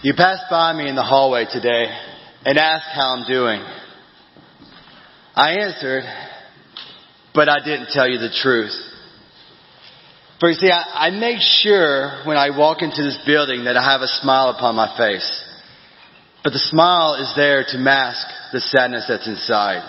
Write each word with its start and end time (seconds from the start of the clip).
You 0.00 0.14
passed 0.14 0.44
by 0.48 0.72
me 0.74 0.88
in 0.88 0.94
the 0.94 1.02
hallway 1.02 1.46
today 1.50 1.86
and 2.44 2.56
asked 2.56 2.86
how 2.94 3.16
I'm 3.16 3.26
doing. 3.26 3.60
I 5.34 5.54
answered, 5.54 6.04
but 7.34 7.48
I 7.48 7.56
didn't 7.64 7.88
tell 7.90 8.08
you 8.08 8.18
the 8.18 8.30
truth. 8.30 8.76
For 10.38 10.50
you 10.50 10.54
see, 10.54 10.70
I, 10.70 11.08
I 11.08 11.10
make 11.10 11.40
sure 11.40 12.22
when 12.24 12.36
I 12.36 12.56
walk 12.56 12.80
into 12.80 13.02
this 13.02 13.18
building 13.26 13.64
that 13.64 13.76
I 13.76 13.82
have 13.82 14.00
a 14.02 14.06
smile 14.06 14.50
upon 14.50 14.76
my 14.76 14.96
face. 14.96 15.44
But 16.44 16.52
the 16.52 16.60
smile 16.60 17.16
is 17.16 17.32
there 17.34 17.64
to 17.66 17.78
mask 17.78 18.24
the 18.52 18.60
sadness 18.60 19.06
that's 19.08 19.26
inside. 19.26 19.82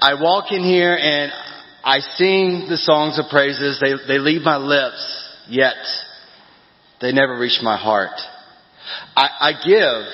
I 0.00 0.14
walk 0.22 0.52
in 0.52 0.62
here 0.62 0.96
and 0.96 1.32
I 1.82 1.98
sing 1.98 2.66
the 2.68 2.76
songs 2.76 3.18
of 3.18 3.24
praises. 3.28 3.80
They, 3.80 3.94
they 4.06 4.20
leave 4.20 4.42
my 4.42 4.56
lips, 4.56 5.34
yet 5.48 5.74
they 7.00 7.12
never 7.12 7.38
reach 7.38 7.60
my 7.62 7.76
heart. 7.76 8.20
I, 9.16 9.28
I 9.40 9.52
give, 9.66 10.06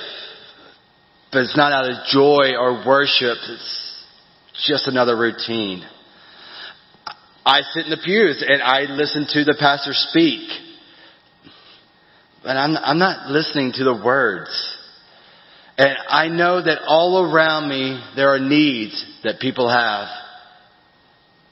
but 1.33 1.43
it's 1.43 1.57
not 1.57 1.73
out 1.73 1.91
of 1.91 2.07
joy 2.13 2.57
or 2.59 2.85
worship. 2.87 3.39
It's 3.49 4.05
just 4.67 4.87
another 4.87 5.17
routine. 5.17 5.85
I 7.45 7.61
sit 7.63 7.85
in 7.85 7.91
the 7.91 8.03
pews 8.05 8.45
and 8.47 8.63
I 8.63 8.83
listen 8.93 9.27
to 9.31 9.45
the 9.45 9.57
pastor 9.59 9.93
speak. 9.93 10.49
But 12.43 12.57
I'm, 12.57 12.77
I'm 12.77 12.99
not 12.99 13.31
listening 13.31 13.73
to 13.75 13.85
the 13.85 14.03
words. 14.05 14.51
And 15.79 15.97
I 16.09 16.29
know 16.29 16.63
that 16.63 16.83
all 16.87 17.31
around 17.33 17.69
me 17.69 18.03
there 18.15 18.31
are 18.35 18.39
needs 18.39 19.05
that 19.25 19.41
people 19.41 19.69
have. 19.69 20.09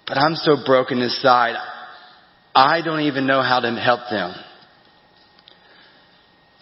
But 0.07 0.19
I'm 0.19 0.35
so 0.37 0.57
broken 0.65 1.01
inside, 1.01 1.57
I 2.55 2.83
don't 2.83 3.01
even 3.01 3.27
know 3.27 3.43
how 3.43 3.61
to 3.61 3.71
help 3.75 4.01
them. 4.11 4.35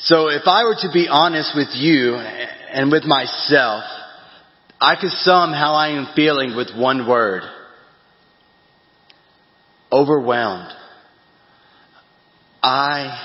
So 0.05 0.29
if 0.29 0.43
I 0.47 0.65
were 0.65 0.75
to 0.81 0.91
be 0.93 1.07
honest 1.09 1.53
with 1.55 1.69
you 1.75 2.17
and 2.17 2.91
with 2.91 3.05
myself, 3.05 3.85
I 4.81 4.97
could 5.01 5.13
sum 5.13 5.53
how 5.53 5.75
I 5.75 5.91
am 5.91 6.09
feeling 6.17 6.57
with 6.57 6.77
one 6.77 7.09
word. 7.09 7.43
Overwhelmed. 9.93 10.73
I 12.65 13.17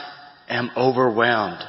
am 0.49 0.69
overwhelmed. 0.77 1.63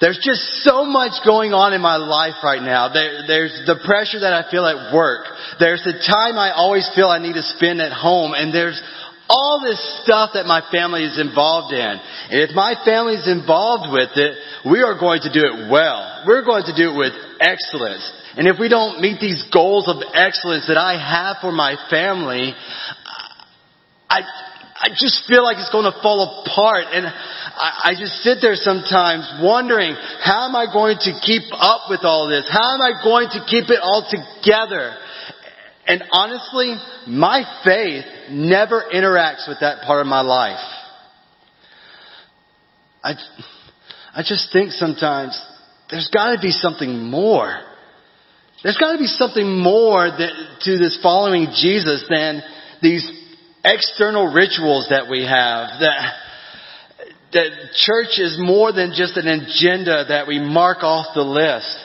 There's 0.00 0.20
just 0.22 0.62
so 0.62 0.84
much 0.84 1.12
going 1.24 1.52
on 1.52 1.72
in 1.72 1.80
my 1.80 1.96
life 1.96 2.34
right 2.44 2.62
now. 2.62 2.92
There, 2.92 3.26
there's 3.26 3.62
the 3.66 3.78
pressure 3.86 4.20
that 4.20 4.32
I 4.32 4.50
feel 4.50 4.66
at 4.66 4.94
work. 4.94 5.26
There's 5.58 5.82
the 5.82 5.94
time 5.94 6.38
I 6.38 6.52
always 6.54 6.88
feel 6.94 7.08
I 7.08 7.18
need 7.18 7.34
to 7.34 7.42
spend 7.42 7.80
at 7.80 7.92
home. 7.92 8.34
And 8.34 8.54
there's 8.54 8.80
all 9.28 9.62
this 9.64 9.80
stuff 10.04 10.30
that 10.34 10.44
my 10.44 10.60
family 10.70 11.04
is 11.04 11.18
involved 11.18 11.72
in. 11.72 11.80
And 11.80 12.38
if 12.44 12.54
my 12.54 12.74
family 12.84 13.14
is 13.14 13.28
involved 13.28 13.90
with 13.92 14.12
it, 14.16 14.36
we 14.68 14.82
are 14.82 14.98
going 14.98 15.20
to 15.22 15.32
do 15.32 15.40
it 15.40 15.70
well. 15.70 16.24
We're 16.26 16.44
going 16.44 16.64
to 16.64 16.76
do 16.76 16.92
it 16.92 16.96
with 16.96 17.12
excellence. 17.40 18.04
And 18.36 18.46
if 18.48 18.60
we 18.60 18.68
don't 18.68 19.00
meet 19.00 19.20
these 19.20 19.44
goals 19.52 19.88
of 19.88 20.02
excellence 20.12 20.68
that 20.68 20.76
I 20.76 21.00
have 21.00 21.38
for 21.40 21.52
my 21.52 21.76
family, 21.88 22.52
I, 24.10 24.20
I 24.76 24.88
just 24.92 25.24
feel 25.26 25.42
like 25.42 25.56
it's 25.56 25.72
going 25.72 25.88
to 25.88 25.96
fall 26.02 26.44
apart. 26.44 26.92
And 26.92 27.06
I, 27.06 27.90
I 27.90 27.92
just 27.96 28.20
sit 28.20 28.38
there 28.42 28.56
sometimes 28.56 29.24
wondering, 29.40 29.96
how 30.20 30.44
am 30.44 30.56
I 30.56 30.66
going 30.68 31.00
to 31.00 31.12
keep 31.24 31.48
up 31.56 31.88
with 31.88 32.04
all 32.04 32.28
this? 32.28 32.44
How 32.52 32.74
am 32.76 32.82
I 32.82 33.00
going 33.00 33.28
to 33.32 33.40
keep 33.48 33.70
it 33.72 33.80
all 33.80 34.04
together? 34.04 35.00
And 35.86 36.02
honestly, 36.12 36.74
my 37.06 37.44
faith 37.64 38.04
never 38.30 38.84
interacts 38.92 39.48
with 39.48 39.58
that 39.60 39.82
part 39.86 40.00
of 40.00 40.06
my 40.06 40.22
life. 40.22 40.64
I, 43.02 43.14
I 44.14 44.22
just 44.22 44.50
think 44.52 44.70
sometimes 44.72 45.40
there's 45.90 46.08
got 46.12 46.34
to 46.34 46.40
be 46.40 46.50
something 46.50 47.10
more. 47.10 47.60
There's 48.62 48.78
got 48.78 48.92
to 48.92 48.98
be 48.98 49.06
something 49.06 49.58
more 49.58 50.08
that, 50.08 50.32
to 50.62 50.78
this 50.78 50.98
following 51.02 51.48
Jesus 51.54 52.06
than 52.08 52.42
these 52.80 53.06
external 53.62 54.32
rituals 54.32 54.86
that 54.88 55.10
we 55.10 55.22
have. 55.22 55.68
That, 55.80 56.14
that 57.32 57.50
church 57.74 58.18
is 58.18 58.38
more 58.40 58.72
than 58.72 58.94
just 58.96 59.18
an 59.18 59.26
agenda 59.26 60.06
that 60.08 60.26
we 60.26 60.38
mark 60.38 60.78
off 60.82 61.08
the 61.14 61.22
list. 61.22 61.76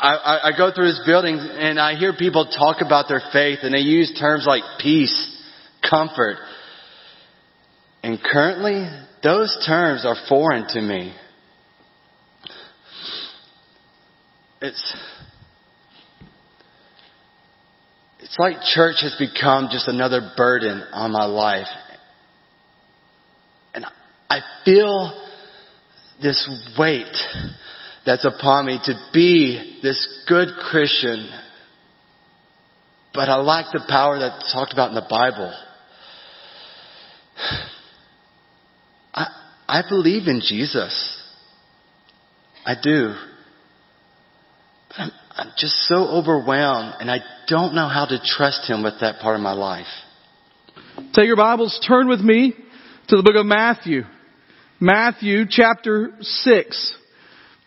I, 0.00 0.48
I, 0.48 0.56
go 0.56 0.72
through 0.74 0.86
this 0.86 1.02
building 1.04 1.38
and 1.38 1.78
I 1.78 1.94
hear 1.94 2.14
people 2.14 2.46
talk 2.46 2.78
about 2.80 3.06
their 3.08 3.20
faith 3.32 3.58
and 3.62 3.74
they 3.74 3.80
use 3.80 4.16
terms 4.18 4.44
like 4.46 4.62
peace, 4.80 5.42
comfort. 5.88 6.36
And 8.02 8.18
currently, 8.22 8.88
those 9.22 9.62
terms 9.66 10.06
are 10.06 10.16
foreign 10.26 10.66
to 10.68 10.80
me. 10.80 11.14
It's, 14.62 14.96
it's 18.20 18.36
like 18.38 18.56
church 18.74 18.96
has 19.02 19.16
become 19.18 19.68
just 19.70 19.86
another 19.86 20.32
burden 20.34 20.82
on 20.92 21.12
my 21.12 21.26
life. 21.26 21.68
And 23.74 23.84
I 24.30 24.40
feel 24.64 25.26
this 26.22 26.48
weight 26.78 27.16
that's 28.06 28.24
upon 28.24 28.66
me 28.66 28.80
to 28.84 28.94
be 29.12 29.78
this 29.82 30.24
good 30.28 30.48
Christian, 30.70 31.28
but 33.12 33.28
I 33.28 33.36
lack 33.36 33.66
the 33.72 33.84
power 33.88 34.18
that's 34.18 34.52
talked 34.52 34.72
about 34.72 34.88
in 34.88 34.94
the 34.94 35.06
Bible. 35.08 35.52
I, 39.14 39.26
I 39.68 39.82
believe 39.88 40.28
in 40.28 40.40
Jesus. 40.40 41.22
I 42.64 42.74
do. 42.80 43.14
But 44.88 44.98
I'm, 44.98 45.10
I'm 45.32 45.52
just 45.56 45.74
so 45.86 45.96
overwhelmed 45.96 46.94
and 47.00 47.10
I 47.10 47.18
don't 47.48 47.74
know 47.74 47.88
how 47.88 48.06
to 48.06 48.18
trust 48.24 48.68
Him 48.68 48.82
with 48.82 48.94
that 49.00 49.20
part 49.20 49.36
of 49.36 49.42
my 49.42 49.52
life. 49.52 49.86
Take 51.14 51.26
your 51.26 51.36
Bibles, 51.36 51.84
turn 51.86 52.08
with 52.08 52.20
me 52.20 52.54
to 53.08 53.16
the 53.16 53.22
book 53.22 53.36
of 53.36 53.46
Matthew. 53.46 54.02
Matthew 54.78 55.44
chapter 55.48 56.12
6. 56.20 56.96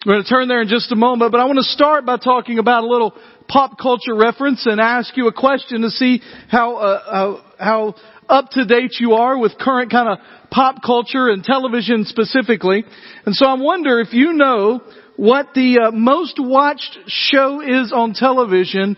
We're 0.05 0.15
going 0.15 0.23
to 0.23 0.29
turn 0.29 0.47
there 0.49 0.61
in 0.61 0.67
just 0.67 0.91
a 0.91 0.97
moment, 0.97 1.31
but 1.31 1.39
I 1.39 1.45
want 1.45 1.59
to 1.59 1.63
start 1.63 2.05
by 2.05 2.17
talking 2.17 2.59
about 2.59 2.83
a 2.83 2.87
little 2.87 3.13
pop 3.47 3.79
culture 3.79 4.13
reference 4.13 4.65
and 4.65 4.81
ask 4.81 5.15
you 5.15 5.27
a 5.27 5.33
question 5.33 5.81
to 5.83 5.89
see 5.89 6.21
how 6.49 6.75
uh, 6.75 7.03
how, 7.09 7.45
how 7.57 7.95
up 8.27 8.49
to 8.51 8.65
date 8.65 8.97
you 8.99 9.13
are 9.13 9.37
with 9.37 9.57
current 9.57 9.91
kind 9.91 10.09
of 10.09 10.17
pop 10.51 10.83
culture 10.85 11.29
and 11.29 11.41
television 11.41 12.03
specifically. 12.03 12.83
And 13.25 13.33
so 13.33 13.47
I 13.47 13.53
wonder 13.53 14.01
if 14.01 14.11
you 14.11 14.33
know 14.33 14.81
what 15.15 15.53
the 15.55 15.79
uh, 15.87 15.91
most 15.91 16.35
watched 16.37 16.97
show 17.07 17.61
is 17.61 17.93
on 17.95 18.13
television 18.13 18.97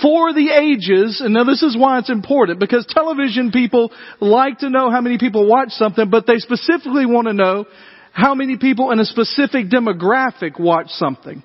for 0.00 0.32
the 0.32 0.52
ages, 0.58 1.20
and 1.22 1.34
now 1.34 1.44
this 1.44 1.62
is 1.62 1.76
why 1.76 1.98
it's 1.98 2.10
important, 2.10 2.60
because 2.60 2.86
television 2.88 3.50
people 3.52 3.92
like 4.20 4.60
to 4.60 4.70
know 4.70 4.90
how 4.90 5.02
many 5.02 5.18
people 5.18 5.46
watch 5.46 5.68
something, 5.72 6.08
but 6.08 6.26
they 6.26 6.38
specifically 6.38 7.04
want 7.04 7.26
to 7.26 7.34
know 7.34 7.66
how 8.16 8.34
many 8.34 8.56
people 8.56 8.92
in 8.92 8.98
a 8.98 9.04
specific 9.04 9.66
demographic 9.66 10.58
watch 10.58 10.86
something? 10.88 11.42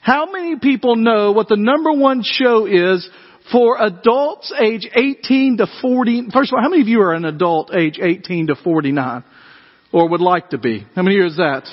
How 0.00 0.32
many 0.32 0.58
people 0.58 0.96
know 0.96 1.32
what 1.32 1.48
the 1.48 1.58
number 1.58 1.92
one 1.92 2.22
show 2.24 2.64
is 2.64 3.06
for 3.52 3.76
adults 3.78 4.50
age 4.58 4.88
18 4.96 5.58
to 5.58 5.66
40? 5.82 6.28
First 6.32 6.52
of 6.52 6.56
all, 6.56 6.62
how 6.62 6.70
many 6.70 6.80
of 6.80 6.88
you 6.88 7.02
are 7.02 7.12
an 7.12 7.26
adult 7.26 7.70
age 7.76 7.98
18 8.02 8.46
to 8.46 8.54
49? 8.54 9.24
Or 9.92 10.08
would 10.08 10.22
like 10.22 10.50
to 10.50 10.58
be? 10.58 10.86
How 10.94 11.02
many 11.02 11.16
years 11.16 11.32
is 11.32 11.36
that? 11.36 11.68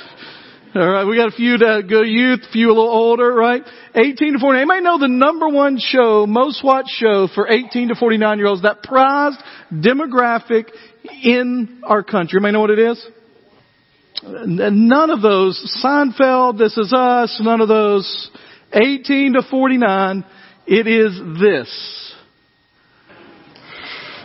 Alright, 0.75 1.07
we 1.07 1.15
got 1.15 1.29
a 1.29 1.35
few 1.37 1.57
that 1.59 1.87
go 1.89 2.01
youth, 2.01 2.41
a 2.49 2.51
few 2.51 2.67
a 2.67 2.75
little 2.75 2.89
older, 2.89 3.33
right? 3.33 3.63
18 3.95 4.33
to 4.33 4.39
49. 4.39 4.57
Anybody 4.57 4.81
know 4.81 4.99
the 4.99 5.07
number 5.07 5.47
one 5.47 5.77
show, 5.79 6.25
most 6.27 6.65
watched 6.65 6.89
show 6.89 7.29
for 7.33 7.47
18 7.47 7.87
to 7.87 7.95
49 7.95 8.37
year 8.39 8.47
olds, 8.47 8.63
that 8.63 8.83
prized 8.83 9.39
demographic 9.71 10.65
in 11.23 11.81
our 11.85 12.03
country? 12.03 12.39
Anybody 12.39 12.51
know 12.51 12.59
what 12.59 12.71
it 12.71 12.79
is? 12.79 13.07
None 14.25 15.09
of 15.09 15.21
those, 15.21 15.81
Seinfeld, 15.83 16.57
This 16.57 16.77
Is 16.77 16.93
Us, 16.93 17.39
none 17.43 17.59
of 17.59 17.67
those, 17.67 18.29
18 18.71 19.33
to 19.33 19.41
49, 19.49 20.23
it 20.65 20.87
is 20.87 21.19
this. 21.41 22.15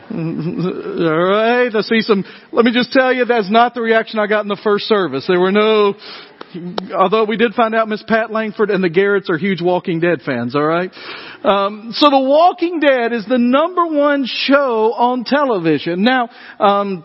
Alright, 0.10 1.74
I 1.74 1.80
see 1.82 2.00
some, 2.00 2.24
let 2.52 2.64
me 2.64 2.72
just 2.72 2.92
tell 2.92 3.12
you, 3.12 3.24
that's 3.24 3.50
not 3.50 3.74
the 3.74 3.82
reaction 3.82 4.20
I 4.20 4.28
got 4.28 4.42
in 4.42 4.48
the 4.48 4.60
first 4.62 4.84
service. 4.84 5.26
There 5.26 5.40
were 5.40 5.52
no, 5.52 5.94
although 6.96 7.24
we 7.24 7.36
did 7.36 7.54
find 7.54 7.74
out 7.74 7.88
Miss 7.88 8.02
Pat 8.06 8.30
Langford 8.30 8.70
and 8.70 8.82
the 8.82 8.88
Garretts 8.88 9.28
are 9.28 9.36
huge 9.36 9.60
Walking 9.60 9.98
Dead 9.98 10.22
fans, 10.24 10.54
alright? 10.54 10.92
Um, 11.42 11.90
so 11.92 12.08
The 12.08 12.20
Walking 12.20 12.78
Dead 12.78 13.12
is 13.12 13.26
the 13.26 13.36
number 13.36 13.86
one 13.86 14.26
show 14.26 14.92
on 14.92 15.24
television. 15.24 16.04
Now, 16.04 16.30
um, 16.60 17.04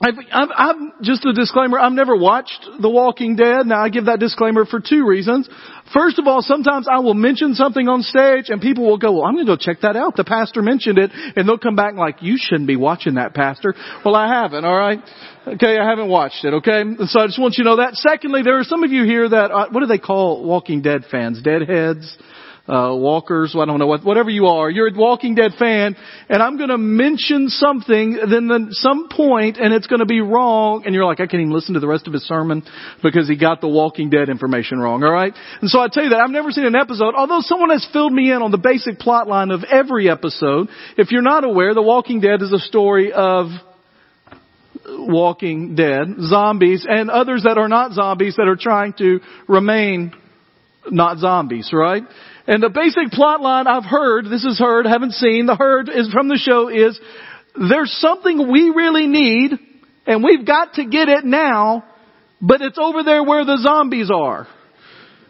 I've, 0.00 0.14
I've, 0.32 0.48
I've, 0.56 1.02
just 1.02 1.24
a 1.24 1.32
disclaimer, 1.32 1.78
I've 1.78 1.92
never 1.92 2.16
watched 2.16 2.68
The 2.80 2.88
Walking 2.88 3.34
Dead. 3.34 3.66
Now 3.66 3.82
I 3.82 3.88
give 3.88 4.04
that 4.04 4.20
disclaimer 4.20 4.64
for 4.64 4.78
two 4.78 5.04
reasons. 5.04 5.48
First 5.92 6.20
of 6.20 6.26
all, 6.28 6.40
sometimes 6.40 6.86
I 6.88 7.00
will 7.00 7.14
mention 7.14 7.54
something 7.54 7.88
on 7.88 8.02
stage 8.02 8.48
and 8.48 8.60
people 8.60 8.86
will 8.86 8.98
go, 8.98 9.12
well, 9.12 9.24
I'm 9.24 9.34
going 9.34 9.46
to 9.46 9.52
go 9.52 9.56
check 9.56 9.80
that 9.82 9.96
out. 9.96 10.14
The 10.14 10.22
pastor 10.22 10.62
mentioned 10.62 10.98
it 10.98 11.10
and 11.12 11.48
they'll 11.48 11.58
come 11.58 11.74
back 11.74 11.94
like, 11.94 12.22
you 12.22 12.36
shouldn't 12.38 12.68
be 12.68 12.76
watching 12.76 13.14
that 13.14 13.34
pastor. 13.34 13.74
Well, 14.04 14.14
I 14.14 14.28
haven't, 14.28 14.64
alright? 14.64 15.00
Okay, 15.46 15.78
I 15.78 15.88
haven't 15.88 16.08
watched 16.08 16.44
it, 16.44 16.54
okay? 16.54 16.84
So 17.06 17.20
I 17.20 17.26
just 17.26 17.40
want 17.40 17.56
you 17.58 17.64
to 17.64 17.70
know 17.70 17.76
that. 17.78 17.94
Secondly, 17.94 18.42
there 18.44 18.58
are 18.58 18.64
some 18.64 18.84
of 18.84 18.92
you 18.92 19.04
here 19.04 19.28
that, 19.28 19.50
uh, 19.50 19.66
what 19.72 19.80
do 19.80 19.86
they 19.86 19.98
call 19.98 20.44
Walking 20.44 20.80
Dead 20.80 21.06
fans? 21.10 21.42
Deadheads? 21.42 22.16
Uh, 22.68 22.94
walkers, 22.94 23.56
I 23.58 23.64
don't 23.64 23.78
know 23.78 23.86
what, 23.86 24.04
whatever 24.04 24.28
you 24.28 24.46
are, 24.46 24.68
you're 24.68 24.88
a 24.88 24.92
Walking 24.94 25.34
Dead 25.34 25.52
fan, 25.58 25.96
and 26.28 26.42
I'm 26.42 26.58
going 26.58 26.68
to 26.68 26.78
mention 26.78 27.48
something, 27.48 28.18
then 28.30 28.48
then 28.48 28.68
some 28.72 29.08
point, 29.08 29.56
and 29.56 29.72
it's 29.72 29.86
going 29.86 30.00
to 30.00 30.06
be 30.06 30.20
wrong, 30.20 30.82
and 30.84 30.94
you're 30.94 31.06
like, 31.06 31.20
I 31.20 31.26
can't 31.26 31.40
even 31.40 31.52
listen 31.52 31.74
to 31.74 31.80
the 31.80 31.88
rest 31.88 32.06
of 32.06 32.12
his 32.12 32.24
sermon 32.24 32.62
because 33.02 33.26
he 33.26 33.36
got 33.36 33.60
the 33.60 33.68
Walking 33.68 34.10
Dead 34.10 34.28
information 34.28 34.78
wrong. 34.78 35.02
All 35.02 35.12
right, 35.12 35.32
and 35.60 35.70
so 35.70 35.80
I 35.80 35.88
tell 35.88 36.04
you 36.04 36.10
that 36.10 36.20
I've 36.20 36.30
never 36.30 36.50
seen 36.50 36.64
an 36.64 36.76
episode, 36.76 37.14
although 37.14 37.40
someone 37.40 37.70
has 37.70 37.86
filled 37.92 38.12
me 38.12 38.30
in 38.30 38.42
on 38.42 38.50
the 38.50 38.58
basic 38.58 38.98
plot 38.98 39.28
line 39.28 39.50
of 39.50 39.64
every 39.64 40.10
episode. 40.10 40.68
If 40.98 41.10
you're 41.10 41.22
not 41.22 41.44
aware, 41.44 41.72
The 41.72 41.82
Walking 41.82 42.20
Dead 42.20 42.42
is 42.42 42.52
a 42.52 42.58
story 42.58 43.12
of 43.12 43.46
walking 44.86 45.74
dead, 45.74 46.06
zombies, 46.20 46.86
and 46.88 47.10
others 47.10 47.42
that 47.44 47.58
are 47.58 47.68
not 47.68 47.92
zombies 47.92 48.36
that 48.36 48.48
are 48.48 48.56
trying 48.56 48.92
to 48.94 49.20
remain 49.46 50.12
not 50.90 51.18
zombies, 51.18 51.70
right? 51.72 52.02
And 52.48 52.62
the 52.62 52.70
basic 52.70 53.12
plot 53.12 53.42
line 53.42 53.66
I've 53.66 53.84
heard, 53.84 54.24
this 54.24 54.42
is 54.42 54.58
heard, 54.58 54.86
haven't 54.86 55.12
seen, 55.12 55.44
the 55.44 55.54
heard 55.54 55.90
is 55.90 56.10
from 56.10 56.28
the 56.28 56.38
show 56.38 56.68
is, 56.68 56.98
there's 57.54 57.92
something 58.00 58.50
we 58.50 58.70
really 58.74 59.06
need, 59.06 59.50
and 60.06 60.24
we've 60.24 60.46
got 60.46 60.72
to 60.74 60.86
get 60.86 61.10
it 61.10 61.26
now, 61.26 61.84
but 62.40 62.62
it's 62.62 62.78
over 62.78 63.02
there 63.02 63.22
where 63.22 63.44
the 63.44 63.58
zombies 63.62 64.10
are. 64.10 64.48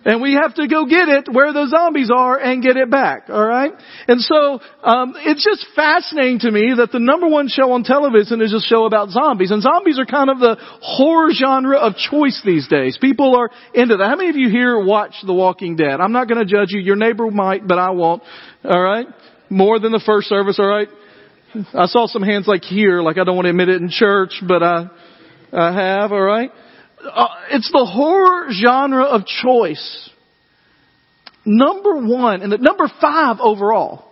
And 0.05 0.23
we 0.23 0.35
have 0.35 0.55
to 0.55 0.69
go 0.69 0.87
get 0.87 1.09
it 1.09 1.29
where 1.31 1.53
the 1.53 1.67
zombies 1.67 2.11
are 2.15 2.39
and 2.39 2.63
get 2.63 2.77
it 2.77 2.91
back. 2.91 3.25
All 3.29 3.45
right. 3.45 3.73
And 4.07 4.21
so 4.21 4.61
um, 4.83 5.15
it's 5.17 5.45
just 5.45 5.67
fascinating 5.75 6.39
to 6.41 6.51
me 6.51 6.75
that 6.77 6.93
the 6.93 7.01
number 7.01 7.29
one 7.29 7.49
show 7.49 7.73
on 7.73 7.83
television 7.83 8.41
is 8.41 8.55
a 8.55 8.61
show 8.61 8.85
about 8.85 9.11
zombies, 9.11 9.51
and 9.51 9.61
zombies 9.61 9.99
are 9.99 10.07
kind 10.07 10.31
of 10.31 10.39
the 10.39 10.57
horror 10.81 11.31
genre 11.35 11.79
of 11.79 11.97
choice 11.97 12.41
these 12.45 12.69
days. 12.69 12.97
People 13.01 13.37
are 13.37 13.51
into 13.75 13.97
that. 13.97 14.07
How 14.09 14.17
many 14.17 14.31
of 14.31 14.37
you 14.37 14.49
here 14.49 14.79
watch 14.83 15.15
The 15.27 15.35
Walking 15.35 15.77
Dead? 15.77 16.01
I'm 16.01 16.13
not 16.13 16.29
to 16.29 16.45
judge 16.45 16.69
you. 16.71 16.81
Your 16.81 16.97
neighbor 16.97 17.31
might, 17.31 17.67
but 17.67 17.79
I 17.79 17.91
won't. 17.91 18.23
All 18.65 18.81
right. 18.81 19.07
More 19.51 19.81
than 19.81 19.93
the 19.93 20.03
first 20.05 20.29
service. 20.29 20.59
All 20.61 20.69
right. 20.69 20.89
I 21.75 21.87
saw 21.87 22.07
some 22.07 22.23
hands 22.23 22.47
like 22.47 22.63
here, 22.63 23.03
like 23.03 23.19
I 23.19 23.25
don't 23.25 23.35
want 23.35 23.47
to 23.47 23.51
admit 23.51 23.69
it 23.69 23.81
in 23.81 23.89
church, 23.89 24.43
but 24.47 24.63
I, 24.63 24.89
I 25.53 25.73
have. 25.73 26.13
All 26.13 26.21
right 26.21 26.51
uh, 27.05 27.27
it's 27.51 27.71
the 27.71 27.85
horror 27.85 28.49
genre 28.53 29.05
of 29.05 29.25
choice. 29.27 30.11
Number 31.45 31.97
one, 31.97 32.43
and 32.43 32.53
the 32.53 32.59
number 32.59 32.91
five 33.01 33.39
overall. 33.41 34.05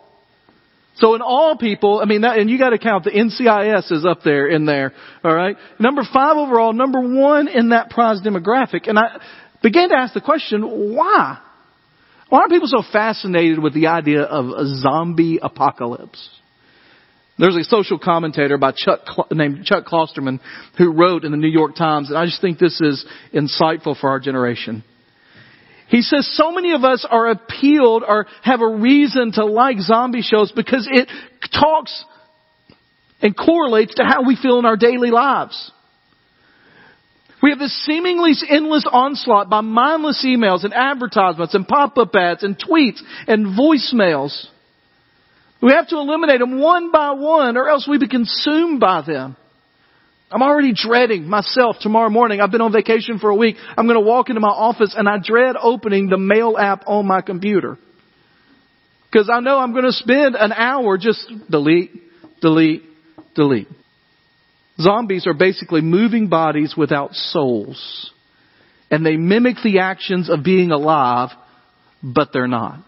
So 0.96 1.14
in 1.14 1.20
all 1.20 1.56
people, 1.58 2.00
I 2.02 2.06
mean, 2.06 2.22
that, 2.22 2.38
and 2.38 2.48
you 2.48 2.58
got 2.58 2.70
to 2.70 2.78
count 2.78 3.04
the 3.04 3.10
NCIS 3.10 3.92
is 3.92 4.06
up 4.06 4.20
there 4.24 4.48
in 4.48 4.64
there. 4.64 4.94
All 5.22 5.34
right, 5.34 5.56
number 5.78 6.02
five 6.10 6.36
overall, 6.36 6.72
number 6.72 7.00
one 7.00 7.48
in 7.48 7.70
that 7.70 7.90
prize 7.90 8.20
demographic, 8.24 8.88
and 8.88 8.98
I 8.98 9.20
began 9.62 9.90
to 9.90 9.96
ask 9.96 10.14
the 10.14 10.22
question, 10.22 10.94
why? 10.94 11.38
Why 12.28 12.40
are 12.40 12.48
people 12.48 12.68
so 12.68 12.82
fascinated 12.92 13.58
with 13.58 13.74
the 13.74 13.88
idea 13.88 14.22
of 14.22 14.46
a 14.46 14.66
zombie 14.80 15.38
apocalypse? 15.40 16.28
There's 17.38 17.56
a 17.56 17.64
social 17.64 17.98
commentator 17.98 18.56
by 18.56 18.72
Chuck, 18.72 19.00
named 19.30 19.64
Chuck 19.64 19.84
Klosterman 19.84 20.40
who 20.78 20.92
wrote 20.92 21.24
in 21.24 21.32
the 21.32 21.36
New 21.36 21.48
York 21.48 21.76
Times, 21.76 22.08
and 22.08 22.16
I 22.16 22.24
just 22.24 22.40
think 22.40 22.58
this 22.58 22.80
is 22.80 23.04
insightful 23.34 23.98
for 23.98 24.08
our 24.08 24.20
generation. 24.20 24.82
He 25.88 26.02
says 26.02 26.28
so 26.34 26.50
many 26.50 26.72
of 26.72 26.82
us 26.82 27.06
are 27.08 27.28
appealed 27.28 28.04
or 28.06 28.26
have 28.42 28.60
a 28.60 28.66
reason 28.66 29.32
to 29.32 29.44
like 29.44 29.78
zombie 29.80 30.22
shows 30.22 30.50
because 30.50 30.88
it 30.90 31.08
talks 31.52 32.04
and 33.20 33.36
correlates 33.36 33.94
to 33.96 34.02
how 34.04 34.26
we 34.26 34.36
feel 34.36 34.58
in 34.58 34.64
our 34.64 34.76
daily 34.76 35.10
lives. 35.10 35.70
We 37.42 37.50
have 37.50 37.58
this 37.58 37.84
seemingly 37.84 38.32
endless 38.48 38.86
onslaught 38.90 39.50
by 39.50 39.60
mindless 39.60 40.24
emails 40.24 40.64
and 40.64 40.72
advertisements 40.72 41.54
and 41.54 41.68
pop-up 41.68 42.14
ads 42.14 42.42
and 42.42 42.58
tweets 42.58 43.00
and 43.28 43.46
voicemails. 43.58 44.46
We 45.66 45.72
have 45.72 45.88
to 45.88 45.96
eliminate 45.96 46.38
them 46.38 46.60
one 46.60 46.92
by 46.92 47.10
one 47.10 47.56
or 47.56 47.68
else 47.68 47.88
we 47.90 47.98
be 47.98 48.06
consumed 48.06 48.78
by 48.78 49.02
them. 49.04 49.36
I'm 50.30 50.40
already 50.40 50.72
dreading 50.72 51.24
myself 51.28 51.74
tomorrow 51.80 52.08
morning. 52.08 52.40
I've 52.40 52.52
been 52.52 52.60
on 52.60 52.72
vacation 52.72 53.18
for 53.18 53.30
a 53.30 53.34
week. 53.34 53.56
I'm 53.76 53.88
going 53.88 54.00
to 54.00 54.06
walk 54.06 54.28
into 54.28 54.40
my 54.40 54.46
office 54.46 54.94
and 54.96 55.08
I 55.08 55.16
dread 55.20 55.56
opening 55.60 56.08
the 56.08 56.18
mail 56.18 56.56
app 56.56 56.84
on 56.86 57.08
my 57.08 57.20
computer. 57.20 57.78
Because 59.10 59.28
I 59.28 59.40
know 59.40 59.58
I'm 59.58 59.72
going 59.72 59.86
to 59.86 59.90
spend 59.90 60.36
an 60.36 60.52
hour 60.52 60.98
just 60.98 61.28
delete, 61.50 61.90
delete, 62.40 62.84
delete. 63.34 63.66
Zombies 64.78 65.26
are 65.26 65.34
basically 65.34 65.80
moving 65.80 66.28
bodies 66.28 66.76
without 66.78 67.12
souls. 67.12 68.12
And 68.88 69.04
they 69.04 69.16
mimic 69.16 69.56
the 69.64 69.80
actions 69.80 70.30
of 70.30 70.44
being 70.44 70.70
alive, 70.70 71.30
but 72.04 72.28
they're 72.32 72.46
not. 72.46 72.84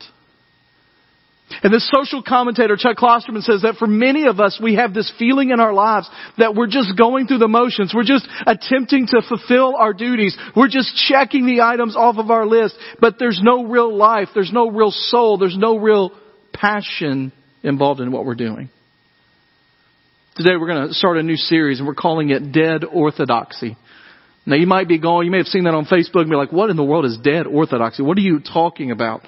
And 1.62 1.72
this 1.72 1.90
social 1.90 2.22
commentator, 2.22 2.76
Chuck 2.76 2.96
Klosterman, 2.96 3.42
says 3.42 3.62
that 3.62 3.76
for 3.76 3.86
many 3.86 4.26
of 4.26 4.38
us, 4.38 4.60
we 4.62 4.74
have 4.74 4.92
this 4.92 5.10
feeling 5.18 5.50
in 5.50 5.60
our 5.60 5.72
lives 5.72 6.08
that 6.36 6.54
we're 6.54 6.66
just 6.66 6.96
going 6.96 7.26
through 7.26 7.38
the 7.38 7.48
motions. 7.48 7.92
We're 7.94 8.04
just 8.04 8.28
attempting 8.46 9.06
to 9.08 9.22
fulfill 9.26 9.74
our 9.74 9.94
duties. 9.94 10.36
We're 10.54 10.68
just 10.68 10.94
checking 11.08 11.46
the 11.46 11.62
items 11.62 11.96
off 11.96 12.16
of 12.18 12.30
our 12.30 12.46
list, 12.46 12.76
but 13.00 13.18
there's 13.18 13.40
no 13.42 13.64
real 13.64 13.94
life. 13.94 14.28
There's 14.34 14.52
no 14.52 14.70
real 14.70 14.90
soul. 14.90 15.38
There's 15.38 15.56
no 15.56 15.78
real 15.78 16.12
passion 16.52 17.32
involved 17.62 18.00
in 18.00 18.12
what 18.12 18.24
we're 18.24 18.34
doing. 18.34 18.68
Today 20.36 20.56
we're 20.60 20.68
going 20.68 20.88
to 20.88 20.94
start 20.94 21.16
a 21.16 21.22
new 21.22 21.36
series 21.36 21.78
and 21.78 21.88
we're 21.88 21.94
calling 21.94 22.30
it 22.30 22.52
Dead 22.52 22.84
Orthodoxy. 22.84 23.76
Now 24.46 24.56
you 24.56 24.66
might 24.66 24.88
be 24.88 24.98
going, 24.98 25.26
you 25.26 25.30
may 25.30 25.38
have 25.38 25.46
seen 25.46 25.64
that 25.64 25.74
on 25.74 25.84
Facebook 25.84 26.22
and 26.22 26.30
be 26.30 26.36
like, 26.36 26.52
what 26.52 26.70
in 26.70 26.76
the 26.76 26.84
world 26.84 27.04
is 27.04 27.18
dead 27.18 27.46
orthodoxy? 27.46 28.02
What 28.02 28.16
are 28.16 28.22
you 28.22 28.40
talking 28.40 28.90
about? 28.90 29.22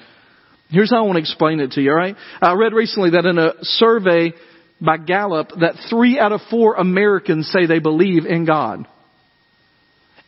Here's 0.71 0.91
how 0.91 0.99
I 0.99 1.07
want 1.07 1.17
to 1.17 1.21
explain 1.21 1.61
it 1.61 1.73
to 1.73 1.81
you, 1.81 1.91
alright? 1.91 2.17
I 2.41 2.55
read 2.55 2.73
recently 2.73 3.11
that 3.11 3.27
in 3.27 3.39
a 3.39 3.55
survey 3.63 4.33
by 4.81 4.97
Gallup 4.99 5.51
that 5.61 5.75
three 5.91 6.19
out 6.19 6.33
of 6.33 6.41
four 6.51 6.75
Americans 6.75 7.51
say 7.51 7.67
they 7.67 7.81
believe 7.81 8.25
in 8.25 8.47
God. 8.47 8.87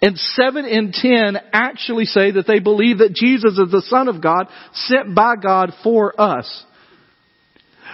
And 0.03 0.19
seven 0.19 0.67
in 0.67 0.91
ten 0.93 1.39
actually 1.53 2.07
say 2.07 2.33
that 2.33 2.47
they 2.49 2.59
believe 2.59 2.99
that 2.99 3.15
Jesus 3.15 3.53
is 3.53 3.71
the 3.71 3.85
Son 3.87 4.09
of 4.09 4.21
God 4.21 4.49
sent 4.73 5.15
by 5.15 5.37
God 5.37 5.73
for 5.85 6.21
us. 6.21 6.65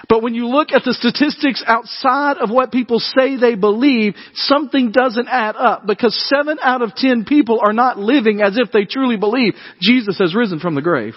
But 0.08 0.22
when 0.22 0.34
you 0.34 0.46
look 0.46 0.72
at 0.72 0.84
the 0.84 0.94
statistics 0.94 1.62
outside 1.66 2.38
of 2.38 2.50
what 2.50 2.72
people 2.72 2.98
say 2.98 3.36
they 3.36 3.56
believe, 3.56 4.14
something 4.34 4.90
doesn't 4.90 5.28
add 5.28 5.54
up 5.56 5.86
because 5.86 6.14
seven 6.30 6.58
out 6.62 6.80
of 6.80 6.94
ten 6.94 7.26
people 7.26 7.60
are 7.62 7.74
not 7.74 7.98
living 7.98 8.40
as 8.40 8.56
if 8.56 8.72
they 8.72 8.84
truly 8.84 9.18
believe 9.18 9.54
Jesus 9.82 10.18
has 10.18 10.34
risen 10.34 10.60
from 10.60 10.74
the 10.74 10.82
grave. 10.82 11.14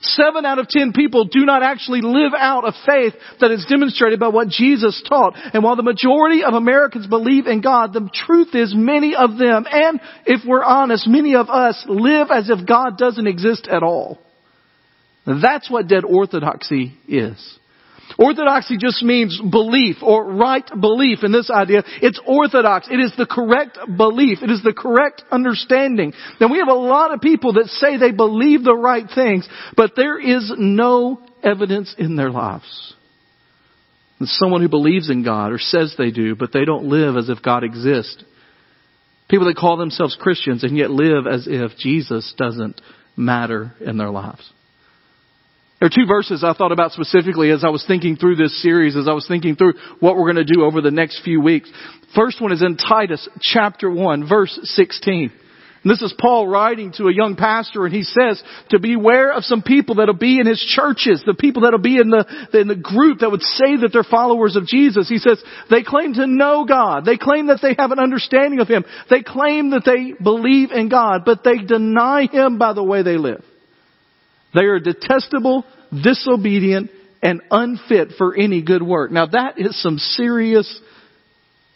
Seven 0.00 0.44
out 0.44 0.58
of 0.58 0.68
ten 0.68 0.92
people 0.92 1.24
do 1.24 1.44
not 1.44 1.62
actually 1.62 2.02
live 2.02 2.32
out 2.36 2.68
a 2.68 2.72
faith 2.86 3.14
that 3.40 3.50
is 3.50 3.66
demonstrated 3.68 4.20
by 4.20 4.28
what 4.28 4.48
Jesus 4.48 5.02
taught. 5.08 5.34
And 5.52 5.64
while 5.64 5.76
the 5.76 5.82
majority 5.82 6.44
of 6.44 6.54
Americans 6.54 7.06
believe 7.06 7.46
in 7.46 7.60
God, 7.60 7.92
the 7.92 8.08
truth 8.12 8.54
is 8.54 8.74
many 8.76 9.16
of 9.16 9.38
them, 9.38 9.66
and 9.70 10.00
if 10.24 10.42
we're 10.46 10.62
honest, 10.62 11.08
many 11.08 11.34
of 11.34 11.48
us 11.48 11.84
live 11.88 12.28
as 12.30 12.48
if 12.48 12.66
God 12.66 12.96
doesn't 12.96 13.26
exist 13.26 13.66
at 13.68 13.82
all. 13.82 14.18
That's 15.26 15.70
what 15.70 15.88
dead 15.88 16.04
orthodoxy 16.04 16.96
is. 17.06 17.58
Orthodoxy 18.16 18.76
just 18.78 19.02
means 19.02 19.40
belief 19.40 19.96
or 20.02 20.24
right 20.24 20.68
belief 20.80 21.18
in 21.22 21.32
this 21.32 21.50
idea. 21.50 21.82
It's 22.00 22.20
orthodox. 22.26 22.88
It 22.90 23.00
is 23.00 23.12
the 23.16 23.26
correct 23.26 23.78
belief. 23.96 24.38
It 24.42 24.50
is 24.50 24.62
the 24.62 24.72
correct 24.72 25.22
understanding. 25.30 26.12
Now 26.40 26.50
we 26.50 26.58
have 26.58 26.68
a 26.68 26.74
lot 26.74 27.12
of 27.12 27.20
people 27.20 27.54
that 27.54 27.66
say 27.66 27.96
they 27.96 28.12
believe 28.12 28.64
the 28.64 28.74
right 28.74 29.06
things, 29.14 29.48
but 29.76 29.92
there 29.96 30.18
is 30.18 30.52
no 30.56 31.20
evidence 31.42 31.94
in 31.98 32.16
their 32.16 32.30
lives. 32.30 32.94
Someone 34.20 34.62
who 34.62 34.68
believes 34.68 35.10
in 35.10 35.22
God 35.22 35.52
or 35.52 35.58
says 35.58 35.94
they 35.96 36.10
do, 36.10 36.34
but 36.34 36.52
they 36.52 36.64
don't 36.64 36.86
live 36.86 37.16
as 37.16 37.28
if 37.28 37.40
God 37.42 37.62
exists. 37.62 38.24
People 39.28 39.46
that 39.46 39.56
call 39.56 39.76
themselves 39.76 40.16
Christians 40.18 40.64
and 40.64 40.76
yet 40.76 40.90
live 40.90 41.26
as 41.26 41.46
if 41.48 41.76
Jesus 41.78 42.34
doesn't 42.36 42.80
matter 43.16 43.74
in 43.80 43.96
their 43.96 44.10
lives. 44.10 44.50
There 45.80 45.86
are 45.86 45.90
two 45.94 46.06
verses 46.08 46.42
I 46.42 46.54
thought 46.54 46.72
about 46.72 46.92
specifically 46.92 47.50
as 47.50 47.64
I 47.64 47.68
was 47.68 47.84
thinking 47.86 48.16
through 48.16 48.34
this 48.34 48.60
series, 48.62 48.96
as 48.96 49.06
I 49.06 49.12
was 49.12 49.28
thinking 49.28 49.54
through 49.54 49.74
what 50.00 50.16
we're 50.16 50.32
going 50.32 50.44
to 50.44 50.52
do 50.52 50.64
over 50.64 50.80
the 50.80 50.90
next 50.90 51.22
few 51.22 51.40
weeks. 51.40 51.70
First 52.16 52.40
one 52.40 52.52
is 52.52 52.62
in 52.62 52.76
Titus 52.76 53.28
chapter 53.40 53.88
1 53.88 54.28
verse 54.28 54.58
16. 54.62 55.30
And 55.84 55.92
this 55.92 56.02
is 56.02 56.12
Paul 56.18 56.48
writing 56.48 56.92
to 56.96 57.04
a 57.04 57.14
young 57.14 57.36
pastor 57.36 57.86
and 57.86 57.94
he 57.94 58.02
says 58.02 58.42
to 58.70 58.80
beware 58.80 59.32
of 59.32 59.44
some 59.44 59.62
people 59.62 59.94
that'll 59.94 60.14
be 60.14 60.40
in 60.40 60.46
his 60.48 60.60
churches, 60.74 61.22
the 61.24 61.34
people 61.34 61.62
that'll 61.62 61.78
be 61.78 61.98
in 61.98 62.10
the, 62.10 62.26
in 62.60 62.66
the 62.66 62.74
group 62.74 63.20
that 63.20 63.30
would 63.30 63.42
say 63.42 63.76
that 63.76 63.90
they're 63.92 64.02
followers 64.02 64.56
of 64.56 64.66
Jesus. 64.66 65.08
He 65.08 65.18
says 65.18 65.40
they 65.70 65.84
claim 65.84 66.14
to 66.14 66.26
know 66.26 66.64
God. 66.68 67.04
They 67.04 67.16
claim 67.16 67.46
that 67.46 67.60
they 67.62 67.76
have 67.78 67.92
an 67.92 68.00
understanding 68.00 68.58
of 68.58 68.66
Him. 68.66 68.84
They 69.08 69.22
claim 69.22 69.70
that 69.70 69.84
they 69.84 70.20
believe 70.20 70.72
in 70.72 70.88
God, 70.88 71.22
but 71.24 71.44
they 71.44 71.58
deny 71.58 72.26
Him 72.26 72.58
by 72.58 72.72
the 72.72 72.82
way 72.82 73.04
they 73.04 73.16
live. 73.16 73.44
They 74.54 74.64
are 74.64 74.80
detestable, 74.80 75.64
disobedient, 75.90 76.90
and 77.22 77.42
unfit 77.50 78.12
for 78.16 78.34
any 78.34 78.62
good 78.62 78.82
work. 78.82 79.10
Now 79.10 79.26
that 79.26 79.54
is 79.58 79.80
some 79.82 79.98
serious, 79.98 80.80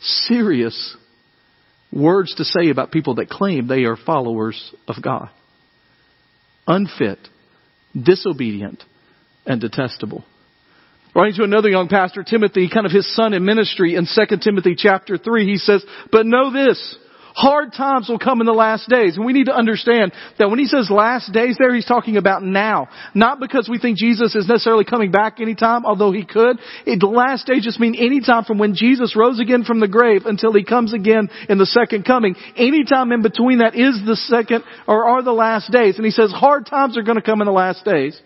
serious 0.01 0.97
words 1.93 2.35
to 2.37 2.45
say 2.45 2.71
about 2.71 2.91
people 2.91 3.17
that 3.17 3.29
claim 3.29 3.67
they 3.67 3.85
are 3.85 3.97
followers 3.97 4.73
of 4.89 4.97
God. 5.03 5.29
Unfit, 6.67 7.19
disobedient, 8.01 8.83
and 9.45 9.61
detestable. 9.61 10.25
Writing 11.15 11.35
to 11.35 11.45
another 11.45 11.69
young 11.69 11.89
pastor, 11.89 12.23
Timothy, 12.23 12.71
kind 12.73 12.87
of 12.87 12.93
his 12.93 13.15
son 13.15 13.35
in 13.35 13.45
ministry 13.45 13.97
in 13.97 14.07
2 14.07 14.37
Timothy 14.43 14.75
chapter 14.77 15.19
3, 15.19 15.45
he 15.45 15.59
says, 15.59 15.85
But 16.11 16.25
know 16.25 16.51
this, 16.51 16.97
Hard 17.35 17.73
times 17.73 18.09
will 18.09 18.19
come 18.19 18.41
in 18.41 18.47
the 18.47 18.53
last 18.53 18.89
days. 18.89 19.17
And 19.17 19.25
we 19.25 19.33
need 19.33 19.47
to 19.47 19.55
understand 19.55 20.13
that 20.39 20.51
when 20.51 20.59
he 20.59 20.67
says 20.67 20.91
last 20.91 21.33
days 21.33 21.57
there, 21.59 21.75
he's 21.75 21.87
talking 21.87 22.17
about 22.17 22.43
now. 22.43 22.89
Not 23.15 23.41
because 23.41 23.69
we 23.69 23.79
think 23.79 23.99
Jesus 23.99 24.35
is 24.35 24.47
necessarily 24.47 24.85
coming 24.85 25.11
back 25.11 25.41
anytime, 25.41 25.87
although 25.87 26.13
he 26.13 26.25
could. 26.25 26.59
It, 26.87 27.01
the 27.01 27.07
last 27.07 27.47
days 27.47 27.65
just 27.65 27.81
mean 27.81 27.95
any 27.95 28.21
time 28.21 28.45
from 28.45 28.59
when 28.59 28.75
Jesus 28.75 29.17
rose 29.17 29.41
again 29.41 29.65
from 29.65 29.81
the 29.81 29.89
grave 29.89 30.27
until 30.27 30.53
he 30.53 30.65
comes 30.65 30.93
again 30.93 31.31
in 31.49 31.59
the 31.59 31.67
second 31.67 32.05
coming. 32.05 32.35
Any 32.57 32.85
time 32.85 33.13
in 33.13 33.23
between 33.23 33.59
that 33.59 33.75
is 33.75 34.01
the 34.05 34.17
second 34.17 34.65
or 34.87 35.07
are 35.07 35.23
the 35.23 35.33
last 35.33 35.71
days. 35.73 35.97
And 35.97 36.05
he 36.05 36.11
says 36.11 36.31
hard 36.31 36.67
times 36.67 36.99
are 36.99 37.03
going 37.03 37.17
to 37.17 37.23
come 37.23 37.41
in 37.41 37.47
the 37.47 37.53
last 37.53 37.85
days. 37.85 38.21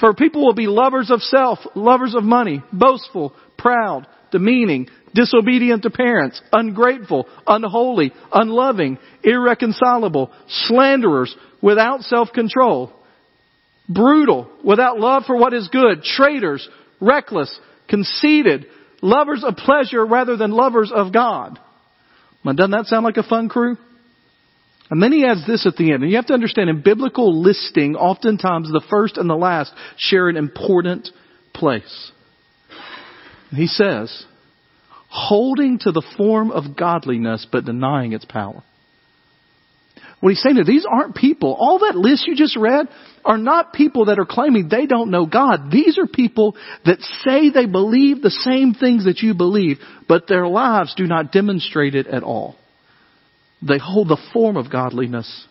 For 0.00 0.14
people 0.14 0.44
will 0.44 0.54
be 0.54 0.66
lovers 0.66 1.10
of 1.10 1.20
self, 1.20 1.58
lovers 1.74 2.14
of 2.14 2.24
money, 2.24 2.62
boastful, 2.72 3.34
proud, 3.58 4.06
demeaning, 4.30 4.88
disobedient 5.14 5.82
to 5.82 5.90
parents, 5.90 6.40
ungrateful, 6.52 7.26
unholy, 7.46 8.12
unloving, 8.32 8.98
irreconcilable, 9.22 10.30
slanderers, 10.48 11.34
without 11.60 12.00
self-control, 12.02 12.92
brutal, 13.88 14.50
without 14.64 14.98
love 14.98 15.24
for 15.26 15.36
what 15.36 15.54
is 15.54 15.68
good, 15.68 16.02
traitors, 16.02 16.68
reckless, 17.00 17.58
conceited, 17.88 18.66
lovers 19.00 19.44
of 19.44 19.56
pleasure 19.56 20.04
rather 20.04 20.36
than 20.36 20.50
lovers 20.50 20.90
of 20.94 21.12
God. 21.12 21.58
Now, 22.44 22.52
doesn't 22.52 22.72
that 22.72 22.86
sound 22.86 23.04
like 23.04 23.16
a 23.16 23.22
fun 23.22 23.48
crew? 23.48 23.76
And 24.90 25.02
then 25.02 25.12
he 25.12 25.24
adds 25.24 25.46
this 25.46 25.66
at 25.66 25.76
the 25.76 25.92
end. 25.92 26.02
And 26.02 26.10
you 26.10 26.16
have 26.16 26.26
to 26.26 26.34
understand 26.34 26.68
in 26.68 26.82
biblical 26.82 27.40
listing, 27.40 27.96
oftentimes 27.96 28.68
the 28.68 28.84
first 28.90 29.16
and 29.16 29.30
the 29.30 29.34
last 29.34 29.72
share 29.96 30.28
an 30.28 30.36
important 30.36 31.08
place. 31.54 32.12
He 33.50 33.66
says, 33.66 34.26
holding 35.12 35.78
to 35.78 35.92
the 35.92 36.02
form 36.16 36.50
of 36.50 36.74
godliness 36.74 37.46
but 37.52 37.66
denying 37.66 38.14
its 38.14 38.24
power. 38.24 38.62
What 40.20 40.30
he's 40.30 40.42
saying 40.42 40.56
is 40.56 40.66
these 40.66 40.86
aren't 40.90 41.14
people. 41.14 41.54
All 41.58 41.80
that 41.80 41.96
list 41.96 42.26
you 42.26 42.34
just 42.34 42.56
read 42.56 42.86
are 43.24 43.36
not 43.36 43.74
people 43.74 44.06
that 44.06 44.18
are 44.18 44.24
claiming 44.24 44.68
they 44.68 44.86
don't 44.86 45.10
know 45.10 45.26
God. 45.26 45.70
These 45.70 45.98
are 45.98 46.06
people 46.06 46.56
that 46.86 47.00
say 47.24 47.50
they 47.50 47.66
believe 47.66 48.22
the 48.22 48.30
same 48.30 48.72
things 48.72 49.04
that 49.04 49.18
you 49.18 49.34
believe, 49.34 49.78
but 50.08 50.28
their 50.28 50.46
lives 50.46 50.94
do 50.96 51.06
not 51.06 51.30
demonstrate 51.30 51.94
it 51.94 52.06
at 52.06 52.22
all. 52.22 52.54
They 53.60 53.78
hold 53.78 54.08
the 54.08 54.22
form 54.32 54.56
of 54.56 54.72
godliness 54.72 55.46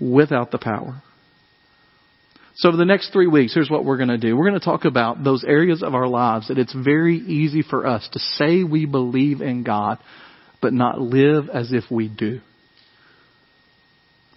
without 0.00 0.52
the 0.52 0.58
power. 0.58 1.02
So, 2.58 2.72
for 2.72 2.76
the 2.76 2.84
next 2.84 3.12
three 3.12 3.28
weeks, 3.28 3.54
here's 3.54 3.70
what 3.70 3.84
we're 3.84 3.98
going 3.98 4.08
to 4.08 4.18
do. 4.18 4.36
We're 4.36 4.48
going 4.48 4.58
to 4.58 4.64
talk 4.64 4.84
about 4.84 5.22
those 5.22 5.44
areas 5.44 5.84
of 5.84 5.94
our 5.94 6.08
lives 6.08 6.48
that 6.48 6.58
it's 6.58 6.74
very 6.74 7.16
easy 7.16 7.62
for 7.62 7.86
us 7.86 8.08
to 8.14 8.18
say 8.18 8.64
we 8.64 8.84
believe 8.84 9.40
in 9.40 9.62
God, 9.62 9.98
but 10.60 10.72
not 10.72 11.00
live 11.00 11.48
as 11.48 11.72
if 11.72 11.84
we 11.88 12.08
do. 12.08 12.40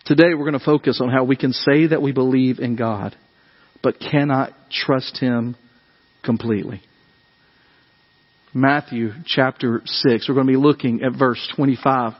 Today, 0.05 0.35
we're 0.35 0.51
going 0.51 0.59
to 0.59 0.63
focus 0.63 1.01
on 1.01 1.09
how 1.09 1.23
we 1.23 1.35
can 1.35 1.51
say 1.51 1.87
that 1.87 2.03
we 2.03 2.11
believe 2.11 2.59
in 2.59 2.75
God, 2.75 3.15
but 3.81 3.99
cannot 3.99 4.53
trust 4.69 5.17
Him 5.17 5.55
completely. 6.23 6.83
Matthew 8.53 9.13
chapter 9.25 9.81
6, 9.83 10.29
we're 10.29 10.35
going 10.35 10.45
to 10.45 10.53
be 10.53 10.57
looking 10.57 11.01
at 11.01 11.17
verse 11.17 11.51
25 11.55 12.13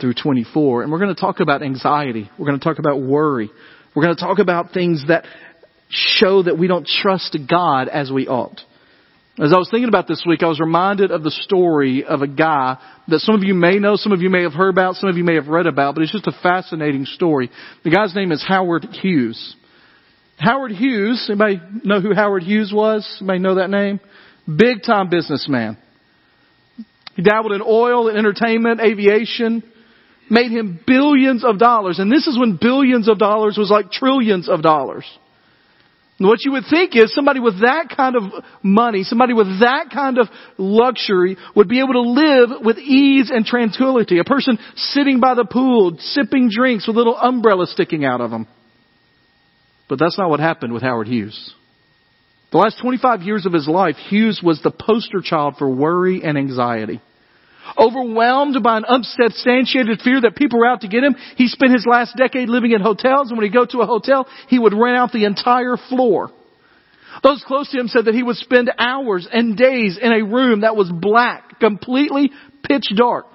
through 0.00 0.14
24, 0.20 0.82
and 0.82 0.90
we're 0.90 0.98
going 0.98 1.14
to 1.14 1.20
talk 1.20 1.38
about 1.38 1.62
anxiety. 1.62 2.28
We're 2.36 2.46
going 2.46 2.58
to 2.58 2.64
talk 2.64 2.80
about 2.80 3.00
worry. 3.00 3.48
We're 3.96 4.02
going 4.02 4.16
to 4.16 4.22
talk 4.22 4.40
about 4.40 4.72
things 4.74 5.04
that 5.08 5.24
show 5.88 6.42
that 6.42 6.58
we 6.58 6.66
don't 6.66 6.86
trust 6.86 7.34
God 7.48 7.88
as 7.88 8.12
we 8.12 8.28
ought. 8.28 8.60
As 9.42 9.54
I 9.54 9.56
was 9.56 9.68
thinking 9.70 9.88
about 9.88 10.06
this 10.06 10.22
week, 10.26 10.42
I 10.42 10.48
was 10.48 10.60
reminded 10.60 11.10
of 11.10 11.22
the 11.22 11.30
story 11.30 12.04
of 12.04 12.20
a 12.20 12.26
guy 12.26 12.78
that 13.08 13.20
some 13.20 13.34
of 13.34 13.42
you 13.42 13.54
may 13.54 13.78
know, 13.78 13.96
some 13.96 14.12
of 14.12 14.20
you 14.20 14.28
may 14.28 14.42
have 14.42 14.52
heard 14.52 14.68
about, 14.68 14.96
some 14.96 15.08
of 15.08 15.16
you 15.16 15.24
may 15.24 15.36
have 15.36 15.48
read 15.48 15.66
about, 15.66 15.94
but 15.94 16.02
it's 16.02 16.12
just 16.12 16.26
a 16.26 16.38
fascinating 16.42 17.06
story. 17.06 17.50
The 17.84 17.90
guy's 17.90 18.14
name 18.14 18.32
is 18.32 18.44
Howard 18.46 18.84
Hughes. 18.84 19.56
Howard 20.36 20.72
Hughes, 20.72 21.26
anybody 21.30 21.62
know 21.82 22.02
who 22.02 22.12
Howard 22.14 22.42
Hughes 22.42 22.72
was? 22.74 23.16
Anybody 23.20 23.38
know 23.38 23.54
that 23.54 23.70
name? 23.70 23.98
Big 24.46 24.82
time 24.82 25.08
businessman. 25.08 25.78
He 27.14 27.22
dabbled 27.22 27.52
in 27.52 27.62
oil 27.62 28.08
and 28.08 28.18
entertainment, 28.18 28.80
aviation, 28.82 29.62
made 30.30 30.50
him 30.50 30.80
billions 30.86 31.44
of 31.44 31.58
dollars. 31.58 31.98
And 31.98 32.10
this 32.10 32.26
is 32.26 32.38
when 32.38 32.58
billions 32.60 33.08
of 33.08 33.18
dollars 33.18 33.56
was 33.56 33.70
like 33.70 33.90
trillions 33.90 34.48
of 34.48 34.62
dollars. 34.62 35.04
And 36.18 36.28
what 36.28 36.44
you 36.44 36.52
would 36.52 36.64
think 36.70 36.96
is 36.96 37.14
somebody 37.14 37.40
with 37.40 37.60
that 37.60 37.92
kind 37.94 38.16
of 38.16 38.22
money, 38.62 39.02
somebody 39.02 39.34
with 39.34 39.60
that 39.60 39.90
kind 39.92 40.18
of 40.18 40.28
luxury 40.56 41.36
would 41.54 41.68
be 41.68 41.80
able 41.80 41.92
to 41.92 42.00
live 42.00 42.64
with 42.64 42.78
ease 42.78 43.30
and 43.30 43.44
tranquility. 43.44 44.18
A 44.18 44.24
person 44.24 44.58
sitting 44.76 45.20
by 45.20 45.34
the 45.34 45.44
pool, 45.44 45.96
sipping 45.98 46.48
drinks 46.50 46.86
with 46.86 46.96
little 46.96 47.16
umbrellas 47.16 47.70
sticking 47.72 48.04
out 48.04 48.22
of 48.22 48.30
them. 48.30 48.46
But 49.88 49.98
that's 49.98 50.16
not 50.16 50.30
what 50.30 50.40
happened 50.40 50.72
with 50.72 50.82
Howard 50.82 51.06
Hughes. 51.06 51.54
The 52.50 52.58
last 52.58 52.80
25 52.80 53.22
years 53.22 53.44
of 53.44 53.52
his 53.52 53.68
life, 53.68 53.96
Hughes 53.96 54.40
was 54.42 54.62
the 54.62 54.70
poster 54.70 55.20
child 55.22 55.56
for 55.58 55.68
worry 55.68 56.22
and 56.24 56.38
anxiety. 56.38 57.02
Overwhelmed 57.78 58.62
by 58.62 58.78
an 58.78 58.84
unsubstantiated 58.84 60.00
fear 60.02 60.20
that 60.20 60.36
people 60.36 60.58
were 60.58 60.66
out 60.66 60.82
to 60.82 60.88
get 60.88 61.04
him, 61.04 61.16
he 61.36 61.48
spent 61.48 61.72
his 61.72 61.86
last 61.86 62.16
decade 62.16 62.48
living 62.48 62.72
in 62.72 62.80
hotels, 62.80 63.28
and 63.28 63.38
when 63.38 63.44
he'd 63.44 63.52
go 63.52 63.66
to 63.66 63.80
a 63.80 63.86
hotel, 63.86 64.26
he 64.48 64.58
would 64.58 64.74
rent 64.74 64.96
out 64.96 65.12
the 65.12 65.24
entire 65.24 65.76
floor. 65.76 66.30
Those 67.22 67.42
close 67.46 67.70
to 67.70 67.78
him 67.78 67.88
said 67.88 68.04
that 68.04 68.14
he 68.14 68.22
would 68.22 68.36
spend 68.36 68.70
hours 68.78 69.26
and 69.30 69.56
days 69.56 69.98
in 70.00 70.12
a 70.12 70.24
room 70.24 70.60
that 70.60 70.76
was 70.76 70.90
black, 70.92 71.60
completely 71.60 72.30
pitch 72.68 72.86
dark. 72.96 73.26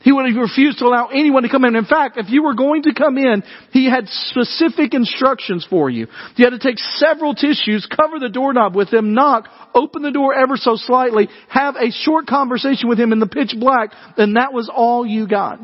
He 0.00 0.12
would 0.12 0.26
have 0.26 0.36
refused 0.36 0.78
to 0.78 0.84
allow 0.84 1.08
anyone 1.08 1.42
to 1.42 1.48
come 1.48 1.64
in. 1.64 1.74
In 1.74 1.84
fact, 1.84 2.18
if 2.18 2.30
you 2.30 2.44
were 2.44 2.54
going 2.54 2.84
to 2.84 2.94
come 2.94 3.18
in, 3.18 3.42
he 3.72 3.90
had 3.90 4.08
specific 4.08 4.94
instructions 4.94 5.66
for 5.68 5.90
you. 5.90 6.06
You 6.36 6.44
had 6.44 6.50
to 6.50 6.58
take 6.58 6.78
several 6.78 7.34
tissues, 7.34 7.86
cover 7.86 8.20
the 8.20 8.28
doorknob 8.28 8.76
with 8.76 8.90
them, 8.90 9.12
knock, 9.12 9.48
open 9.74 10.02
the 10.02 10.12
door 10.12 10.34
ever 10.34 10.56
so 10.56 10.76
slightly, 10.76 11.28
have 11.48 11.74
a 11.74 11.90
short 11.90 12.28
conversation 12.28 12.88
with 12.88 12.98
him 12.98 13.12
in 13.12 13.18
the 13.18 13.26
pitch 13.26 13.54
black, 13.58 13.90
and 14.16 14.36
that 14.36 14.52
was 14.52 14.70
all 14.72 15.04
you 15.04 15.26
got. 15.26 15.58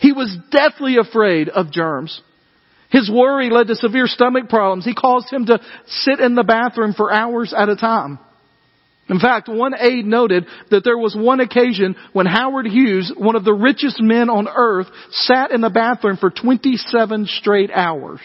He 0.00 0.12
was 0.12 0.36
deathly 0.50 0.96
afraid 0.96 1.48
of 1.48 1.70
germs. 1.70 2.20
His 2.90 3.10
worry 3.10 3.50
led 3.50 3.68
to 3.68 3.76
severe 3.76 4.06
stomach 4.06 4.48
problems. 4.48 4.84
He 4.84 4.94
caused 4.94 5.32
him 5.32 5.46
to 5.46 5.60
sit 5.86 6.20
in 6.20 6.34
the 6.34 6.44
bathroom 6.44 6.94
for 6.94 7.12
hours 7.12 7.54
at 7.56 7.68
a 7.68 7.76
time. 7.76 8.18
In 9.08 9.18
fact, 9.18 9.48
one 9.48 9.74
aide 9.78 10.04
noted 10.04 10.46
that 10.70 10.84
there 10.84 10.98
was 10.98 11.16
one 11.16 11.40
occasion 11.40 11.96
when 12.12 12.26
Howard 12.26 12.66
Hughes, 12.66 13.12
one 13.16 13.36
of 13.36 13.44
the 13.44 13.54
richest 13.54 14.00
men 14.02 14.28
on 14.28 14.48
earth, 14.48 14.86
sat 15.10 15.50
in 15.50 15.62
the 15.62 15.70
bathroom 15.70 16.18
for 16.18 16.30
27 16.30 17.26
straight 17.26 17.70
hours. 17.72 18.20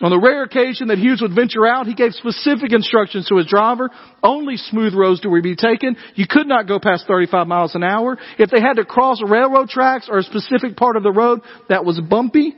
On 0.00 0.10
the 0.10 0.18
rare 0.18 0.44
occasion 0.44 0.88
that 0.88 0.98
Hughes 0.98 1.20
would 1.20 1.34
venture 1.34 1.66
out, 1.66 1.88
he 1.88 1.94
gave 1.94 2.12
specific 2.12 2.72
instructions 2.72 3.26
to 3.26 3.36
his 3.36 3.48
driver. 3.48 3.90
Only 4.22 4.56
smooth 4.56 4.94
roads 4.94 5.20
were 5.24 5.38
to 5.38 5.42
be 5.42 5.56
taken. 5.56 5.96
You 6.14 6.26
could 6.28 6.46
not 6.46 6.68
go 6.68 6.78
past 6.78 7.08
35 7.08 7.48
miles 7.48 7.74
an 7.74 7.82
hour. 7.82 8.16
If 8.38 8.50
they 8.50 8.60
had 8.60 8.74
to 8.74 8.84
cross 8.84 9.20
railroad 9.20 9.70
tracks 9.70 10.08
or 10.08 10.18
a 10.18 10.22
specific 10.22 10.76
part 10.76 10.94
of 10.94 11.02
the 11.02 11.10
road 11.10 11.40
that 11.68 11.84
was 11.84 11.98
bumpy, 11.98 12.54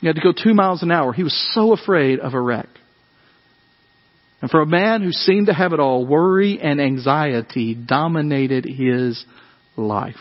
you 0.00 0.06
had 0.06 0.16
to 0.16 0.22
go 0.22 0.32
two 0.32 0.54
miles 0.54 0.82
an 0.82 0.90
hour. 0.90 1.12
He 1.12 1.22
was 1.22 1.36
so 1.52 1.74
afraid 1.74 2.18
of 2.20 2.32
a 2.32 2.40
wreck. 2.40 2.68
And 4.40 4.50
for 4.50 4.60
a 4.60 4.66
man 4.66 5.02
who 5.02 5.12
seemed 5.12 5.46
to 5.46 5.54
have 5.54 5.72
it 5.72 5.80
all, 5.80 6.06
worry 6.06 6.60
and 6.60 6.80
anxiety 6.80 7.74
dominated 7.74 8.64
his 8.64 9.24
life. 9.76 10.14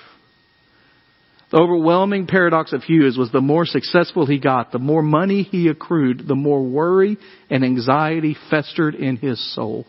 The 1.51 1.57
overwhelming 1.57 2.27
paradox 2.27 2.73
of 2.73 2.83
Hughes 2.83 3.17
was 3.17 3.31
the 3.31 3.41
more 3.41 3.65
successful 3.65 4.25
he 4.25 4.39
got, 4.39 4.71
the 4.71 4.79
more 4.79 5.01
money 5.01 5.43
he 5.43 5.69
accrued, 5.69 6.27
the 6.27 6.35
more 6.35 6.61
worry 6.61 7.17
and 7.49 7.63
anxiety 7.63 8.35
festered 8.49 8.95
in 8.95 9.15
his 9.17 9.39
soul. 9.55 9.85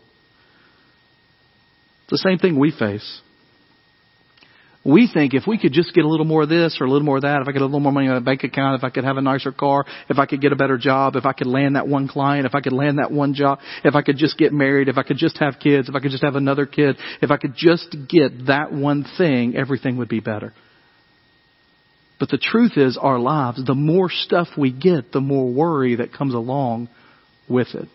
It's 2.03 2.23
the 2.23 2.29
same 2.29 2.37
thing 2.37 2.57
we 2.57 2.71
face. 2.71 3.21
We 4.85 5.09
think 5.13 5.33
if 5.33 5.43
we 5.45 5.57
could 5.57 5.73
just 5.73 5.93
get 5.93 6.05
a 6.05 6.07
little 6.07 6.25
more 6.25 6.43
of 6.43 6.49
this 6.49 6.77
or 6.79 6.85
a 6.85 6.89
little 6.89 7.05
more 7.05 7.17
of 7.17 7.23
that, 7.23 7.41
if 7.41 7.47
I 7.49 7.51
get 7.51 7.61
a 7.61 7.65
little 7.65 7.81
more 7.81 7.91
money 7.91 8.07
in 8.07 8.13
my 8.13 8.19
bank 8.19 8.45
account, 8.45 8.79
if 8.79 8.83
I 8.85 8.89
could 8.89 9.03
have 9.03 9.17
a 9.17 9.21
nicer 9.21 9.51
car, 9.51 9.85
if 10.09 10.17
I 10.17 10.25
could 10.25 10.39
get 10.39 10.53
a 10.53 10.55
better 10.55 10.77
job, 10.77 11.17
if 11.17 11.25
I 11.25 11.33
could 11.33 11.47
land 11.47 11.75
that 11.75 11.87
one 11.87 12.07
client, 12.07 12.45
if 12.45 12.55
I 12.55 12.61
could 12.61 12.71
land 12.71 12.97
that 12.97 13.11
one 13.11 13.33
job, 13.33 13.59
if 13.83 13.95
I 13.95 14.01
could 14.01 14.15
just 14.15 14.37
get 14.37 14.53
married, 14.53 14.87
if 14.87 14.97
I 14.97 15.03
could 15.03 15.17
just 15.17 15.37
have 15.39 15.55
kids, 15.61 15.89
if 15.89 15.95
I 15.95 15.99
could 15.99 16.11
just 16.11 16.23
have 16.23 16.35
another 16.35 16.65
kid, 16.65 16.95
if 17.21 17.29
I 17.29 17.35
could 17.35 17.55
just 17.57 17.93
get 18.07 18.47
that 18.47 18.71
one 18.71 19.05
thing, 19.17 19.55
everything 19.57 19.97
would 19.97 20.07
be 20.07 20.21
better. 20.21 20.53
But 22.17 22.29
the 22.29 22.37
truth 22.37 22.73
is 22.77 22.97
our 22.97 23.19
lives, 23.19 23.63
the 23.65 23.75
more 23.75 24.09
stuff 24.09 24.47
we 24.57 24.71
get, 24.71 25.11
the 25.11 25.21
more 25.21 25.51
worry 25.51 25.95
that 25.97 26.13
comes 26.13 26.33
along 26.33 26.87
with 27.49 27.67
it. 27.73 27.87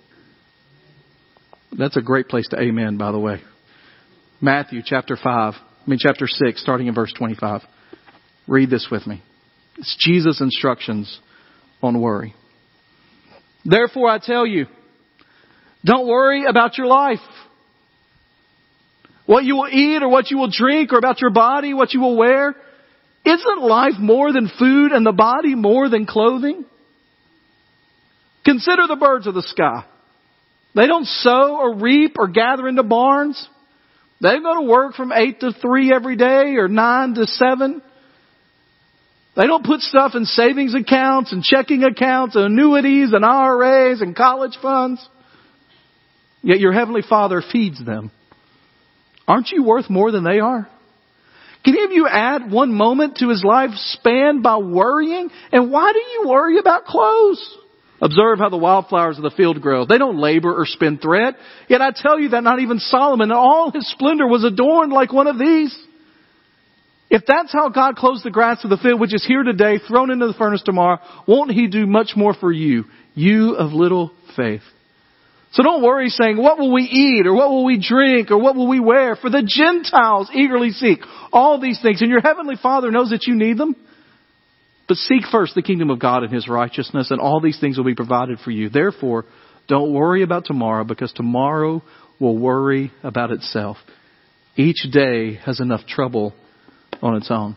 That's 1.76 1.96
a 1.96 2.02
great 2.02 2.28
place 2.28 2.48
to 2.50 2.60
amen, 2.60 2.98
by 2.98 3.10
the 3.10 3.18
way. 3.18 3.40
Matthew 4.40 4.82
chapter 4.84 5.16
5. 5.16 5.54
I 5.84 5.90
mean, 5.90 5.98
chapter 6.00 6.26
6, 6.26 6.62
starting 6.62 6.86
in 6.86 6.94
verse 6.94 7.12
25. 7.16 7.62
Read 8.46 8.70
this 8.70 8.88
with 8.90 9.06
me. 9.06 9.22
It's 9.76 9.96
Jesus' 9.98 10.40
instructions 10.40 11.20
on 11.82 12.00
worry. 12.00 12.34
Therefore, 13.64 14.08
I 14.08 14.18
tell 14.18 14.46
you, 14.46 14.66
don't 15.84 16.06
worry 16.06 16.44
about 16.46 16.78
your 16.78 16.86
life. 16.86 17.18
What 19.26 19.44
you 19.44 19.56
will 19.56 19.68
eat 19.68 20.02
or 20.02 20.08
what 20.08 20.30
you 20.30 20.38
will 20.38 20.50
drink 20.50 20.92
or 20.92 20.98
about 20.98 21.20
your 21.20 21.30
body, 21.30 21.74
what 21.74 21.92
you 21.92 22.00
will 22.00 22.16
wear. 22.16 22.54
Isn't 23.24 23.62
life 23.62 23.94
more 23.98 24.32
than 24.32 24.50
food 24.58 24.92
and 24.92 25.04
the 25.04 25.12
body 25.12 25.54
more 25.54 25.88
than 25.88 26.06
clothing? 26.06 26.64
Consider 28.44 28.86
the 28.86 28.96
birds 28.96 29.26
of 29.26 29.34
the 29.34 29.42
sky. 29.42 29.84
They 30.74 30.86
don't 30.86 31.06
sow 31.06 31.56
or 31.56 31.76
reap 31.76 32.16
or 32.18 32.28
gather 32.28 32.68
into 32.68 32.82
barns. 32.82 33.48
They 34.24 34.40
go 34.40 34.54
to 34.54 34.62
work 34.62 34.94
from 34.94 35.12
8 35.12 35.40
to 35.40 35.52
3 35.52 35.92
every 35.94 36.16
day 36.16 36.54
or 36.56 36.66
9 36.66 37.14
to 37.16 37.26
7. 37.26 37.82
They 39.36 39.46
don't 39.46 39.66
put 39.66 39.80
stuff 39.82 40.12
in 40.14 40.24
savings 40.24 40.74
accounts 40.74 41.30
and 41.30 41.42
checking 41.42 41.84
accounts 41.84 42.34
and 42.34 42.46
annuities 42.46 43.12
and 43.12 43.22
IRAs 43.22 44.00
and 44.00 44.16
college 44.16 44.56
funds. 44.62 45.06
Yet 46.40 46.58
your 46.58 46.72
Heavenly 46.72 47.02
Father 47.06 47.42
feeds 47.52 47.84
them. 47.84 48.10
Aren't 49.28 49.50
you 49.50 49.62
worth 49.62 49.90
more 49.90 50.10
than 50.10 50.24
they 50.24 50.40
are? 50.40 50.68
Can 51.62 51.74
any 51.74 51.84
of 51.84 51.90
you 51.90 52.08
add 52.08 52.50
one 52.50 52.72
moment 52.72 53.18
to 53.18 53.28
his 53.28 53.44
life 53.44 53.72
span 53.74 54.40
by 54.40 54.56
worrying? 54.56 55.28
And 55.52 55.70
why 55.70 55.92
do 55.92 55.98
you 55.98 56.28
worry 56.30 56.58
about 56.58 56.86
clothes? 56.86 57.58
Observe 58.04 58.38
how 58.38 58.50
the 58.50 58.58
wildflowers 58.58 59.16
of 59.16 59.22
the 59.22 59.30
field 59.30 59.62
grow. 59.62 59.86
They 59.86 59.96
don't 59.96 60.18
labor 60.18 60.54
or 60.54 60.66
spin 60.66 60.98
thread. 60.98 61.36
Yet 61.70 61.80
I 61.80 61.90
tell 61.90 62.20
you 62.20 62.28
that 62.30 62.44
not 62.44 62.60
even 62.60 62.78
Solomon 62.78 63.30
in 63.30 63.36
all 63.36 63.70
his 63.70 63.90
splendor 63.90 64.26
was 64.26 64.44
adorned 64.44 64.92
like 64.92 65.10
one 65.10 65.26
of 65.26 65.38
these. 65.38 65.74
If 67.08 67.22
that's 67.26 67.50
how 67.50 67.70
God 67.70 67.96
clothes 67.96 68.22
the 68.22 68.30
grass 68.30 68.62
of 68.62 68.68
the 68.68 68.76
field, 68.76 69.00
which 69.00 69.14
is 69.14 69.24
here 69.26 69.42
today, 69.42 69.78
thrown 69.78 70.10
into 70.10 70.26
the 70.26 70.34
furnace 70.34 70.62
tomorrow, 70.62 70.98
won't 71.26 71.50
He 71.52 71.66
do 71.66 71.86
much 71.86 72.12
more 72.14 72.34
for 72.34 72.52
you, 72.52 72.84
you 73.14 73.54
of 73.54 73.72
little 73.72 74.12
faith? 74.36 74.62
So 75.52 75.62
don't 75.62 75.82
worry 75.82 76.08
saying, 76.08 76.36
what 76.36 76.58
will 76.58 76.72
we 76.72 76.82
eat, 76.82 77.26
or 77.26 77.32
what 77.32 77.48
will 77.48 77.64
we 77.64 77.78
drink, 77.80 78.30
or 78.30 78.38
what 78.38 78.54
will 78.54 78.68
we 78.68 78.80
wear? 78.80 79.16
For 79.16 79.30
the 79.30 79.46
Gentiles 79.46 80.28
eagerly 80.34 80.70
seek 80.72 80.98
all 81.32 81.58
these 81.58 81.80
things, 81.80 82.02
and 82.02 82.10
your 82.10 82.20
heavenly 82.20 82.56
Father 82.60 82.90
knows 82.90 83.10
that 83.10 83.26
you 83.26 83.34
need 83.34 83.56
them. 83.56 83.76
But 84.86 84.96
seek 84.98 85.22
first 85.30 85.54
the 85.54 85.62
kingdom 85.62 85.90
of 85.90 85.98
God 85.98 86.24
and 86.24 86.32
His 86.32 86.48
righteousness, 86.48 87.10
and 87.10 87.20
all 87.20 87.40
these 87.40 87.58
things 87.58 87.76
will 87.76 87.84
be 87.84 87.94
provided 87.94 88.38
for 88.40 88.50
you. 88.50 88.68
Therefore, 88.68 89.24
don't 89.66 89.92
worry 89.92 90.22
about 90.22 90.44
tomorrow, 90.44 90.84
because 90.84 91.12
tomorrow 91.12 91.82
will 92.20 92.36
worry 92.36 92.92
about 93.02 93.30
itself. 93.30 93.78
Each 94.56 94.86
day 94.90 95.34
has 95.44 95.60
enough 95.60 95.86
trouble 95.86 96.34
on 97.02 97.16
its 97.16 97.30
own. 97.30 97.56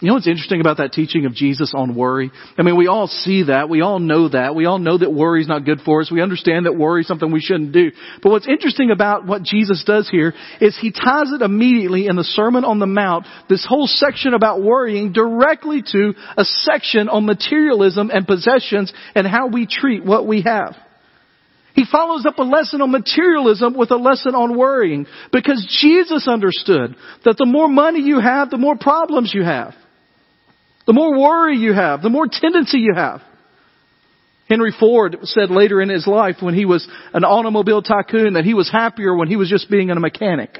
You 0.00 0.08
know 0.08 0.14
what's 0.14 0.26
interesting 0.26 0.60
about 0.60 0.78
that 0.78 0.92
teaching 0.92 1.26
of 1.26 1.34
Jesus 1.34 1.72
on 1.74 1.94
worry? 1.94 2.30
I 2.56 2.62
mean, 2.62 2.76
we 2.76 2.86
all 2.86 3.06
see 3.06 3.44
that. 3.44 3.68
We 3.68 3.82
all 3.82 3.98
know 3.98 4.30
that. 4.30 4.54
We 4.54 4.64
all 4.64 4.78
know 4.78 4.96
that 4.96 5.12
worry 5.12 5.42
is 5.42 5.48
not 5.48 5.66
good 5.66 5.80
for 5.82 6.00
us. 6.00 6.10
We 6.10 6.22
understand 6.22 6.64
that 6.64 6.72
worry 6.74 7.02
is 7.02 7.06
something 7.06 7.30
we 7.30 7.40
shouldn't 7.40 7.72
do. 7.72 7.92
But 8.22 8.30
what's 8.30 8.48
interesting 8.48 8.90
about 8.90 9.26
what 9.26 9.42
Jesus 9.42 9.84
does 9.84 10.08
here 10.08 10.32
is 10.60 10.78
he 10.78 10.90
ties 10.90 11.30
it 11.32 11.42
immediately 11.42 12.06
in 12.06 12.16
the 12.16 12.24
Sermon 12.24 12.64
on 12.64 12.78
the 12.78 12.86
Mount, 12.86 13.26
this 13.50 13.66
whole 13.68 13.86
section 13.86 14.32
about 14.32 14.62
worrying 14.62 15.12
directly 15.12 15.82
to 15.92 16.14
a 16.36 16.44
section 16.44 17.10
on 17.10 17.26
materialism 17.26 18.10
and 18.10 18.26
possessions 18.26 18.92
and 19.14 19.26
how 19.26 19.48
we 19.48 19.66
treat 19.66 20.02
what 20.02 20.26
we 20.26 20.42
have. 20.42 20.76
He 21.74 21.84
follows 21.90 22.26
up 22.26 22.38
a 22.38 22.42
lesson 22.42 22.80
on 22.80 22.90
materialism 22.90 23.76
with 23.76 23.90
a 23.90 23.96
lesson 23.96 24.34
on 24.34 24.56
worrying 24.56 25.06
because 25.32 25.64
Jesus 25.80 26.26
understood 26.26 26.96
that 27.24 27.36
the 27.38 27.46
more 27.46 27.68
money 27.68 28.00
you 28.00 28.18
have, 28.18 28.50
the 28.50 28.58
more 28.58 28.76
problems 28.76 29.32
you 29.34 29.44
have. 29.44 29.74
The 30.86 30.92
more 30.92 31.18
worry 31.18 31.56
you 31.56 31.72
have, 31.72 32.02
the 32.02 32.08
more 32.08 32.26
tendency 32.30 32.78
you 32.78 32.94
have. 32.94 33.22
Henry 34.48 34.74
Ford 34.78 35.18
said 35.22 35.50
later 35.50 35.80
in 35.80 35.88
his 35.88 36.08
life 36.08 36.36
when 36.40 36.54
he 36.54 36.64
was 36.64 36.86
an 37.14 37.22
automobile 37.22 37.82
tycoon 37.82 38.32
that 38.32 38.44
he 38.44 38.54
was 38.54 38.68
happier 38.68 39.14
when 39.14 39.28
he 39.28 39.36
was 39.36 39.48
just 39.48 39.70
being 39.70 39.90
a 39.90 40.00
mechanic. 40.00 40.58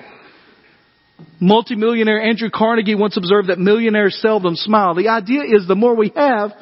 Multimillionaire 1.40 2.22
Andrew 2.22 2.50
Carnegie 2.54 2.94
once 2.94 3.16
observed 3.16 3.48
that 3.48 3.58
millionaires 3.58 4.16
seldom 4.22 4.54
smile. 4.54 4.94
The 4.94 5.08
idea 5.08 5.42
is 5.42 5.66
the 5.66 5.74
more 5.74 5.96
we 5.96 6.12
have, 6.14 6.52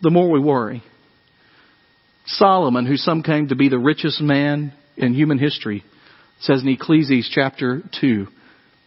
the 0.00 0.10
more 0.10 0.30
we 0.30 0.40
worry. 0.40 0.82
Solomon, 2.26 2.86
who 2.86 2.96
some 2.96 3.22
claim 3.22 3.48
to 3.48 3.56
be 3.56 3.68
the 3.68 3.78
richest 3.78 4.20
man 4.20 4.72
in 4.96 5.14
human 5.14 5.38
history, 5.38 5.84
says 6.40 6.62
in 6.62 6.68
Ecclesiastes 6.68 7.30
chapter 7.32 7.82
2, 8.00 8.26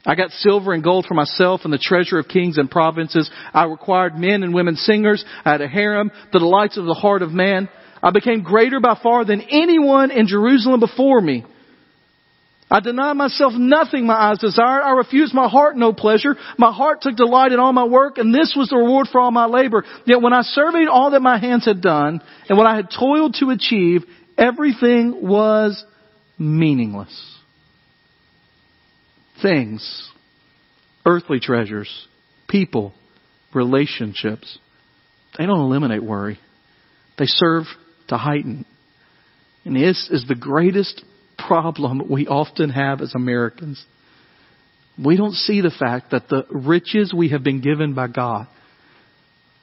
I 0.06 0.16
got 0.16 0.32
silver 0.32 0.74
and 0.74 0.84
gold 0.84 1.06
for 1.06 1.14
myself 1.14 1.62
and 1.66 1.74
the 1.74 1.78
treasure 1.78 2.20
of 2.20 2.28
kings 2.28 2.58
and 2.58 2.72
provinces. 2.72 3.30
I 3.54 3.66
required 3.66 4.16
men 4.18 4.44
and 4.44 4.54
women 4.54 4.76
singers. 4.76 5.24
I 5.44 5.52
had 5.52 5.62
a 5.62 5.68
harem, 5.68 6.12
the 6.32 6.40
delights 6.40 6.78
of 6.78 6.86
the 6.86 6.94
heart 6.94 7.22
of 7.22 7.32
man. 7.32 7.68
I 8.02 8.12
became 8.12 8.42
greater 8.42 8.80
by 8.80 8.98
far 9.02 9.26
than 9.26 9.42
anyone 9.42 10.12
in 10.12 10.28
Jerusalem 10.28 10.80
before 10.80 11.20
me. 11.20 11.46
I 12.72 12.80
denied 12.82 13.14
myself 13.14 13.54
nothing 13.54 14.06
my 14.06 14.14
eyes 14.14 14.38
desired. 14.38 14.84
I 14.84 14.92
refused 14.92 15.34
my 15.34 15.48
heart 15.48 15.76
no 15.76 15.92
pleasure. 15.92 16.36
My 16.58 16.72
heart 16.72 17.02
took 17.02 17.16
delight 17.16 17.52
in 17.52 17.60
all 17.60 17.74
my 17.74 17.86
work, 17.86 18.20
and 18.20 18.34
this 18.34 18.54
was 18.56 18.70
the 18.70 18.78
reward 18.78 19.08
for 19.12 19.20
all 19.20 19.32
my 19.32 19.48
labor. 19.48 19.84
Yet 20.06 20.22
when 20.22 20.34
I 20.34 20.42
surveyed 20.44 20.88
all 20.88 21.12
that 21.12 21.22
my 21.22 21.40
hands 21.40 21.66
had 21.66 21.82
done, 21.82 22.22
and 22.48 22.58
what 22.58 22.68
I 22.68 22.76
had 22.76 22.90
toiled 22.92 23.36
to 23.40 23.50
achieve, 23.50 24.04
everything 24.38 25.28
was 25.28 25.84
meaningless. 26.38 27.38
Things, 29.42 30.10
earthly 31.06 31.40
treasures, 31.40 32.08
people, 32.48 32.94
relationships, 33.54 34.60
they 35.38 35.46
don't 35.46 35.62
eliminate 35.62 36.04
worry. 36.04 36.40
They 37.18 37.26
serve 37.26 37.64
to 38.10 38.18
heighten. 38.18 38.66
And 39.66 39.76
this 39.76 40.10
is 40.12 40.26
the 40.28 40.36
greatest 40.36 41.04
problem 41.48 42.10
we 42.10 42.28
often 42.28 42.70
have 42.70 43.02
as 43.02 43.14
Americans. 43.16 43.84
We 45.04 45.18
don't 45.18 45.34
see 45.34 45.62
the 45.62 45.72
fact 45.72 46.12
that 46.12 46.28
the 46.30 46.46
riches 46.50 47.14
we 47.16 47.30
have 47.30 47.44
been 47.44 47.62
given 47.62 47.94
by 47.94 48.08
God, 48.08 48.48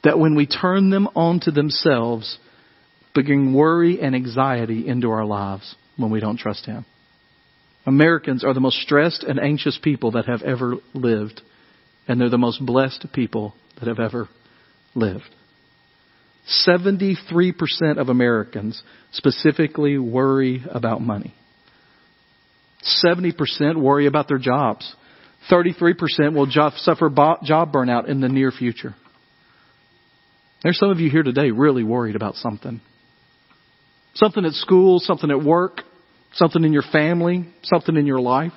that 0.05 0.19
when 0.19 0.35
we 0.35 0.47
turn 0.47 0.91
them 0.91 1.09
onto 1.15 1.51
themselves, 1.51 2.39
bring 3.15 3.55
worry 3.55 4.01
and 4.01 4.15
anxiety 4.15 4.87
into 4.87 5.11
our 5.11 5.25
lives 5.25 5.75
when 5.97 6.11
we 6.11 6.21
don't 6.21 6.39
trust 6.39 6.67
Him. 6.67 6.85
Americans 7.87 8.45
are 8.45 8.55
the 8.55 8.61
most 8.61 8.81
stressed 8.81 9.23
and 9.23 9.39
anxious 9.39 9.79
people 9.83 10.13
that 10.13 10.27
have 10.27 10.43
ever 10.43 10.77
lived, 10.93 11.41
and 12.09 12.21
they're 12.21 12.29
the 12.29 12.39
most 12.39 12.65
blessed 12.65 13.07
people 13.13 13.55
that 13.79 13.89
have 13.89 14.01
ever 14.01 14.29
lived. 14.95 15.31
73% 16.67 17.17
of 17.99 18.09
Americans 18.09 18.83
specifically 19.13 19.99
worry 19.99 20.65
about 20.71 21.01
money. 21.01 21.35
70% 23.05 23.81
worry 23.81 24.07
about 24.07 24.29
their 24.29 24.39
jobs. 24.39 24.95
33% 25.51 26.35
will 26.35 26.47
job, 26.47 26.73
suffer 26.77 27.09
job 27.09 27.73
burnout 27.73 28.09
in 28.09 28.21
the 28.21 28.29
near 28.29 28.51
future. 28.51 28.95
There's 30.63 30.79
some 30.79 30.91
of 30.91 30.99
you 30.99 31.11
here 31.11 31.23
today 31.23 31.51
really 31.51 31.85
worried 31.85 32.17
about 32.17 32.35
something. 32.35 32.81
Something 34.15 34.45
at 34.45 34.53
school, 34.53 34.99
something 34.99 35.31
at 35.31 35.43
work, 35.43 35.83
something 36.33 36.65
in 36.65 36.73
your 36.73 36.83
family, 36.91 37.47
something 37.63 37.97
in 37.97 38.07
your 38.07 38.21
life. 38.21 38.53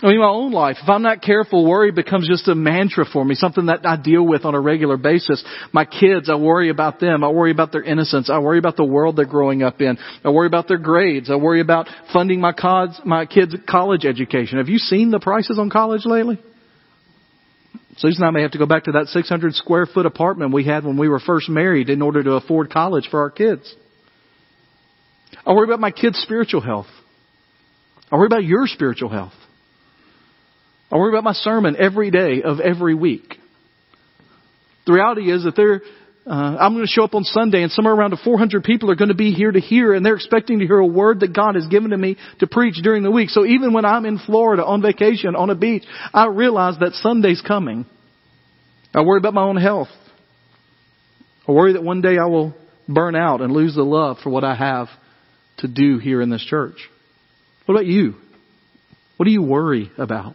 I 0.00 0.06
mean, 0.06 0.20
my 0.20 0.28
own 0.28 0.52
life, 0.52 0.76
if 0.80 0.88
I'm 0.88 1.02
not 1.02 1.22
careful, 1.22 1.68
worry 1.68 1.90
becomes 1.90 2.28
just 2.28 2.46
a 2.46 2.54
mantra 2.54 3.04
for 3.04 3.24
me, 3.24 3.34
something 3.34 3.66
that 3.66 3.84
I 3.84 3.96
deal 3.96 4.24
with 4.24 4.44
on 4.44 4.54
a 4.54 4.60
regular 4.60 4.96
basis. 4.96 5.42
My 5.72 5.84
kids, 5.84 6.30
I 6.30 6.36
worry 6.36 6.70
about 6.70 7.00
them. 7.00 7.24
I 7.24 7.30
worry 7.30 7.50
about 7.50 7.72
their 7.72 7.82
innocence. 7.82 8.30
I 8.30 8.38
worry 8.38 8.58
about 8.58 8.76
the 8.76 8.84
world 8.84 9.16
they're 9.16 9.24
growing 9.24 9.64
up 9.64 9.80
in. 9.80 9.98
I 10.22 10.30
worry 10.30 10.46
about 10.46 10.68
their 10.68 10.78
grades. 10.78 11.30
I 11.32 11.34
worry 11.34 11.60
about 11.60 11.88
funding 12.12 12.40
my, 12.40 12.52
kids, 12.52 13.00
my 13.04 13.26
kids' 13.26 13.56
college 13.68 14.04
education. 14.04 14.58
Have 14.58 14.68
you 14.68 14.78
seen 14.78 15.10
the 15.10 15.18
prices 15.18 15.58
on 15.58 15.68
college 15.68 16.02
lately? 16.04 16.38
Susan 17.96 18.22
and 18.22 18.28
I 18.28 18.30
may 18.30 18.42
have 18.42 18.52
to 18.52 18.58
go 18.58 18.66
back 18.66 18.84
to 18.84 18.92
that 18.92 19.08
600 19.08 19.54
square 19.54 19.86
foot 19.86 20.06
apartment 20.06 20.52
we 20.52 20.64
had 20.64 20.84
when 20.84 20.96
we 20.96 21.08
were 21.08 21.18
first 21.18 21.48
married 21.48 21.90
in 21.90 22.02
order 22.02 22.22
to 22.22 22.34
afford 22.34 22.70
college 22.70 23.08
for 23.10 23.20
our 23.20 23.30
kids. 23.30 23.74
I 25.44 25.52
worry 25.54 25.64
about 25.64 25.80
my 25.80 25.90
kids' 25.90 26.20
spiritual 26.20 26.60
health. 26.60 26.86
I 28.12 28.16
worry 28.16 28.26
about 28.26 28.44
your 28.44 28.68
spiritual 28.68 29.08
health. 29.08 29.32
I 30.90 30.96
worry 30.96 31.12
about 31.12 31.24
my 31.24 31.32
sermon 31.32 31.76
every 31.78 32.10
day 32.10 32.42
of 32.42 32.60
every 32.60 32.94
week. 32.94 33.36
The 34.86 34.94
reality 34.94 35.30
is 35.30 35.44
that 35.44 35.54
they're, 35.54 35.82
uh, 36.26 36.56
I'm 36.58 36.72
going 36.72 36.86
to 36.86 36.90
show 36.90 37.04
up 37.04 37.14
on 37.14 37.24
Sunday 37.24 37.62
and 37.62 37.70
somewhere 37.70 37.92
around 37.92 38.16
400 38.24 38.64
people 38.64 38.90
are 38.90 38.96
going 38.96 39.10
to 39.10 39.14
be 39.14 39.32
here 39.32 39.52
to 39.52 39.60
hear 39.60 39.92
and 39.92 40.04
they're 40.04 40.14
expecting 40.14 40.60
to 40.60 40.66
hear 40.66 40.78
a 40.78 40.86
word 40.86 41.20
that 41.20 41.34
God 41.34 41.56
has 41.56 41.66
given 41.66 41.90
to 41.90 41.96
me 41.98 42.16
to 42.40 42.46
preach 42.46 42.76
during 42.82 43.02
the 43.02 43.10
week. 43.10 43.28
So 43.28 43.44
even 43.44 43.74
when 43.74 43.84
I'm 43.84 44.06
in 44.06 44.18
Florida 44.18 44.64
on 44.64 44.80
vacation 44.80 45.36
on 45.36 45.50
a 45.50 45.54
beach, 45.54 45.84
I 46.14 46.28
realize 46.28 46.78
that 46.80 46.94
Sunday's 46.94 47.42
coming. 47.46 47.84
I 48.94 49.02
worry 49.02 49.18
about 49.18 49.34
my 49.34 49.42
own 49.42 49.58
health. 49.58 49.88
I 51.46 51.52
worry 51.52 51.74
that 51.74 51.82
one 51.82 52.00
day 52.00 52.16
I 52.18 52.26
will 52.26 52.54
burn 52.88 53.14
out 53.14 53.42
and 53.42 53.52
lose 53.52 53.74
the 53.74 53.82
love 53.82 54.16
for 54.22 54.30
what 54.30 54.44
I 54.44 54.54
have 54.54 54.88
to 55.58 55.68
do 55.68 55.98
here 55.98 56.22
in 56.22 56.30
this 56.30 56.44
church. 56.44 56.76
What 57.66 57.74
about 57.74 57.86
you? 57.86 58.14
What 59.18 59.26
do 59.26 59.32
you 59.32 59.42
worry 59.42 59.90
about? 59.98 60.34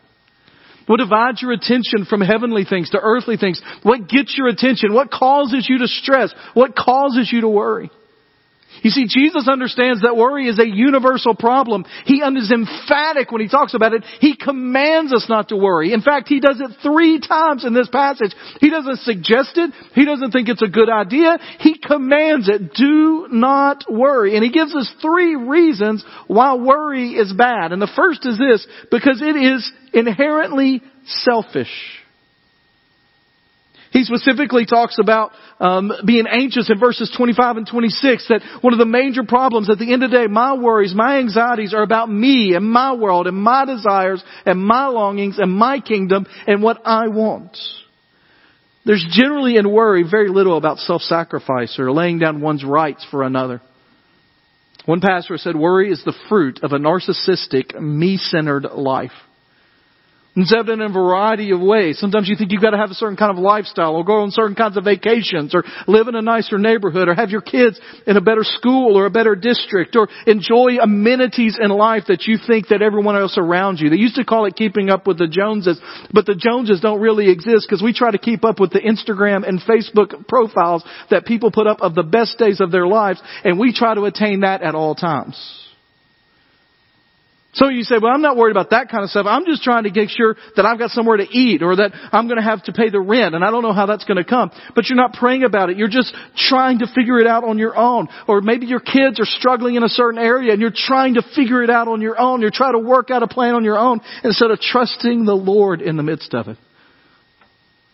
What 0.86 1.00
divides 1.00 1.42
your 1.42 1.52
attention 1.52 2.06
from 2.10 2.22
heavenly 2.22 2.66
things 2.66 2.90
to 2.92 3.00
earthly 3.02 3.38
things? 3.38 3.62
What 3.84 4.10
gets 4.10 4.38
your 4.38 4.48
attention? 4.48 4.94
What 4.94 5.12
causes 5.12 5.68
you 5.70 5.80
to 5.80 5.88
stress? 5.88 6.34
What 6.54 6.76
causes 6.76 7.30
you 7.32 7.42
to 7.42 7.50
worry? 7.50 7.90
You 8.84 8.92
see, 8.92 9.08
Jesus 9.08 9.48
understands 9.48 10.02
that 10.02 10.18
worry 10.18 10.48
is 10.48 10.60
a 10.60 10.68
universal 10.68 11.34
problem. 11.34 11.86
He 12.06 12.18
is 12.18 12.52
emphatic 12.52 13.32
when 13.32 13.42
he 13.42 13.48
talks 13.48 13.74
about 13.74 13.94
it. 13.94 14.04
He 14.20 14.36
commands 14.36 15.14
us 15.14 15.26
not 15.30 15.50
to 15.50 15.56
worry. 15.56 15.94
In 15.94 16.02
fact, 16.02 16.28
he 16.28 16.40
does 16.40 16.60
it 16.60 16.78
three 16.84 17.20
times 17.20 17.66
in 17.66 17.74
this 17.74 17.90
passage. 17.90 18.36
He 18.60 18.70
doesn't 18.70 19.00
suggest 19.00 19.52
it. 19.56 19.72
He 19.96 20.06
doesn't 20.06 20.32
think 20.32 20.50
it's 20.50 20.62
a 20.62 20.68
good 20.68 20.90
idea. 20.90 21.38
He 21.60 21.78
commands 21.80 22.50
it. 22.50 22.74
Do 22.74 23.28
not 23.32 23.86
worry. 23.90 24.36
And 24.36 24.44
he 24.44 24.52
gives 24.52 24.76
us 24.76 24.94
three 25.02 25.36
reasons 25.36 26.04
why 26.28 26.56
worry 26.56 27.14
is 27.14 27.32
bad. 27.32 27.72
And 27.72 27.82
the 27.82 27.92
first 27.96 28.26
is 28.26 28.38
this, 28.38 28.68
because 28.92 29.22
it 29.22 29.36
is 29.36 29.72
inherently 29.94 30.82
selfish. 31.06 32.03
He 33.94 34.04
specifically 34.04 34.66
talks 34.66 34.98
about 35.00 35.32
um, 35.60 35.92
being 36.04 36.26
anxious 36.28 36.68
in 36.70 36.80
verses 36.80 37.14
25 37.16 37.58
and 37.58 37.68
26. 37.68 38.28
That 38.28 38.42
one 38.62 38.74
of 38.74 38.80
the 38.80 38.88
major 38.88 39.22
problems 39.24 39.70
at 39.70 39.78
the 39.78 39.94
end 39.94 40.04
of 40.04 40.10
the 40.10 40.18
day, 40.18 40.26
my 40.26 40.56
worries, 40.56 40.96
my 40.96 41.20
anxieties 41.20 41.76
are 41.76 41.84
about 41.84 42.10
me 42.12 42.56
and 42.56 42.66
my 42.66 42.94
world 42.94 43.28
and 43.28 43.38
my 43.38 43.66
desires 43.66 44.24
and 44.48 44.60
my 44.60 44.88
longings 44.88 45.38
and 45.38 45.52
my 45.52 45.80
kingdom 45.80 46.26
and 46.48 46.64
what 46.64 46.82
I 46.84 47.08
want. 47.10 47.56
There's 48.84 49.06
generally 49.12 49.58
in 49.58 49.72
worry 49.72 50.04
very 50.10 50.30
little 50.30 50.58
about 50.58 50.80
self-sacrifice 50.80 51.78
or 51.78 51.92
laying 51.92 52.18
down 52.18 52.42
one's 52.42 52.66
rights 52.66 53.06
for 53.12 53.22
another. 53.22 53.62
One 54.86 55.02
pastor 55.02 55.38
said 55.38 55.56
worry 55.56 55.92
is 55.92 56.04
the 56.04 56.18
fruit 56.30 56.62
of 56.64 56.74
a 56.74 56.80
narcissistic, 56.80 57.80
me-centered 57.80 58.64
life. 58.74 59.12
It's 60.36 60.52
evident 60.52 60.82
in 60.82 60.90
a 60.90 60.94
variety 60.94 61.52
of 61.52 61.62
ways. 61.62 62.00
Sometimes 62.00 62.28
you 62.28 62.36
think 62.36 62.52
you've 62.52 62.62
got 62.62 62.72
to 62.72 62.78
have 62.78 62.90
a 62.90 62.96
certain 62.96 63.18
kind 63.18 63.30
of 63.30 63.38
lifestyle 63.38 63.96
or 63.96 64.04
go 64.04 64.22
on 64.22 64.32
certain 64.32 64.56
kinds 64.56 64.78
of 64.78 64.84
vacations 64.84 65.54
or 65.54 65.64
live 65.86 66.08
in 66.08 66.16
a 66.16 66.24
nicer 66.24 66.58
neighborhood 66.58 67.08
or 67.08 67.14
have 67.14 67.30
your 67.30 67.42
kids 67.42 67.80
in 68.08 68.18
a 68.18 68.22
better 68.22 68.44
school 68.44 68.98
or 68.98 69.06
a 69.06 69.12
better 69.12 69.36
district 69.36 69.96
or 69.96 70.08
enjoy 70.26 70.78
amenities 70.82 71.60
in 71.62 71.70
life 71.70 72.06
that 72.08 72.24
you 72.24 72.38
think 72.48 72.70
that 72.70 72.82
everyone 72.82 73.16
else 73.16 73.38
around 73.38 73.80
you. 73.80 73.92
They 73.92 73.98
used 73.98 74.16
to 74.16 74.26
call 74.26 74.46
it 74.46 74.56
keeping 74.56 74.90
up 74.90 75.06
with 75.06 75.20
the 75.20 75.28
Joneses, 75.28 75.80
but 76.12 76.26
the 76.26 76.36
Joneses 76.36 76.82
don't 76.82 77.00
really 77.00 77.30
exist 77.30 77.68
because 77.70 77.84
we 77.84 77.94
try 77.94 78.10
to 78.10 78.18
keep 78.18 78.44
up 78.44 78.60
with 78.60 78.72
the 78.72 78.82
Instagram 78.82 79.48
and 79.48 79.62
Facebook 79.62 80.28
profiles 80.28 80.84
that 81.12 81.26
people 81.26 81.52
put 81.52 81.68
up 81.68 81.82
of 81.82 81.94
the 81.94 82.02
best 82.04 82.40
days 82.40 82.60
of 82.60 82.72
their 82.72 82.88
lives 82.88 83.22
and 83.44 83.60
we 83.60 83.72
try 83.72 83.94
to 83.94 84.06
attain 84.06 84.40
that 84.40 84.64
at 84.64 84.74
all 84.74 84.96
times. 84.96 85.63
So 87.54 87.70
you 87.70 87.84
say, 87.84 87.96
well, 88.02 88.12
I'm 88.12 88.24
not 88.24 88.36
worried 88.36 88.52
about 88.52 88.72
that 88.72 88.90
kind 88.90 89.04
of 89.04 89.12
stuff. 89.12 89.28
I'm 89.30 89.46
just 89.46 89.62
trying 89.62 89.84
to 89.84 89.92
make 89.94 90.10
sure 90.10 90.36
that 90.56 90.66
I've 90.66 90.80
got 90.80 90.90
somewhere 90.90 91.18
to 91.18 91.24
eat 91.24 91.62
or 91.62 91.76
that 91.76 91.92
I'm 92.12 92.28
going 92.28 92.38
to 92.38 92.44
have 92.44 92.64
to 92.64 92.74
pay 92.74 92.90
the 92.90 93.00
rent 93.00 93.36
and 93.36 93.44
I 93.44 93.52
don't 93.52 93.62
know 93.62 93.74
how 93.74 93.86
that's 93.86 94.06
going 94.06 94.18
to 94.18 94.24
come. 94.24 94.50
But 94.74 94.90
you're 94.90 94.98
not 94.98 95.14
praying 95.14 95.44
about 95.44 95.70
it. 95.70 95.78
You're 95.78 95.88
just 95.88 96.16
trying 96.36 96.80
to 96.80 96.88
figure 96.88 97.20
it 97.20 97.28
out 97.28 97.44
on 97.44 97.60
your 97.60 97.78
own. 97.78 98.08
Or 98.28 98.42
maybe 98.42 98.66
your 98.66 98.80
kids 98.80 99.20
are 99.20 99.26
struggling 99.26 99.76
in 99.76 99.84
a 99.84 99.88
certain 99.88 100.20
area 100.20 100.52
and 100.52 100.62
you're 100.62 100.74
trying 100.74 101.14
to 101.14 101.22
figure 101.36 101.62
it 101.62 101.70
out 101.70 101.88
on 101.88 102.02
your 102.02 102.20
own. 102.20 102.42
You're 102.42 102.50
trying 102.52 102.74
to 102.74 102.80
work 102.80 103.12
out 103.12 103.22
a 103.22 103.28
plan 103.28 103.54
on 103.54 103.64
your 103.64 103.78
own 103.78 104.02
instead 104.24 104.50
of 104.50 104.60
trusting 104.60 105.26
the 105.26 105.36
Lord 105.36 105.82
in 105.82 105.96
the 105.96 106.04
midst 106.04 106.34
of 106.34 106.48
it. 106.48 106.58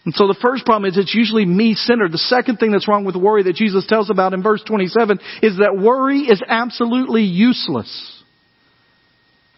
And 0.06 0.16
so 0.16 0.28
the 0.28 0.38
first 0.42 0.66
problem 0.66 0.90
is 0.90 0.98
it's 0.98 1.14
usually 1.14 1.46
me-centered. 1.46 2.14
The 2.14 2.18
second 2.18 2.58
thing 2.58 2.72
that's 2.72 2.88
wrong 2.88 3.04
with 3.04 3.18
worry 3.18 3.44
that 3.44 3.56
Jesus 3.56 3.86
tells 3.86 4.10
about 4.10 4.34
in 4.34 4.42
verse 4.42 4.64
27 4.66 5.20
is 5.44 5.58
that 5.58 5.78
worry 5.78 6.20
is 6.22 6.42
absolutely 6.48 7.24
useless. 7.24 8.19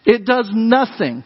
It 0.04 0.24
does 0.24 0.50
nothing. 0.52 1.24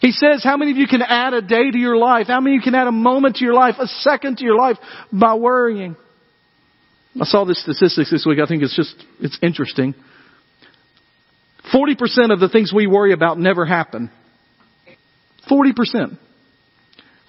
He 0.00 0.12
says, 0.12 0.44
how 0.44 0.56
many 0.56 0.70
of 0.70 0.76
you 0.76 0.86
can 0.86 1.02
add 1.02 1.34
a 1.34 1.42
day 1.42 1.70
to 1.70 1.78
your 1.78 1.96
life? 1.96 2.28
How 2.28 2.40
many 2.40 2.56
of 2.56 2.60
you 2.60 2.64
can 2.64 2.74
add 2.76 2.86
a 2.86 2.92
moment 2.92 3.36
to 3.36 3.44
your 3.44 3.54
life, 3.54 3.74
a 3.80 3.86
second 3.86 4.38
to 4.38 4.44
your 4.44 4.56
life 4.56 4.76
by 5.12 5.34
worrying? 5.34 5.96
I 7.20 7.24
saw 7.24 7.44
this 7.44 7.60
statistics 7.62 8.10
this 8.10 8.24
week. 8.24 8.38
I 8.38 8.46
think 8.46 8.62
it's 8.62 8.76
just, 8.76 8.94
it's 9.20 9.38
interesting. 9.42 9.94
40% 11.74 12.32
of 12.32 12.38
the 12.38 12.48
things 12.48 12.72
we 12.72 12.86
worry 12.86 13.12
about 13.12 13.38
never 13.38 13.66
happen. 13.66 14.10
40%. 15.50 16.16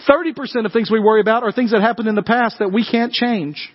30% 0.08 0.66
of 0.66 0.72
things 0.72 0.92
we 0.92 1.00
worry 1.00 1.22
about 1.22 1.44
are 1.44 1.52
things 1.52 1.72
that 1.72 1.82
happened 1.82 2.08
in 2.08 2.16
the 2.16 2.22
past 2.22 2.60
that 2.60 2.72
we 2.72 2.86
can't 2.90 3.12
change. 3.12 3.70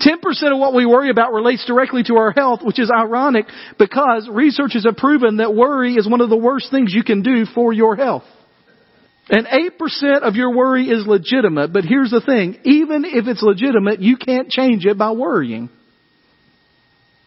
10% 0.00 0.16
of 0.52 0.58
what 0.58 0.74
we 0.74 0.86
worry 0.86 1.10
about 1.10 1.32
relates 1.32 1.64
directly 1.66 2.02
to 2.04 2.16
our 2.16 2.32
health, 2.32 2.60
which 2.62 2.78
is 2.78 2.90
ironic 2.90 3.46
because 3.78 4.28
researchers 4.30 4.84
have 4.84 4.96
proven 4.96 5.36
that 5.36 5.54
worry 5.54 5.94
is 5.94 6.08
one 6.08 6.20
of 6.20 6.30
the 6.30 6.36
worst 6.36 6.70
things 6.70 6.92
you 6.94 7.04
can 7.04 7.22
do 7.22 7.44
for 7.54 7.72
your 7.72 7.96
health. 7.96 8.24
And 9.28 9.46
8% 9.46 10.22
of 10.22 10.34
your 10.34 10.56
worry 10.56 10.88
is 10.88 11.06
legitimate, 11.06 11.72
but 11.72 11.84
here's 11.84 12.10
the 12.10 12.20
thing, 12.20 12.58
even 12.64 13.04
if 13.04 13.26
it's 13.26 13.42
legitimate, 13.42 14.00
you 14.00 14.16
can't 14.16 14.48
change 14.50 14.84
it 14.86 14.98
by 14.98 15.12
worrying. 15.12 15.70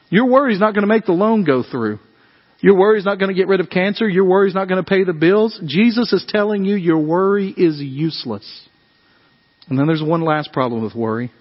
Your 0.10 0.30
worry 0.30 0.54
is 0.54 0.60
not 0.60 0.74
going 0.74 0.82
to 0.82 0.88
make 0.88 1.06
the 1.06 1.14
loan 1.14 1.44
go 1.46 1.64
through. 1.64 2.00
Your 2.60 2.78
worry 2.78 3.00
is 3.00 3.06
not 3.06 3.20
going 3.20 3.30
to 3.30 3.36
get 3.36 3.48
rid 3.48 3.60
of 3.60 3.70
cancer. 3.70 4.08
Your 4.08 4.26
worry 4.26 4.48
is 4.48 4.56
not 4.56 4.68
going 4.68 4.84
to 4.84 4.90
pay 4.90 5.04
the 5.04 5.14
bills. 5.14 5.60
Jesus 5.66 6.12
is 6.14 6.26
telling 6.28 6.66
you 6.66 6.76
your 6.76 7.00
worry 7.00 7.50
is 7.50 7.80
useless. 7.80 8.68
And 9.70 9.78
then 9.78 9.88
there's 9.88 10.04
one 10.04 10.22
last 10.22 10.52
problem 10.54 10.84
with 10.84 10.96
worry. 10.96 11.32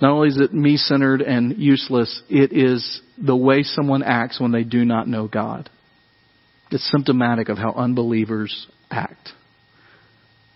Not 0.00 0.12
only 0.12 0.28
is 0.28 0.38
it 0.38 0.54
me 0.54 0.76
centered 0.76 1.22
and 1.22 1.58
useless, 1.58 2.22
it 2.28 2.52
is 2.52 3.00
the 3.16 3.36
way 3.36 3.62
someone 3.62 4.02
acts 4.02 4.40
when 4.40 4.52
they 4.52 4.62
do 4.64 4.84
not 4.84 5.08
know 5.08 5.26
God. 5.26 5.68
It's 6.70 6.88
symptomatic 6.90 7.48
of 7.48 7.58
how 7.58 7.72
unbelievers 7.72 8.68
act. 8.90 9.30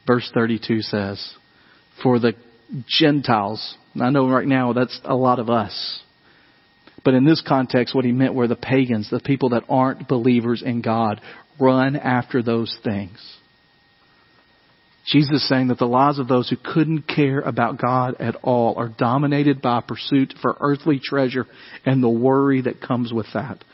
Verse 0.06 0.30
32 0.32 0.82
says, 0.82 1.34
For 2.02 2.18
the 2.18 2.34
Gentiles, 2.86 3.76
I 4.00 4.10
know 4.10 4.28
right 4.28 4.46
now 4.46 4.72
that's 4.72 5.00
a 5.04 5.14
lot 5.14 5.38
of 5.38 5.50
us. 5.50 6.00
But 7.04 7.14
in 7.14 7.24
this 7.24 7.42
context, 7.46 7.94
what 7.94 8.04
he 8.04 8.12
meant 8.12 8.34
were 8.34 8.46
the 8.46 8.56
pagans, 8.56 9.10
the 9.10 9.20
people 9.20 9.50
that 9.50 9.64
aren't 9.68 10.06
believers 10.06 10.62
in 10.64 10.82
God, 10.82 11.20
run 11.58 11.96
after 11.96 12.42
those 12.42 12.76
things. 12.84 13.18
Jesus 15.06 15.42
is 15.42 15.48
saying 15.48 15.68
that 15.68 15.78
the 15.78 15.84
lives 15.84 16.18
of 16.18 16.28
those 16.28 16.48
who 16.48 16.56
couldn't 16.56 17.02
care 17.08 17.40
about 17.40 17.80
God 17.80 18.16
at 18.20 18.36
all 18.42 18.76
are 18.76 18.88
dominated 18.88 19.60
by 19.60 19.80
pursuit 19.80 20.32
for 20.40 20.56
earthly 20.60 21.00
treasure 21.02 21.46
and 21.84 22.02
the 22.02 22.08
worry 22.08 22.62
that 22.62 22.80
comes 22.80 23.12
with 23.12 23.26
that. 23.34 23.64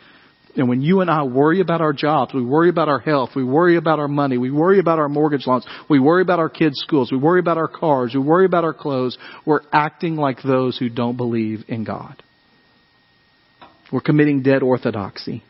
And 0.56 0.68
when 0.68 0.80
you 0.80 1.02
and 1.02 1.10
I 1.10 1.24
worry 1.24 1.60
about 1.60 1.82
our 1.82 1.92
jobs, 1.92 2.32
we 2.32 2.42
worry 2.42 2.70
about 2.70 2.88
our 2.88 2.98
health, 2.98 3.30
we 3.36 3.44
worry 3.44 3.76
about 3.76 3.98
our 3.98 4.08
money, 4.08 4.38
we 4.38 4.50
worry 4.50 4.80
about 4.80 4.98
our 4.98 5.08
mortgage 5.08 5.46
loans, 5.46 5.66
we 5.88 6.00
worry 6.00 6.22
about 6.22 6.38
our 6.38 6.48
kids' 6.48 6.80
schools, 6.80 7.12
we 7.12 7.18
worry 7.18 7.40
about 7.40 7.58
our 7.58 7.68
cars, 7.68 8.12
we 8.14 8.20
worry 8.20 8.46
about 8.46 8.64
our 8.64 8.72
clothes, 8.72 9.18
we're 9.44 9.60
acting 9.70 10.16
like 10.16 10.42
those 10.42 10.78
who 10.78 10.88
don't 10.88 11.16
believe 11.16 11.64
in 11.68 11.84
God. 11.84 12.20
We're 13.92 14.00
committing 14.00 14.42
dead 14.42 14.62
orthodoxy 14.62 15.44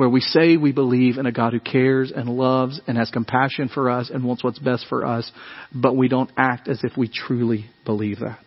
where 0.00 0.08
we 0.08 0.22
say 0.22 0.56
we 0.56 0.72
believe 0.72 1.18
in 1.18 1.26
a 1.26 1.32
God 1.32 1.52
who 1.52 1.60
cares 1.60 2.10
and 2.10 2.26
loves 2.26 2.80
and 2.86 2.96
has 2.96 3.10
compassion 3.10 3.68
for 3.68 3.90
us 3.90 4.08
and 4.08 4.24
wants 4.24 4.42
what's 4.42 4.58
best 4.58 4.86
for 4.88 5.04
us, 5.04 5.30
but 5.74 5.94
we 5.94 6.08
don't 6.08 6.30
act 6.38 6.68
as 6.68 6.80
if 6.82 6.96
we 6.96 7.06
truly 7.06 7.66
believe 7.84 8.20
that. 8.20 8.38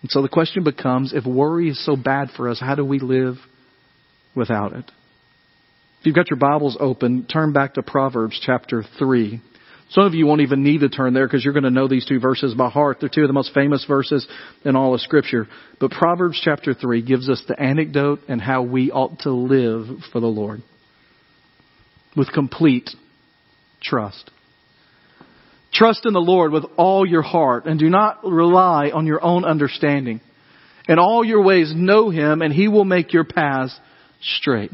And 0.00 0.10
so 0.10 0.22
the 0.22 0.28
question 0.30 0.64
becomes, 0.64 1.12
if 1.12 1.26
worry 1.26 1.68
is 1.68 1.84
so 1.84 1.96
bad 1.96 2.30
for 2.34 2.48
us, 2.48 2.58
how 2.58 2.74
do 2.76 2.82
we 2.82 2.98
live 2.98 3.34
without 4.34 4.72
it? 4.72 4.90
If 6.00 6.06
you've 6.06 6.14
got 6.14 6.30
your 6.30 6.38
Bibles 6.38 6.78
open, 6.80 7.26
turn 7.26 7.52
back 7.52 7.74
to 7.74 7.82
Proverbs 7.82 8.40
chapter 8.42 8.82
3. 8.98 9.42
Some 9.90 10.04
of 10.04 10.14
you 10.14 10.24
won't 10.24 10.40
even 10.40 10.62
need 10.62 10.80
to 10.80 10.88
turn 10.88 11.14
there 11.14 11.26
because 11.26 11.44
you're 11.44 11.52
going 11.52 11.64
to 11.64 11.70
know 11.70 11.88
these 11.88 12.06
two 12.06 12.20
verses 12.20 12.54
by 12.54 12.70
heart. 12.70 12.98
They're 13.00 13.08
two 13.08 13.22
of 13.22 13.28
the 13.28 13.34
most 13.34 13.52
famous 13.52 13.84
verses 13.86 14.26
in 14.64 14.76
all 14.76 14.94
of 14.94 15.00
Scripture. 15.00 15.48
But 15.80 15.90
Proverbs 15.90 16.40
chapter 16.42 16.74
3 16.74 17.02
gives 17.02 17.28
us 17.28 17.42
the 17.48 17.60
anecdote 17.60 18.20
and 18.28 18.40
how 18.40 18.62
we 18.62 18.92
ought 18.92 19.20
to 19.20 19.30
live 19.30 19.86
for 20.12 20.20
the 20.20 20.28
Lord 20.28 20.62
with 22.16 22.32
complete 22.32 22.90
trust. 23.82 24.30
Trust 25.72 26.06
in 26.06 26.12
the 26.12 26.20
Lord 26.20 26.52
with 26.52 26.64
all 26.76 27.04
your 27.04 27.22
heart 27.22 27.64
and 27.66 27.78
do 27.78 27.88
not 27.88 28.24
rely 28.24 28.90
on 28.90 29.06
your 29.06 29.22
own 29.22 29.44
understanding. 29.44 30.20
In 30.88 31.00
all 31.00 31.24
your 31.24 31.42
ways 31.42 31.72
know 31.74 32.10
Him 32.10 32.42
and 32.42 32.52
He 32.52 32.68
will 32.68 32.84
make 32.84 33.12
your 33.12 33.24
paths 33.24 33.78
straight. 34.20 34.70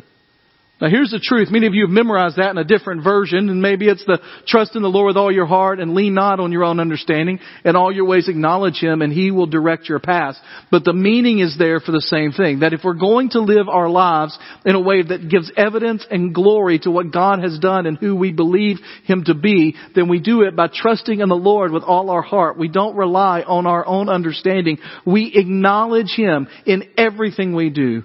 Now 0.79 0.91
here's 0.91 1.11
the 1.11 1.19
truth. 1.19 1.49
Many 1.51 1.67
of 1.67 1.73
you 1.73 1.87
have 1.87 1.91
memorized 1.91 2.37
that 2.37 2.51
in 2.51 2.59
a 2.59 2.65
different 2.65 3.03
version, 3.03 3.49
and 3.49 3.62
maybe 3.62 3.89
it's 3.89 4.05
the 4.05 4.21
trust 4.47 4.77
in 4.77 4.83
the 4.83 4.91
Lord 4.91 5.07
with 5.07 5.17
all 5.17 5.33
your 5.33 5.47
heart 5.47 5.81
and 5.81 5.95
lean 5.95 6.12
not 6.12 6.39
on 6.39 6.53
your 6.53 6.65
own 6.65 6.81
understanding. 6.81 7.39
and 7.65 7.79
all 7.79 7.91
your 7.91 8.05
ways 8.05 8.29
acknowledge 8.29 8.79
Him 8.79 9.01
and 9.01 9.11
He 9.11 9.31
will 9.31 9.47
direct 9.47 9.89
your 9.89 10.01
path. 10.01 10.37
But 10.71 10.85
the 10.85 10.93
meaning 10.93 11.39
is 11.39 11.57
there 11.57 11.81
for 11.81 11.93
the 11.93 12.03
same 12.03 12.33
thing. 12.33 12.61
That 12.61 12.75
if 12.75 12.85
we're 12.85 12.93
going 12.93 13.31
to 13.31 13.41
live 13.41 13.71
our 13.71 13.89
lives 13.89 14.39
in 14.67 14.75
a 14.75 14.81
way 14.81 15.03
that 15.03 15.31
gives 15.31 15.51
evidence 15.57 16.07
and 16.11 16.35
glory 16.35 16.79
to 16.81 16.91
what 16.91 17.11
God 17.11 17.43
has 17.43 17.59
done 17.59 17.87
and 17.87 17.97
who 17.97 18.15
we 18.15 18.33
believe 18.33 18.77
Him 19.05 19.25
to 19.25 19.35
be, 19.35 19.77
then 19.95 20.11
we 20.11 20.21
do 20.21 20.43
it 20.43 20.55
by 20.55 20.69
trusting 20.69 21.21
in 21.21 21.31
the 21.31 21.35
Lord 21.37 21.73
with 21.73 21.85
all 21.85 22.11
our 22.11 22.23
heart. 22.23 22.59
We 22.59 22.69
don't 22.69 22.97
rely 22.97 23.41
on 23.41 23.67
our 23.67 23.87
own 23.87 24.11
understanding. 24.11 24.77
We 25.07 25.33
acknowledge 25.37 26.15
Him 26.15 26.49
in 26.67 26.91
everything 26.99 27.55
we 27.55 27.71
do 27.71 28.03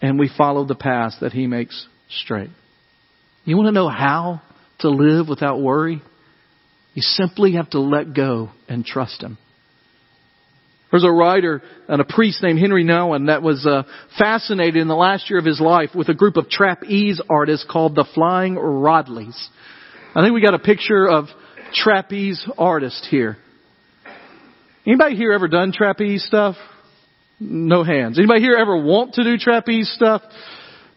and 0.00 0.18
we 0.18 0.30
follow 0.36 0.64
the 0.64 0.74
path 0.74 1.14
that 1.20 1.32
He 1.32 1.46
makes 1.46 1.86
straight. 2.08 2.50
You 3.44 3.56
want 3.56 3.68
to 3.68 3.72
know 3.72 3.88
how 3.88 4.42
to 4.80 4.90
live 4.90 5.28
without 5.28 5.60
worry? 5.60 6.02
You 6.94 7.02
simply 7.02 7.52
have 7.52 7.70
to 7.70 7.80
let 7.80 8.14
go 8.14 8.50
and 8.68 8.84
trust 8.84 9.22
Him. 9.22 9.38
There's 10.90 11.04
a 11.04 11.10
writer 11.10 11.60
and 11.88 12.00
a 12.00 12.04
priest 12.04 12.40
named 12.40 12.60
Henri 12.60 12.84
Nouwen 12.84 13.26
that 13.26 13.42
was 13.42 13.66
uh, 13.66 13.82
fascinated 14.16 14.76
in 14.76 14.86
the 14.86 14.94
last 14.94 15.28
year 15.28 15.40
of 15.40 15.44
his 15.44 15.60
life 15.60 15.90
with 15.92 16.08
a 16.08 16.14
group 16.14 16.36
of 16.36 16.48
trapeze 16.48 17.20
artists 17.28 17.66
called 17.68 17.96
the 17.96 18.06
Flying 18.14 18.54
Rodleighs. 18.54 19.48
I 20.14 20.22
think 20.22 20.34
we 20.34 20.40
got 20.40 20.54
a 20.54 20.60
picture 20.60 21.08
of 21.08 21.24
trapeze 21.72 22.48
artists 22.56 23.08
here. 23.10 23.38
Anybody 24.86 25.16
here 25.16 25.32
ever 25.32 25.48
done 25.48 25.72
trapeze 25.72 26.24
stuff? 26.24 26.54
No 27.40 27.82
hands. 27.84 28.18
Anybody 28.18 28.40
here 28.40 28.56
ever 28.56 28.76
want 28.76 29.14
to 29.14 29.24
do 29.24 29.36
trapeze 29.36 29.90
stuff? 29.94 30.22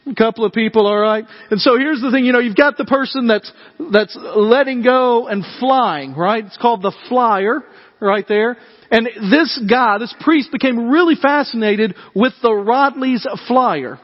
A 0.06 0.16
couple 0.16 0.46
of 0.46 0.54
people, 0.54 0.88
alright? 0.88 1.26
And 1.52 1.60
so 1.60 1.78
here's 1.78 2.02
the 2.02 2.12
thing, 2.12 2.26
you 2.26 2.32
know, 2.32 2.40
you've 2.40 2.56
got 2.56 2.78
the 2.78 2.86
person 2.86 3.28
that's, 3.28 3.52
that's 3.92 4.18
letting 4.36 4.82
go 4.82 5.28
and 5.28 5.44
flying, 5.60 6.16
right? 6.16 6.46
It's 6.46 6.58
called 6.58 6.82
the 6.82 6.96
flyer, 7.10 7.62
right 8.00 8.26
there. 8.28 8.58
And 8.90 9.08
this 9.32 9.60
guy, 9.70 9.98
this 9.98 10.16
priest 10.22 10.52
became 10.52 10.90
really 10.90 11.16
fascinated 11.22 11.96
with 12.16 12.34
the 12.42 12.52
Rodleigh's 12.52 13.28
flyer. 13.48 14.00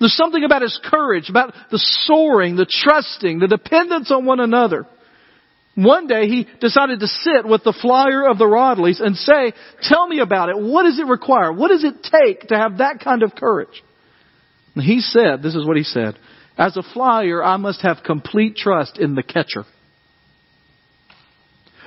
There's 0.00 0.16
something 0.16 0.42
about 0.42 0.62
his 0.62 0.78
courage, 0.82 1.28
about 1.28 1.54
the 1.70 1.78
soaring, 1.78 2.56
the 2.56 2.66
trusting, 2.66 3.38
the 3.40 3.48
dependence 3.48 4.10
on 4.10 4.24
one 4.24 4.40
another. 4.40 4.86
One 5.74 6.06
day 6.06 6.28
he 6.28 6.46
decided 6.60 7.00
to 7.00 7.06
sit 7.08 7.44
with 7.44 7.64
the 7.64 7.76
flyer 7.80 8.28
of 8.28 8.38
the 8.38 8.46
Rodleighs 8.46 9.00
and 9.00 9.16
say, 9.16 9.52
tell 9.82 10.06
me 10.06 10.20
about 10.20 10.48
it. 10.48 10.58
What 10.58 10.84
does 10.84 11.00
it 11.00 11.06
require? 11.06 11.52
What 11.52 11.68
does 11.68 11.82
it 11.82 12.02
take 12.02 12.48
to 12.48 12.56
have 12.56 12.78
that 12.78 13.00
kind 13.02 13.22
of 13.24 13.34
courage? 13.34 13.82
And 14.74 14.84
he 14.84 15.00
said, 15.00 15.42
this 15.42 15.54
is 15.54 15.66
what 15.66 15.76
he 15.76 15.82
said, 15.82 16.16
as 16.56 16.76
a 16.76 16.82
flyer, 16.82 17.42
I 17.42 17.56
must 17.56 17.82
have 17.82 17.98
complete 18.04 18.56
trust 18.56 18.98
in 18.98 19.16
the 19.16 19.22
catcher. 19.22 19.64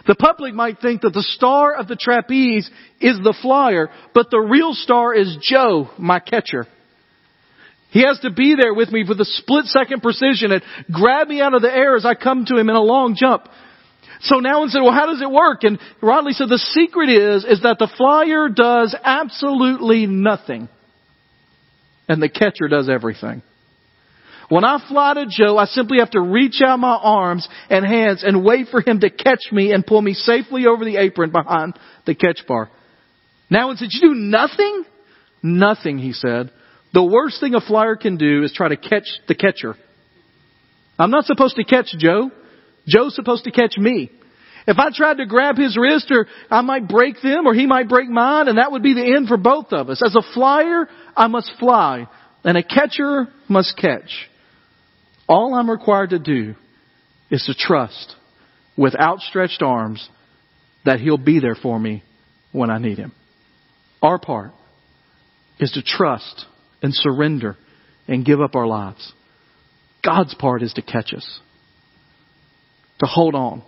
The 0.05 0.15
public 0.15 0.53
might 0.53 0.79
think 0.79 1.01
that 1.01 1.13
the 1.13 1.21
star 1.21 1.73
of 1.73 1.87
the 1.87 1.97
trapeze 1.97 2.69
is 3.01 3.17
the 3.23 3.35
flyer, 3.41 3.89
but 4.13 4.31
the 4.31 4.39
real 4.39 4.73
star 4.73 5.13
is 5.13 5.37
Joe, 5.41 5.89
my 5.97 6.19
catcher. 6.19 6.65
He 7.89 8.03
has 8.03 8.19
to 8.19 8.31
be 8.31 8.55
there 8.59 8.73
with 8.73 8.89
me 8.89 9.05
with 9.07 9.19
a 9.19 9.25
split 9.25 9.65
second 9.65 10.01
precision 10.01 10.51
and 10.51 10.63
grab 10.91 11.27
me 11.27 11.41
out 11.41 11.53
of 11.53 11.61
the 11.61 11.73
air 11.73 11.95
as 11.95 12.05
I 12.05 12.15
come 12.15 12.45
to 12.45 12.57
him 12.57 12.69
in 12.69 12.75
a 12.75 12.81
long 12.81 13.15
jump. 13.17 13.47
So 14.21 14.37
Nouwen 14.37 14.69
said, 14.69 14.81
well, 14.81 14.93
how 14.93 15.05
does 15.05 15.21
it 15.21 15.29
work? 15.29 15.63
And 15.63 15.79
Rodleigh 16.01 16.33
said 16.33 16.49
the 16.49 16.57
secret 16.57 17.09
is, 17.09 17.45
is 17.45 17.61
that 17.61 17.77
the 17.79 17.91
flyer 17.97 18.49
does 18.49 18.95
absolutely 19.03 20.07
nothing. 20.07 20.69
And 22.09 22.21
the 22.21 22.29
catcher 22.29 22.67
does 22.67 22.89
everything. 22.89 23.43
When 24.49 24.63
I 24.63 24.81
fly 24.87 25.13
to 25.15 25.25
Joe, 25.29 25.57
I 25.57 25.65
simply 25.65 25.97
have 25.99 26.11
to 26.11 26.21
reach 26.21 26.61
out 26.65 26.79
my 26.79 26.95
arms 26.95 27.47
and 27.69 27.85
hands 27.85 28.23
and 28.23 28.45
wait 28.45 28.67
for 28.69 28.81
him 28.81 29.01
to 29.01 29.09
catch 29.09 29.51
me 29.51 29.73
and 29.73 29.85
pull 29.85 30.01
me 30.01 30.13
safely 30.13 30.65
over 30.65 30.85
the 30.85 30.97
apron 30.97 31.31
behind 31.31 31.77
the 32.05 32.15
catch 32.15 32.39
bar. 32.47 32.69
Nouwen 33.51 33.77
said, 33.77 33.89
you 33.91 34.01
do 34.01 34.15
nothing? 34.15 34.85
Nothing, 35.43 35.97
he 35.97 36.13
said. 36.13 36.51
The 36.93 37.03
worst 37.03 37.41
thing 37.41 37.55
a 37.55 37.61
flyer 37.61 37.97
can 37.97 38.17
do 38.17 38.43
is 38.43 38.53
try 38.53 38.69
to 38.69 38.77
catch 38.77 39.07
the 39.27 39.35
catcher. 39.35 39.75
I'm 40.97 41.11
not 41.11 41.25
supposed 41.25 41.57
to 41.57 41.63
catch 41.63 41.93
Joe. 41.97 42.31
Joe's 42.87 43.15
supposed 43.15 43.43
to 43.43 43.51
catch 43.51 43.77
me. 43.77 44.11
If 44.67 44.77
I 44.77 44.89
tried 44.93 45.17
to 45.17 45.25
grab 45.25 45.57
his 45.57 45.77
wrist 45.77 46.11
or 46.11 46.27
I 46.51 46.61
might 46.61 46.87
break 46.87 47.21
them 47.21 47.47
or 47.47 47.53
he 47.53 47.65
might 47.65 47.87
break 47.87 48.09
mine 48.09 48.47
and 48.47 48.57
that 48.57 48.71
would 48.71 48.83
be 48.83 48.93
the 48.93 49.15
end 49.15 49.27
for 49.27 49.37
both 49.37 49.67
of 49.71 49.89
us. 49.89 50.01
As 50.05 50.15
a 50.15 50.33
flyer, 50.33 50.87
I 51.15 51.27
must 51.27 51.51
fly 51.59 52.07
and 52.43 52.57
a 52.57 52.63
catcher 52.63 53.27
must 53.47 53.77
catch. 53.77 54.27
All 55.27 55.53
I'm 55.53 55.69
required 55.69 56.11
to 56.11 56.19
do 56.19 56.55
is 57.29 57.43
to 57.45 57.53
trust 57.53 58.15
with 58.77 58.95
outstretched 58.95 59.61
arms 59.61 60.07
that 60.85 60.99
he'll 60.99 61.17
be 61.17 61.39
there 61.39 61.55
for 61.55 61.79
me 61.79 62.03
when 62.51 62.69
I 62.69 62.77
need 62.77 62.97
him. 62.97 63.13
Our 64.01 64.19
part 64.19 64.51
is 65.59 65.71
to 65.71 65.81
trust 65.81 66.45
and 66.81 66.93
surrender 66.93 67.57
and 68.07 68.25
give 68.25 68.41
up 68.41 68.55
our 68.55 68.67
lives. 68.67 69.13
God's 70.03 70.33
part 70.35 70.61
is 70.61 70.73
to 70.73 70.81
catch 70.81 71.13
us 71.13 71.39
to 72.99 73.05
hold 73.05 73.35
on, 73.35 73.63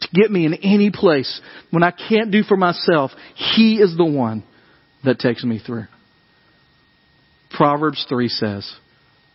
to 0.00 0.08
get 0.12 0.30
me 0.30 0.46
in 0.46 0.54
any 0.54 0.90
place 0.90 1.40
when 1.70 1.82
I 1.82 1.90
can't 1.90 2.30
do 2.30 2.42
for 2.42 2.56
myself. 2.56 3.10
He 3.34 3.76
is 3.76 3.96
the 3.96 4.04
one 4.04 4.44
that 5.04 5.18
takes 5.18 5.44
me 5.44 5.58
through. 5.58 5.86
Proverbs 7.50 8.04
3 8.08 8.28
says, 8.28 8.70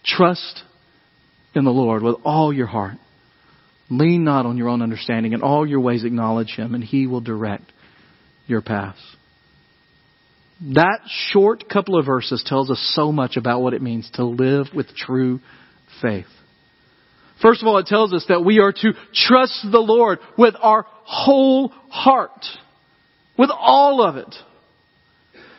Trust 0.04 0.64
in 1.56 1.64
the 1.64 1.72
Lord 1.72 2.04
with 2.04 2.16
all 2.24 2.54
your 2.54 2.68
heart. 2.68 2.98
Lean 3.90 4.24
not 4.24 4.46
on 4.46 4.58
your 4.58 4.70
own 4.70 4.82
understanding. 4.82 5.34
In 5.34 5.42
all 5.42 5.68
your 5.68 5.82
ways 5.82 6.04
acknowledge 6.04 6.56
Him, 6.56 6.76
and 6.76 6.84
He 6.84 7.08
will 7.08 7.22
direct 7.22 7.72
your 8.48 8.62
paths. 8.62 9.00
That 10.76 11.00
short 11.08 11.68
couple 11.68 11.98
of 11.98 12.06
verses 12.06 12.44
tells 12.46 12.70
us 12.70 12.94
so 12.96 13.12
much 13.12 13.36
about 13.36 13.62
what 13.62 13.74
it 13.74 13.82
means 13.82 14.10
to 14.14 14.24
live 14.24 14.68
with 14.76 14.96
true 14.96 15.40
faith. 16.02 16.28
First 17.42 17.62
of 17.62 17.68
all, 17.68 17.78
it 17.78 17.88
tells 17.88 18.14
us 18.14 18.26
that 18.30 18.46
we 18.46 18.60
are 18.60 18.72
to 18.72 18.94
trust 19.14 19.66
the 19.70 19.80
Lord 19.80 20.20
with 20.38 20.56
our 20.62 20.86
whole 21.04 21.70
heart. 21.90 22.46
With 23.38 23.50
all 23.50 24.04
of 24.04 24.18
it. 24.18 24.34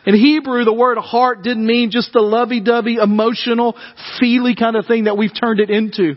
In 0.05 0.15
Hebrew, 0.15 0.65
the 0.65 0.73
word 0.73 0.97
heart 0.97 1.43
didn't 1.43 1.65
mean 1.65 1.91
just 1.91 2.11
the 2.13 2.21
lovey-dovey, 2.21 2.95
emotional, 2.95 3.75
feely 4.19 4.55
kind 4.55 4.75
of 4.75 4.85
thing 4.85 5.05
that 5.05 5.17
we've 5.17 5.31
turned 5.33 5.59
it 5.59 5.69
into. 5.69 6.15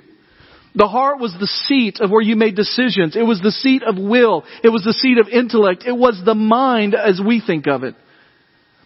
The 0.74 0.88
heart 0.88 1.20
was 1.20 1.34
the 1.38 1.46
seat 1.46 2.00
of 2.00 2.10
where 2.10 2.20
you 2.20 2.36
made 2.36 2.54
decisions. 2.54 3.16
It 3.16 3.22
was 3.22 3.40
the 3.40 3.50
seat 3.50 3.82
of 3.82 3.96
will. 3.96 4.44
It 4.62 4.68
was 4.68 4.82
the 4.84 4.92
seat 4.92 5.18
of 5.18 5.28
intellect. 5.28 5.84
It 5.86 5.96
was 5.96 6.20
the 6.24 6.34
mind 6.34 6.94
as 6.94 7.20
we 7.24 7.42
think 7.44 7.66
of 7.66 7.82
it. 7.82 7.94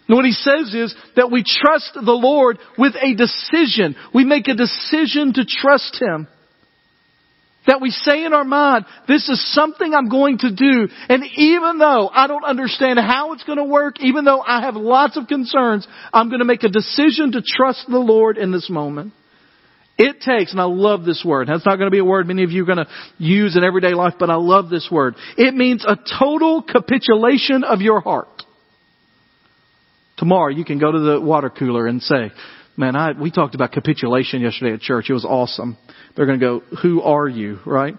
And 0.07 0.15
what 0.15 0.25
he 0.25 0.31
says 0.31 0.73
is 0.73 0.95
that 1.15 1.31
we 1.31 1.43
trust 1.43 1.93
the 1.93 2.11
Lord 2.11 2.59
with 2.77 2.93
a 2.95 3.13
decision. 3.13 3.95
We 4.13 4.23
make 4.23 4.47
a 4.47 4.55
decision 4.55 5.33
to 5.33 5.45
trust 5.45 6.01
Him. 6.01 6.27
That 7.67 7.79
we 7.79 7.91
say 7.91 8.25
in 8.25 8.33
our 8.33 8.43
mind, 8.43 8.85
this 9.07 9.29
is 9.29 9.53
something 9.53 9.93
I'm 9.93 10.09
going 10.09 10.39
to 10.39 10.53
do. 10.53 10.87
And 11.09 11.23
even 11.35 11.77
though 11.77 12.09
I 12.11 12.25
don't 12.25 12.43
understand 12.43 12.97
how 12.97 13.33
it's 13.33 13.43
going 13.43 13.59
to 13.59 13.63
work, 13.63 14.01
even 14.01 14.25
though 14.25 14.41
I 14.41 14.61
have 14.61 14.75
lots 14.75 15.15
of 15.15 15.27
concerns, 15.27 15.87
I'm 16.11 16.29
going 16.29 16.39
to 16.39 16.45
make 16.45 16.63
a 16.63 16.69
decision 16.69 17.33
to 17.33 17.43
trust 17.45 17.85
the 17.87 17.99
Lord 17.99 18.37
in 18.37 18.51
this 18.51 18.67
moment. 18.67 19.13
It 19.97 20.21
takes, 20.21 20.51
and 20.51 20.59
I 20.59 20.63
love 20.63 21.05
this 21.05 21.23
word. 21.23 21.47
That's 21.47 21.63
not 21.63 21.75
going 21.75 21.85
to 21.85 21.91
be 21.91 21.99
a 21.99 22.05
word 22.05 22.25
many 22.25 22.43
of 22.43 22.49
you 22.49 22.63
are 22.63 22.65
going 22.65 22.79
to 22.79 22.87
use 23.19 23.55
in 23.55 23.63
everyday 23.63 23.93
life, 23.93 24.15
but 24.17 24.31
I 24.31 24.35
love 24.35 24.71
this 24.71 24.89
word. 24.91 25.13
It 25.37 25.53
means 25.53 25.85
a 25.87 25.95
total 26.19 26.63
capitulation 26.63 27.63
of 27.63 27.81
your 27.81 28.01
heart. 28.01 28.43
Tomorrow 30.17 30.49
you 30.49 30.65
can 30.65 30.79
go 30.79 30.91
to 30.91 30.99
the 30.99 31.21
water 31.21 31.51
cooler 31.51 31.85
and 31.85 32.01
say, 32.01 32.31
man, 32.77 32.95
I, 32.95 33.11
we 33.11 33.31
talked 33.31 33.55
about 33.55 33.71
capitulation 33.71 34.41
yesterday 34.41 34.73
at 34.73 34.81
church. 34.81 35.09
It 35.09 35.13
was 35.13 35.25
awesome. 35.25 35.77
They're 36.15 36.25
going 36.25 36.39
to 36.39 36.45
go, 36.45 36.77
who 36.81 37.01
are 37.01 37.27
you, 37.27 37.59
right? 37.65 37.95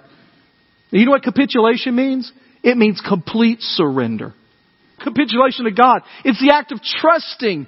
You 0.91 1.05
know 1.05 1.13
what 1.13 1.23
capitulation 1.23 1.95
means? 1.97 2.31
It 2.63 2.77
means 2.77 3.03
complete 3.07 3.61
surrender. 3.61 4.35
Capitulation 5.03 5.65
to 5.65 5.73
God. 5.73 6.03
It's 6.25 6.41
the 6.41 6.55
act 6.55 6.71
of 6.73 6.81
trusting. 6.83 7.67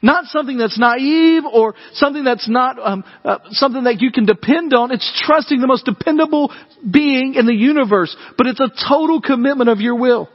Not 0.00 0.26
something 0.26 0.56
that's 0.56 0.78
naive 0.78 1.42
or 1.44 1.74
something 1.92 2.22
that's 2.22 2.48
not 2.48 2.78
um, 2.78 3.04
uh, 3.24 3.38
something 3.50 3.84
that 3.84 4.00
you 4.00 4.12
can 4.12 4.26
depend 4.26 4.72
on. 4.72 4.92
It's 4.92 5.22
trusting 5.26 5.60
the 5.60 5.66
most 5.66 5.84
dependable 5.84 6.54
being 6.88 7.34
in 7.34 7.46
the 7.46 7.54
universe, 7.54 8.16
but 8.36 8.46
it's 8.46 8.60
a 8.60 8.70
total 8.88 9.20
commitment 9.20 9.68
of 9.68 9.80
your 9.80 9.96
will. 9.96 10.28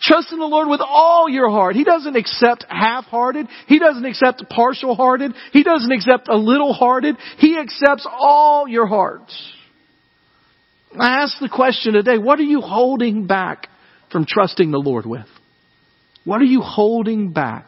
Trust 0.00 0.32
in 0.32 0.38
the 0.38 0.46
Lord 0.46 0.68
with 0.68 0.80
all 0.82 1.28
your 1.28 1.50
heart. 1.50 1.74
He 1.74 1.84
doesn't 1.84 2.16
accept 2.16 2.66
half-hearted. 2.68 3.46
He 3.66 3.78
doesn't 3.78 4.04
accept 4.04 4.44
partial-hearted. 4.50 5.32
He 5.52 5.62
doesn't 5.62 5.90
accept 5.90 6.28
a 6.28 6.36
little-hearted. 6.36 7.16
He 7.38 7.58
accepts 7.58 8.06
all 8.10 8.68
your 8.68 8.86
heart. 8.86 9.30
I 10.98 11.22
ask 11.22 11.38
the 11.40 11.48
question 11.48 11.94
today, 11.94 12.18
what 12.18 12.38
are 12.38 12.44
you 12.44 12.60
holding 12.60 13.26
back 13.26 13.68
from 14.12 14.26
trusting 14.26 14.70
the 14.70 14.78
Lord 14.78 15.06
with? 15.06 15.26
What 16.24 16.40
are 16.40 16.46
you 16.46 16.60
holding 16.60 17.32
back 17.32 17.66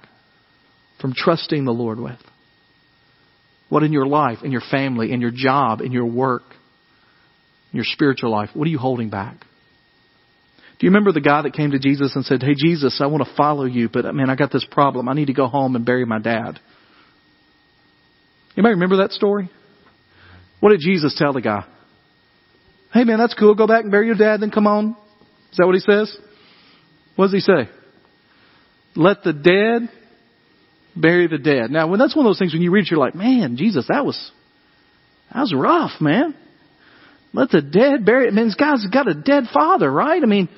from 1.01 1.15
trusting 1.17 1.65
the 1.65 1.73
Lord 1.73 1.99
with? 1.99 2.19
What 3.69 3.83
in 3.83 3.93
your 3.93 4.07
life, 4.07 4.39
in 4.43 4.51
your 4.51 4.63
family, 4.71 5.13
in 5.13 5.21
your 5.21 5.33
job, 5.35 5.81
in 5.81 5.93
your 5.93 6.07
work, 6.07 6.43
in 7.73 7.77
your 7.77 7.85
spiritual 7.85 8.31
life, 8.31 8.51
what 8.55 8.67
are 8.67 8.71
you 8.71 8.79
holding 8.79 9.11
back? 9.11 9.37
Do 10.79 10.87
you 10.87 10.91
remember 10.91 11.11
the 11.11 11.21
guy 11.21 11.43
that 11.43 11.55
came 11.55 11.73
to 11.73 11.79
Jesus 11.79 12.15
and 12.15 12.25
said, 12.25 12.43
Hey 12.43 12.55
Jesus, 12.57 13.01
I 13.03 13.07
want 13.07 13.27
to 13.27 13.35
follow 13.35 13.65
you, 13.65 13.89
but 13.89 14.05
uh, 14.05 14.13
man, 14.13 14.31
I 14.31 14.37
got 14.37 14.53
this 14.53 14.67
problem. 14.71 15.09
I 15.09 15.15
need 15.15 15.27
to 15.27 15.33
go 15.33 15.49
home 15.49 15.75
and 15.75 15.85
bury 15.85 16.05
my 16.05 16.21
dad. 16.21 16.61
Anybody 18.57 18.75
remember 18.75 18.99
that 18.99 19.13
story? 19.13 19.51
What 20.61 20.71
did 20.71 20.81
Jesus 20.81 21.17
tell 21.19 21.33
the 21.33 21.41
guy? 21.41 21.65
Hey 22.93 23.05
man, 23.05 23.19
that's 23.19 23.35
cool. 23.35 23.55
Go 23.55 23.67
back 23.67 23.83
and 23.83 23.91
bury 23.91 24.07
your 24.07 24.17
dad, 24.17 24.41
then 24.41 24.51
come 24.51 24.67
on. 24.67 24.97
Is 25.51 25.57
that 25.59 25.67
what 25.67 25.75
he 25.75 25.81
says? 25.81 26.17
What 27.17 27.27
does 27.27 27.35
he 27.35 27.41
say? 27.41 27.69
Let 28.95 29.23
the 29.23 29.33
dead 29.33 29.91
bury 30.95 31.27
the 31.27 31.39
dead. 31.39 31.71
Now, 31.71 31.89
when 31.89 31.99
that's 31.99 32.15
one 32.17 32.27
of 32.27 32.31
those 32.31 32.39
things 32.39 32.53
when 32.53 32.63
you 32.63 32.71
read 32.71 32.83
it, 32.83 32.91
you're 32.91 33.01
like, 33.01 33.15
man, 33.15 33.57
Jesus, 33.57 33.87
that 33.89 34.05
was, 34.05 34.31
that 35.33 35.41
was 35.41 35.55
rough, 35.55 36.01
man. 36.01 36.35
Let 37.33 37.51
the 37.51 37.63
dead 37.63 38.05
bury 38.05 38.27
it. 38.27 38.33
I 38.33 38.35
mean, 38.35 38.47
this 38.47 38.55
guy's 38.55 38.87
got 38.87 39.09
a 39.09 39.15
dead 39.15 39.45
father, 39.53 39.91
right? 39.91 40.23
I 40.23 40.27
mean, 40.27 40.49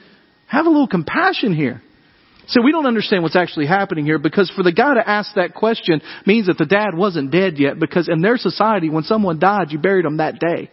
have 0.50 0.66
a 0.66 0.68
little 0.68 0.88
compassion 0.88 1.54
here. 1.54 1.80
So 2.48 2.62
we 2.62 2.72
don't 2.72 2.86
understand 2.86 3.22
what's 3.22 3.36
actually 3.36 3.66
happening 3.66 4.04
here 4.04 4.18
because 4.18 4.50
for 4.50 4.64
the 4.64 4.72
guy 4.72 4.94
to 4.94 5.08
ask 5.08 5.34
that 5.36 5.54
question 5.54 6.02
means 6.26 6.48
that 6.48 6.58
the 6.58 6.66
dad 6.66 6.96
wasn't 6.96 7.30
dead 7.30 7.58
yet 7.58 7.78
because 7.78 8.08
in 8.08 8.20
their 8.20 8.36
society, 8.36 8.90
when 8.90 9.04
someone 9.04 9.38
died, 9.38 9.70
you 9.70 9.78
buried 9.78 10.04
them 10.04 10.16
that 10.16 10.40
day. 10.40 10.68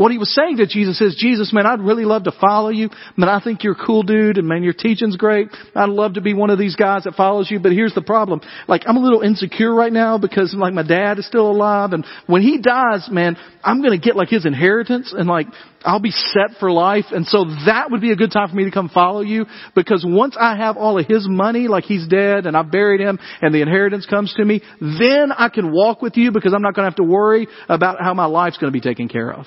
What 0.00 0.12
he 0.12 0.16
was 0.16 0.34
saying 0.34 0.56
to 0.56 0.66
Jesus 0.66 0.98
is, 1.02 1.14
Jesus, 1.14 1.52
man, 1.52 1.66
I'd 1.66 1.82
really 1.82 2.06
love 2.06 2.24
to 2.24 2.32
follow 2.32 2.70
you. 2.70 2.88
Man, 3.18 3.28
I 3.28 3.38
think 3.38 3.62
you're 3.62 3.74
a 3.74 3.86
cool 3.86 4.02
dude 4.02 4.38
and 4.38 4.48
man, 4.48 4.62
your 4.62 4.72
teaching's 4.72 5.18
great. 5.18 5.50
I'd 5.74 5.90
love 5.90 6.14
to 6.14 6.22
be 6.22 6.32
one 6.32 6.48
of 6.48 6.58
these 6.58 6.74
guys 6.74 7.04
that 7.04 7.16
follows 7.16 7.50
you, 7.50 7.60
but 7.60 7.72
here's 7.72 7.92
the 7.92 8.00
problem. 8.00 8.40
Like, 8.66 8.84
I'm 8.86 8.96
a 8.96 9.00
little 9.00 9.20
insecure 9.20 9.74
right 9.74 9.92
now 9.92 10.16
because 10.16 10.54
like 10.56 10.72
my 10.72 10.84
dad 10.84 11.18
is 11.18 11.26
still 11.26 11.50
alive 11.50 11.92
and 11.92 12.06
when 12.26 12.40
he 12.40 12.62
dies, 12.62 13.10
man, 13.10 13.36
I'm 13.62 13.82
gonna 13.82 13.98
get 13.98 14.16
like 14.16 14.30
his 14.30 14.46
inheritance 14.46 15.12
and 15.14 15.28
like, 15.28 15.48
I'll 15.84 16.00
be 16.00 16.12
set 16.12 16.56
for 16.58 16.72
life. 16.72 17.04
And 17.10 17.26
so 17.26 17.44
that 17.66 17.90
would 17.90 18.00
be 18.00 18.10
a 18.10 18.16
good 18.16 18.32
time 18.32 18.48
for 18.48 18.56
me 18.56 18.64
to 18.64 18.70
come 18.70 18.88
follow 18.88 19.20
you 19.20 19.44
because 19.74 20.02
once 20.08 20.34
I 20.40 20.56
have 20.56 20.78
all 20.78 20.98
of 20.98 21.04
his 21.06 21.26
money, 21.28 21.68
like 21.68 21.84
he's 21.84 22.08
dead 22.08 22.46
and 22.46 22.56
I've 22.56 22.70
buried 22.70 23.02
him 23.02 23.18
and 23.42 23.54
the 23.54 23.60
inheritance 23.60 24.06
comes 24.06 24.32
to 24.38 24.46
me, 24.46 24.62
then 24.80 25.30
I 25.30 25.50
can 25.50 25.70
walk 25.70 26.00
with 26.00 26.16
you 26.16 26.32
because 26.32 26.54
I'm 26.54 26.62
not 26.62 26.74
going 26.74 26.84
to 26.84 26.90
have 26.90 26.96
to 26.96 27.04
worry 27.04 27.48
about 27.68 28.00
how 28.00 28.14
my 28.14 28.24
life's 28.24 28.56
going 28.56 28.72
to 28.72 28.74
be 28.74 28.80
taken 28.80 29.06
care 29.06 29.30
of. 29.30 29.44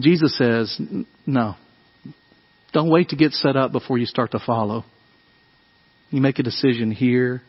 Jesus 0.00 0.36
says, 0.38 0.80
no. 1.26 1.54
Don't 2.72 2.90
wait 2.90 3.10
to 3.10 3.16
get 3.16 3.32
set 3.32 3.56
up 3.56 3.72
before 3.72 3.98
you 3.98 4.06
start 4.06 4.30
to 4.30 4.38
follow. 4.38 4.84
You 6.10 6.22
make 6.22 6.38
a 6.38 6.42
decision 6.42 6.90
here 6.90 7.42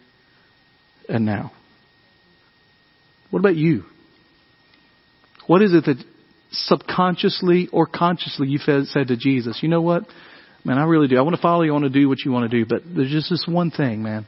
and 1.08 1.26
now. 1.26 1.52
What 3.30 3.40
about 3.40 3.56
you? 3.56 3.84
What 5.48 5.62
is 5.62 5.74
it 5.74 5.86
that 5.86 6.04
subconsciously 6.52 7.70
or 7.72 7.88
consciously 7.88 8.48
you 8.48 8.58
said 8.60 9.08
to 9.08 9.18
Jesus, 9.18 9.60
you 9.62 9.70
know 9.70 9.82
what? 9.82 10.04
Man, 10.66 10.78
I 10.78 10.84
really 10.84 11.08
do. 11.08 11.18
I 11.18 11.22
want 11.22 11.36
to 11.36 11.42
follow 11.42 11.64
you. 11.64 11.72
I 11.72 11.74
want 11.74 11.86
to 11.86 11.90
do 11.90 12.08
what 12.08 12.20
you 12.24 12.32
want 12.32 12.50
to 12.50 12.58
do. 12.58 12.66
But 12.66 12.84
there's 12.86 13.12
just 13.12 13.30
this 13.30 13.46
one 13.48 13.72
thing, 13.72 14.04
man. 14.04 14.26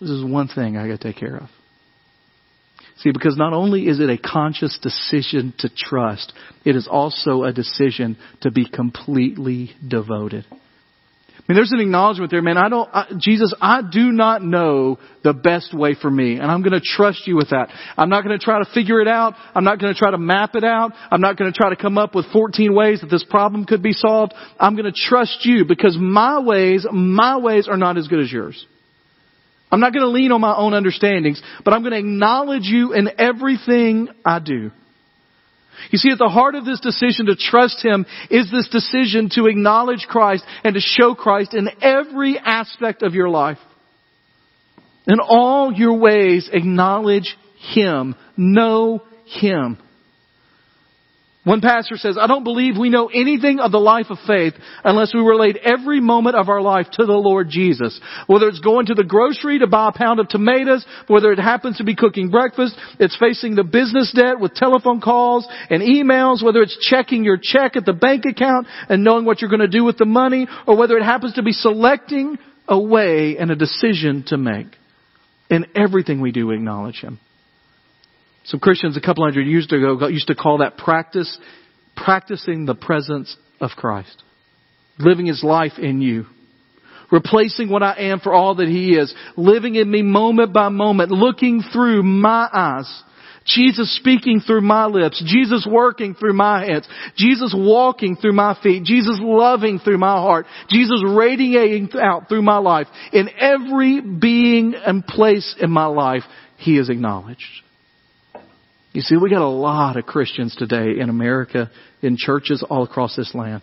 This 0.00 0.10
is 0.10 0.24
one 0.24 0.48
thing 0.48 0.76
I 0.76 0.86
got 0.86 1.00
to 1.00 1.12
take 1.12 1.16
care 1.16 1.36
of. 1.36 1.48
See, 2.98 3.10
because 3.12 3.36
not 3.36 3.52
only 3.52 3.88
is 3.88 4.00
it 4.00 4.08
a 4.08 4.16
conscious 4.16 4.78
decision 4.80 5.52
to 5.58 5.68
trust, 5.68 6.32
it 6.64 6.76
is 6.76 6.88
also 6.90 7.42
a 7.42 7.52
decision 7.52 8.16
to 8.42 8.50
be 8.50 8.68
completely 8.68 9.72
devoted. 9.86 10.46
I 11.46 11.52
mean, 11.52 11.56
there's 11.56 11.72
an 11.72 11.80
acknowledgement 11.80 12.30
there, 12.30 12.40
man. 12.40 12.56
I 12.56 12.70
don't, 12.70 12.88
I, 12.90 13.06
Jesus, 13.18 13.52
I 13.60 13.82
do 13.82 14.12
not 14.12 14.42
know 14.42 14.98
the 15.22 15.34
best 15.34 15.74
way 15.74 15.94
for 15.94 16.10
me, 16.10 16.36
and 16.36 16.50
I'm 16.50 16.62
going 16.62 16.72
to 16.72 16.80
trust 16.80 17.26
you 17.26 17.36
with 17.36 17.50
that. 17.50 17.68
I'm 17.98 18.08
not 18.08 18.24
going 18.24 18.38
to 18.38 18.42
try 18.42 18.64
to 18.64 18.70
figure 18.72 18.98
it 19.02 19.08
out. 19.08 19.34
I'm 19.54 19.64
not 19.64 19.78
going 19.78 19.92
to 19.92 19.98
try 19.98 20.10
to 20.10 20.16
map 20.16 20.54
it 20.54 20.64
out. 20.64 20.92
I'm 21.10 21.20
not 21.20 21.36
going 21.36 21.52
to 21.52 21.56
try 21.56 21.68
to 21.68 21.76
come 21.76 21.98
up 21.98 22.14
with 22.14 22.24
14 22.32 22.74
ways 22.74 23.02
that 23.02 23.10
this 23.10 23.24
problem 23.28 23.66
could 23.66 23.82
be 23.82 23.92
solved. 23.92 24.32
I'm 24.58 24.74
going 24.74 24.90
to 24.90 24.98
trust 24.98 25.44
you 25.44 25.66
because 25.66 25.98
my 26.00 26.40
ways, 26.40 26.86
my 26.90 27.36
ways 27.36 27.68
are 27.68 27.76
not 27.76 27.98
as 27.98 28.08
good 28.08 28.20
as 28.20 28.32
yours. 28.32 28.64
I'm 29.74 29.80
not 29.80 29.92
going 29.92 30.04
to 30.04 30.10
lean 30.10 30.30
on 30.30 30.40
my 30.40 30.54
own 30.54 30.72
understandings, 30.72 31.42
but 31.64 31.74
I'm 31.74 31.80
going 31.80 31.94
to 31.94 31.98
acknowledge 31.98 32.62
you 32.62 32.92
in 32.92 33.10
everything 33.18 34.08
I 34.24 34.38
do. 34.38 34.70
You 35.90 35.98
see, 35.98 36.10
at 36.10 36.18
the 36.18 36.28
heart 36.28 36.54
of 36.54 36.64
this 36.64 36.78
decision 36.78 37.26
to 37.26 37.34
trust 37.34 37.84
Him 37.84 38.06
is 38.30 38.48
this 38.52 38.68
decision 38.68 39.30
to 39.30 39.46
acknowledge 39.46 40.06
Christ 40.08 40.44
and 40.62 40.74
to 40.74 40.80
show 40.80 41.16
Christ 41.16 41.54
in 41.54 41.68
every 41.82 42.38
aspect 42.38 43.02
of 43.02 43.14
your 43.14 43.28
life. 43.28 43.58
In 45.08 45.18
all 45.20 45.72
your 45.72 45.98
ways, 45.98 46.48
acknowledge 46.52 47.36
Him. 47.74 48.14
Know 48.36 49.02
Him. 49.24 49.78
One 51.44 51.60
pastor 51.60 51.96
says, 51.98 52.16
I 52.18 52.26
don't 52.26 52.42
believe 52.42 52.78
we 52.78 52.88
know 52.88 53.08
anything 53.08 53.60
of 53.60 53.70
the 53.70 53.78
life 53.78 54.06
of 54.08 54.16
faith 54.26 54.54
unless 54.82 55.12
we 55.12 55.20
relate 55.20 55.58
every 55.58 56.00
moment 56.00 56.36
of 56.36 56.48
our 56.48 56.62
life 56.62 56.86
to 56.92 57.04
the 57.04 57.12
Lord 57.12 57.50
Jesus. 57.50 58.00
Whether 58.26 58.48
it's 58.48 58.60
going 58.60 58.86
to 58.86 58.94
the 58.94 59.04
grocery 59.04 59.58
to 59.58 59.66
buy 59.66 59.90
a 59.90 59.92
pound 59.92 60.20
of 60.20 60.28
tomatoes, 60.28 60.86
whether 61.06 61.32
it 61.32 61.38
happens 61.38 61.76
to 61.76 61.84
be 61.84 61.94
cooking 61.94 62.30
breakfast, 62.30 62.74
it's 62.98 63.16
facing 63.18 63.56
the 63.56 63.62
business 63.62 64.10
debt 64.16 64.40
with 64.40 64.54
telephone 64.54 65.02
calls 65.02 65.46
and 65.68 65.82
emails, 65.82 66.42
whether 66.42 66.62
it's 66.62 66.78
checking 66.88 67.24
your 67.24 67.38
check 67.40 67.76
at 67.76 67.84
the 67.84 67.92
bank 67.92 68.24
account 68.24 68.66
and 68.88 69.04
knowing 69.04 69.26
what 69.26 69.42
you're 69.42 69.50
going 69.50 69.60
to 69.60 69.68
do 69.68 69.84
with 69.84 69.98
the 69.98 70.06
money, 70.06 70.48
or 70.66 70.78
whether 70.78 70.96
it 70.96 71.04
happens 71.04 71.34
to 71.34 71.42
be 71.42 71.52
selecting 71.52 72.38
a 72.66 72.80
way 72.80 73.36
and 73.38 73.50
a 73.50 73.56
decision 73.56 74.24
to 74.28 74.38
make. 74.38 74.68
In 75.50 75.66
everything 75.76 76.22
we 76.22 76.32
do, 76.32 76.46
we 76.46 76.54
acknowledge 76.54 77.02
Him. 77.02 77.20
Some 78.54 78.60
Christians 78.60 78.96
a 78.96 79.00
couple 79.00 79.24
hundred 79.24 79.48
years 79.48 79.66
ago 79.66 80.06
used 80.06 80.28
to 80.28 80.36
call 80.36 80.58
that 80.58 80.78
practice, 80.78 81.38
practicing 81.96 82.66
the 82.66 82.76
presence 82.76 83.36
of 83.60 83.70
Christ. 83.72 84.22
Living 84.96 85.26
His 85.26 85.42
life 85.42 85.72
in 85.76 86.00
you. 86.00 86.26
Replacing 87.10 87.68
what 87.68 87.82
I 87.82 87.96
am 87.96 88.20
for 88.20 88.32
all 88.32 88.54
that 88.54 88.68
He 88.68 88.92
is. 88.92 89.12
Living 89.36 89.74
in 89.74 89.90
me 89.90 90.02
moment 90.02 90.52
by 90.52 90.68
moment. 90.68 91.10
Looking 91.10 91.64
through 91.72 92.04
my 92.04 92.48
eyes. 92.52 93.02
Jesus 93.44 93.96
speaking 93.96 94.38
through 94.38 94.60
my 94.60 94.86
lips. 94.86 95.20
Jesus 95.26 95.66
working 95.68 96.14
through 96.14 96.34
my 96.34 96.64
hands. 96.64 96.86
Jesus 97.16 97.52
walking 97.58 98.14
through 98.14 98.34
my 98.34 98.56
feet. 98.62 98.84
Jesus 98.84 99.18
loving 99.20 99.80
through 99.80 99.98
my 99.98 100.14
heart. 100.14 100.46
Jesus 100.68 101.02
radiating 101.04 101.90
out 102.00 102.28
through 102.28 102.42
my 102.42 102.58
life. 102.58 102.86
In 103.12 103.30
every 103.36 104.00
being 104.00 104.76
and 104.76 105.04
place 105.04 105.56
in 105.60 105.72
my 105.72 105.86
life, 105.86 106.22
He 106.56 106.78
is 106.78 106.88
acknowledged. 106.88 107.63
You 108.94 109.00
see, 109.00 109.16
we 109.16 109.28
got 109.28 109.42
a 109.42 109.48
lot 109.48 109.96
of 109.96 110.06
Christians 110.06 110.54
today 110.54 111.00
in 111.00 111.10
America, 111.10 111.68
in 112.00 112.16
churches 112.16 112.64
all 112.70 112.84
across 112.84 113.16
this 113.16 113.34
land, 113.34 113.62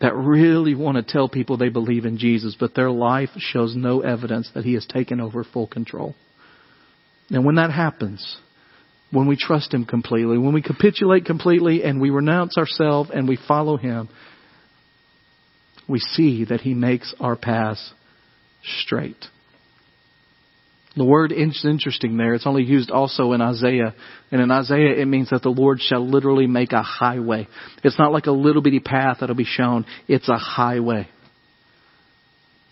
that 0.00 0.16
really 0.16 0.74
want 0.74 0.96
to 0.96 1.04
tell 1.04 1.28
people 1.28 1.56
they 1.56 1.68
believe 1.68 2.04
in 2.04 2.18
Jesus, 2.18 2.56
but 2.58 2.74
their 2.74 2.90
life 2.90 3.30
shows 3.36 3.76
no 3.76 4.00
evidence 4.00 4.50
that 4.54 4.64
He 4.64 4.74
has 4.74 4.84
taken 4.84 5.20
over 5.20 5.44
full 5.44 5.68
control. 5.68 6.16
And 7.30 7.44
when 7.44 7.54
that 7.54 7.70
happens, 7.70 8.38
when 9.12 9.28
we 9.28 9.36
trust 9.36 9.72
Him 9.72 9.84
completely, 9.84 10.36
when 10.38 10.52
we 10.52 10.62
capitulate 10.62 11.24
completely 11.24 11.84
and 11.84 12.00
we 12.00 12.10
renounce 12.10 12.58
ourselves 12.58 13.10
and 13.14 13.28
we 13.28 13.38
follow 13.46 13.76
Him, 13.76 14.08
we 15.88 16.00
see 16.00 16.46
that 16.46 16.62
He 16.62 16.74
makes 16.74 17.14
our 17.20 17.36
paths 17.36 17.92
straight. 18.80 19.24
The 20.98 21.04
word 21.04 21.30
is 21.30 21.64
interesting 21.64 22.16
there. 22.16 22.34
It's 22.34 22.46
only 22.46 22.64
used 22.64 22.90
also 22.90 23.32
in 23.32 23.40
Isaiah. 23.40 23.94
And 24.32 24.40
in 24.40 24.50
Isaiah, 24.50 25.00
it 25.00 25.06
means 25.06 25.30
that 25.30 25.42
the 25.42 25.48
Lord 25.48 25.80
shall 25.80 26.04
literally 26.04 26.48
make 26.48 26.72
a 26.72 26.82
highway. 26.82 27.46
It's 27.84 27.98
not 28.00 28.10
like 28.10 28.26
a 28.26 28.32
little 28.32 28.62
bitty 28.62 28.80
path 28.80 29.18
that'll 29.20 29.36
be 29.36 29.44
shown. 29.44 29.86
It's 30.08 30.28
a 30.28 30.36
highway. 30.36 31.08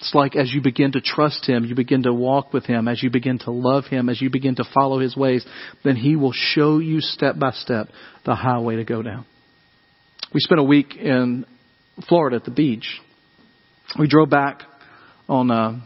It's 0.01 0.13
like 0.13 0.35
as 0.35 0.53
you 0.53 0.61
begin 0.61 0.93
to 0.93 1.01
trust 1.01 1.49
Him, 1.49 1.65
you 1.67 1.77
begin 1.77 2.03
to 2.03 2.13
walk 2.13 2.53
with 2.53 2.67
Him, 2.67 2.89
as 2.89 3.01
you 3.01 3.11
begin 3.11 3.39
to 3.41 3.53
love 3.53 3.85
Him, 3.85 4.09
as 4.09 4.21
you 4.21 4.29
begin 4.29 4.57
to 4.57 4.65
follow 4.75 4.99
His 4.99 5.17
ways, 5.17 5.47
then 5.85 5.95
He 5.95 6.17
will 6.17 6.33
show 6.35 6.79
you 6.79 7.01
step 7.01 7.39
by 7.39 7.53
step 7.53 7.89
the 8.25 8.35
highway 8.35 8.75
to 8.77 8.85
go 8.85 9.03
down. 9.03 9.25
We 10.35 10.41
spent 10.41 10.61
a 10.61 10.65
week 10.65 10.97
in 10.97 11.47
Florida 12.09 12.37
at 12.37 12.45
the 12.45 12.51
beach. 12.51 13.01
We 13.97 14.09
drove 14.09 14.31
back 14.31 14.63
on 15.29 15.51
uh, 15.53 15.81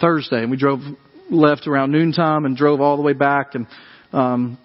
Thursday, 0.00 0.42
and 0.42 0.50
we 0.50 0.56
drove 0.56 0.80
left 1.30 1.66
around 1.66 1.92
noontime 1.92 2.44
and 2.44 2.56
drove 2.56 2.80
all 2.80 2.96
the 2.96 3.02
way 3.02 3.12
back. 3.12 3.54
And 3.54 3.66
um, 4.12 4.58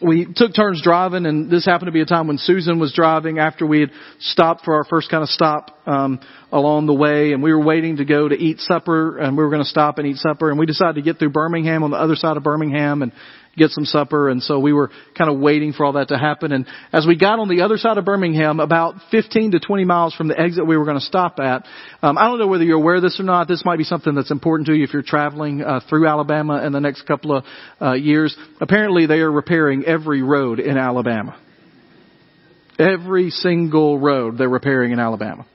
we 0.00 0.26
took 0.34 0.54
turns 0.54 0.80
driving, 0.82 1.26
and 1.26 1.50
this 1.50 1.64
happened 1.64 1.86
to 1.86 1.92
be 1.92 2.00
a 2.00 2.06
time 2.06 2.28
when 2.28 2.38
Susan 2.38 2.78
was 2.78 2.92
driving 2.92 3.38
after 3.38 3.66
we 3.66 3.80
had 3.80 3.90
stopped 4.20 4.64
for 4.64 4.74
our 4.74 4.84
first 4.84 5.10
kind 5.10 5.22
of 5.22 5.28
stop 5.28 5.76
um, 5.86 6.20
along 6.52 6.86
the 6.86 6.94
way, 6.94 7.32
and 7.32 7.42
we 7.42 7.52
were 7.52 7.64
waiting 7.64 7.96
to 7.96 8.04
go 8.04 8.28
to 8.28 8.34
eat 8.34 8.60
supper, 8.60 9.18
and 9.18 9.36
we 9.36 9.42
were 9.42 9.50
going 9.50 9.62
to 9.62 9.68
stop 9.68 9.98
and 9.98 10.06
eat 10.06 10.16
supper, 10.16 10.50
and 10.50 10.58
we 10.58 10.66
decided 10.66 10.94
to 10.96 11.02
get 11.02 11.18
through 11.18 11.30
Birmingham 11.30 11.82
on 11.82 11.90
the 11.90 11.96
other 11.96 12.14
side 12.14 12.36
of 12.36 12.42
Birmingham, 12.42 13.02
and 13.02 13.12
get 13.56 13.70
some 13.70 13.84
supper. 13.84 14.28
And 14.28 14.42
so 14.42 14.58
we 14.58 14.72
were 14.72 14.90
kind 15.16 15.30
of 15.30 15.38
waiting 15.38 15.72
for 15.72 15.84
all 15.84 15.92
that 15.94 16.08
to 16.08 16.18
happen. 16.18 16.52
And 16.52 16.66
as 16.92 17.06
we 17.06 17.16
got 17.16 17.38
on 17.38 17.48
the 17.48 17.62
other 17.62 17.76
side 17.76 17.98
of 17.98 18.04
Birmingham, 18.04 18.60
about 18.60 18.94
15 19.10 19.52
to 19.52 19.60
20 19.60 19.84
miles 19.84 20.14
from 20.14 20.28
the 20.28 20.38
exit 20.38 20.66
we 20.66 20.76
were 20.76 20.84
going 20.84 20.98
to 20.98 21.04
stop 21.04 21.38
at, 21.38 21.66
um, 22.02 22.16
I 22.18 22.26
don't 22.26 22.38
know 22.38 22.46
whether 22.46 22.64
you're 22.64 22.78
aware 22.78 22.96
of 22.96 23.02
this 23.02 23.20
or 23.20 23.24
not. 23.24 23.48
This 23.48 23.64
might 23.64 23.78
be 23.78 23.84
something 23.84 24.14
that's 24.14 24.30
important 24.30 24.66
to 24.68 24.74
you 24.74 24.84
if 24.84 24.92
you're 24.92 25.02
traveling 25.02 25.62
uh, 25.62 25.80
through 25.88 26.06
Alabama 26.06 26.64
in 26.64 26.72
the 26.72 26.80
next 26.80 27.02
couple 27.02 27.36
of 27.36 27.44
uh, 27.80 27.92
years. 27.92 28.36
Apparently, 28.60 29.06
they 29.06 29.18
are 29.18 29.30
repairing 29.30 29.84
every 29.84 30.22
road 30.22 30.58
in 30.58 30.76
Alabama. 30.76 31.38
Every 32.78 33.30
single 33.30 33.98
road 33.98 34.38
they're 34.38 34.48
repairing 34.48 34.92
in 34.92 34.98
Alabama. 34.98 35.46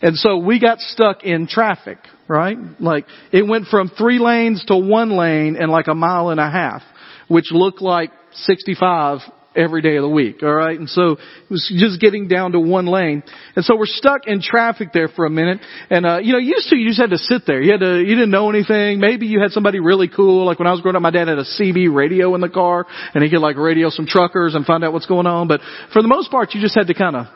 And 0.00 0.16
so 0.16 0.38
we 0.38 0.58
got 0.58 0.80
stuck 0.80 1.22
in 1.22 1.46
traffic, 1.46 1.98
right? 2.26 2.56
Like 2.80 3.06
it 3.32 3.46
went 3.46 3.66
from 3.66 3.88
three 3.88 4.18
lanes 4.18 4.64
to 4.66 4.76
one 4.76 5.10
lane 5.10 5.56
in 5.56 5.70
like 5.70 5.86
a 5.86 5.94
mile 5.94 6.30
and 6.30 6.40
a 6.40 6.50
half 6.50 6.82
which 7.28 7.50
look 7.50 7.80
like 7.80 8.10
65 8.32 9.20
every 9.54 9.82
day 9.82 9.96
of 9.96 10.02
the 10.02 10.08
week, 10.08 10.42
alright? 10.42 10.78
And 10.78 10.88
so 10.88 11.12
it 11.12 11.50
was 11.50 11.72
just 11.76 12.00
getting 12.00 12.28
down 12.28 12.52
to 12.52 12.60
one 12.60 12.86
lane. 12.86 13.22
And 13.54 13.64
so 13.64 13.76
we're 13.76 13.86
stuck 13.86 14.26
in 14.26 14.40
traffic 14.40 14.88
there 14.92 15.08
for 15.08 15.24
a 15.24 15.30
minute. 15.30 15.60
And, 15.90 16.06
uh, 16.06 16.18
you 16.22 16.32
know, 16.32 16.38
used 16.38 16.68
to 16.70 16.76
you 16.76 16.88
just 16.88 17.00
had 17.00 17.10
to 17.10 17.18
sit 17.18 17.42
there. 17.46 17.60
You 17.60 17.72
had 17.72 17.80
to, 17.80 17.98
you 17.98 18.14
didn't 18.14 18.30
know 18.30 18.50
anything. 18.50 19.00
Maybe 19.00 19.26
you 19.26 19.40
had 19.40 19.50
somebody 19.50 19.80
really 19.80 20.08
cool. 20.08 20.46
Like 20.46 20.58
when 20.58 20.68
I 20.68 20.72
was 20.72 20.80
growing 20.80 20.96
up, 20.96 21.02
my 21.02 21.10
dad 21.10 21.28
had 21.28 21.38
a 21.38 21.44
CB 21.44 21.94
radio 21.94 22.34
in 22.34 22.40
the 22.40 22.48
car 22.48 22.86
and 23.14 23.22
he 23.22 23.30
could 23.30 23.40
like 23.40 23.56
radio 23.56 23.90
some 23.90 24.06
truckers 24.06 24.54
and 24.54 24.64
find 24.64 24.84
out 24.84 24.92
what's 24.92 25.06
going 25.06 25.26
on. 25.26 25.48
But 25.48 25.60
for 25.92 26.02
the 26.02 26.08
most 26.08 26.30
part, 26.30 26.54
you 26.54 26.60
just 26.60 26.74
had 26.74 26.86
to 26.86 26.94
kind 26.94 27.16
of 27.16 27.26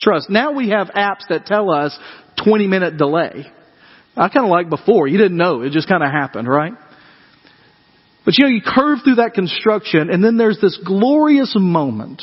trust. 0.00 0.30
Now 0.30 0.52
we 0.52 0.70
have 0.70 0.88
apps 0.88 1.28
that 1.28 1.46
tell 1.46 1.70
us 1.70 1.96
20 2.44 2.66
minute 2.66 2.96
delay. 2.96 3.46
I 4.16 4.28
kind 4.28 4.44
of 4.44 4.50
like 4.50 4.68
before. 4.68 5.06
You 5.06 5.16
didn't 5.16 5.38
know. 5.38 5.62
It 5.62 5.72
just 5.72 5.88
kind 5.88 6.02
of 6.02 6.10
happened, 6.10 6.46
right? 6.46 6.74
But 8.24 8.38
you 8.38 8.44
know, 8.44 8.50
you 8.50 8.62
curve 8.64 9.00
through 9.04 9.16
that 9.16 9.34
construction 9.34 10.10
and 10.10 10.22
then 10.22 10.36
there's 10.36 10.60
this 10.60 10.78
glorious 10.84 11.54
moment 11.58 12.22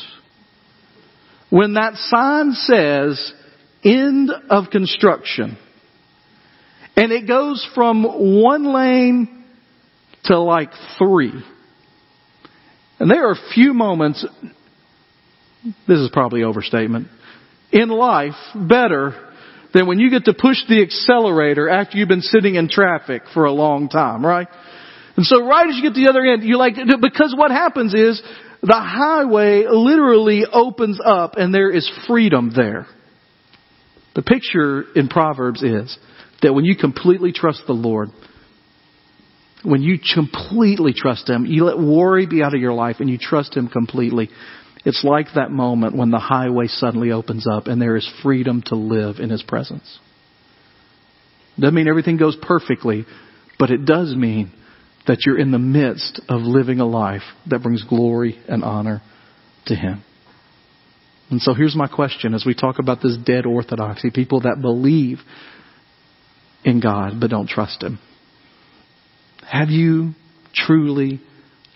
when 1.50 1.74
that 1.74 1.96
sign 1.96 2.54
says 2.54 3.34
end 3.84 4.32
of 4.50 4.70
construction. 4.72 5.58
And 6.96 7.12
it 7.12 7.28
goes 7.28 7.68
from 7.76 8.04
one 8.44 8.74
lane 8.74 9.46
to 10.26 10.40
like 10.40 10.72
three. 10.98 11.34
And 13.00 13.10
there 13.10 13.28
are 13.30 13.32
a 13.32 13.54
few 13.54 13.74
moments, 13.74 14.26
this 15.88 16.00
is 16.00 16.10
probably 16.12 16.44
overstatement, 16.44 17.08
in 17.72 17.90
life 17.90 18.36
better 18.54 19.28
than 19.74 19.88
when 19.88 20.00
you 20.00 20.10
get 20.10 20.26
to 20.26 20.34
push 20.34 20.58
the 20.68 20.82
accelerator 20.82 21.70
after 21.70 21.98
you've 21.98 22.10
been 22.10 22.22
sitting 22.22 22.56
in 22.56 22.68
traffic 22.68 23.24
for 23.34 23.46
a 23.46 23.52
long 23.52 23.88
time, 23.88 24.26
right? 24.26 24.48
And 25.20 25.26
so 25.26 25.46
right 25.46 25.68
as 25.68 25.76
you 25.76 25.82
get 25.82 25.96
to 25.96 26.02
the 26.02 26.10
other 26.10 26.24
end, 26.24 26.46
you 26.46 26.58
like, 26.58 26.76
because 26.76 27.36
what 27.38 27.52
happens 27.52 27.94
is 27.94 28.22
the 28.62 28.72
highway 28.74 29.66
literally 29.70 30.46
opens 30.50 30.98
up 31.06 31.34
and 31.36 31.54
there 31.54 31.70
is 31.70 31.92
freedom 32.08 32.54
there. 32.56 32.88
The 34.16 34.22
picture 34.22 34.86
in 34.96 35.10
Proverbs 35.10 35.62
is 35.62 35.98
that 36.42 36.54
when 36.54 36.64
you 36.64 36.78
completely 36.78 37.34
trust 37.34 37.64
the 37.68 37.74
Lord, 37.74 38.12
when 39.62 39.82
you 39.82 40.00
completely 40.00 40.94
trust 40.96 41.30
Him, 41.30 41.46
you 41.46 41.66
let 41.66 41.78
worry 41.78 42.26
be 42.26 42.42
out 42.42 42.56
of 42.56 42.62
your 42.62 42.72
life 42.72 43.02
and 43.02 43.10
you 43.10 43.18
trust 43.18 43.58
Him 43.58 43.68
completely. 43.68 44.30
It's 44.86 45.04
like 45.04 45.28
that 45.36 45.52
moment 45.52 45.98
when 45.98 46.12
the 46.12 46.20
highway 46.20 46.68
suddenly 46.68 47.12
opens 47.12 47.46
up 47.46 47.68
and 47.68 47.82
there 47.82 47.98
is 47.98 48.10
freedom 48.24 48.64
to 48.68 48.76
live 48.76 49.18
in 49.20 49.32
His 49.32 49.44
presence. 49.44 50.00
Doesn't 51.60 51.76
mean 51.76 51.90
everything 51.90 52.16
goes 52.16 52.38
perfectly, 52.42 53.06
but 53.60 53.70
it 53.70 53.84
does 53.84 54.16
mean 54.16 54.54
that 55.08 55.26
you're 55.26 55.40
in 55.40 55.52
the 55.52 55.60
midst 55.60 56.22
of 56.30 56.42
living 56.42 56.80
a 56.80 56.86
life 56.86 57.24
that 57.48 57.64
brings 57.64 57.84
glory 57.84 58.40
and 58.48 58.64
honor 58.64 59.02
to 59.66 59.76
Him. 59.76 60.04
And 61.30 61.42
so 61.42 61.54
here's 61.54 61.76
my 61.76 61.88
question 61.88 62.34
as 62.34 62.46
we 62.46 62.56
talk 62.56 62.80
about 62.80 63.02
this 63.02 63.18
dead 63.24 63.46
orthodoxy, 63.46 64.10
people 64.12 64.42
that 64.42 64.62
believe 64.62 65.20
in 66.64 66.80
God 66.80 67.20
but 67.20 67.30
don't 67.30 67.48
trust 67.48 67.84
Him. 67.84 68.00
Have 69.50 69.70
you 69.70 70.12
truly 70.54 71.22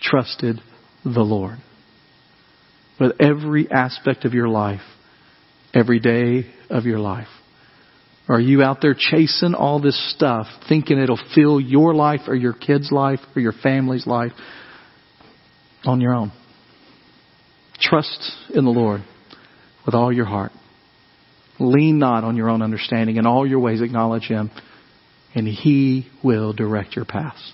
trusted 0.00 0.60
the 1.04 1.22
Lord? 1.22 1.58
With 3.00 3.12
every 3.20 3.68
aspect 3.70 4.24
of 4.24 4.34
your 4.34 4.48
life, 4.48 4.82
every 5.72 5.98
day 5.98 6.46
of 6.70 6.84
your 6.84 7.00
life. 7.00 7.26
Are 8.28 8.40
you 8.40 8.62
out 8.62 8.78
there 8.80 8.96
chasing 8.98 9.54
all 9.54 9.80
this 9.80 9.98
stuff, 10.14 10.46
thinking 10.68 10.98
it'll 10.98 11.20
fill 11.34 11.60
your 11.60 11.94
life 11.94 12.22
or 12.26 12.34
your 12.34 12.54
kid's 12.54 12.90
life 12.90 13.20
or 13.36 13.42
your 13.42 13.52
family's 13.52 14.06
life 14.06 14.32
on 15.84 16.00
your 16.00 16.14
own? 16.14 16.32
Trust 17.78 18.32
in 18.54 18.64
the 18.64 18.70
Lord 18.70 19.02
with 19.84 19.94
all 19.94 20.12
your 20.12 20.24
heart. 20.24 20.52
Lean 21.60 21.98
not 21.98 22.24
on 22.24 22.36
your 22.36 22.48
own 22.48 22.62
understanding. 22.62 23.16
In 23.16 23.26
all 23.26 23.46
your 23.46 23.60
ways 23.60 23.82
acknowledge 23.82 24.24
Him, 24.24 24.50
and 25.34 25.46
He 25.46 26.08
will 26.22 26.52
direct 26.52 26.96
your 26.96 27.04
paths. 27.04 27.52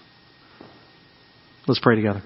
Let's 1.66 1.80
pray 1.80 1.96
together. 1.96 2.22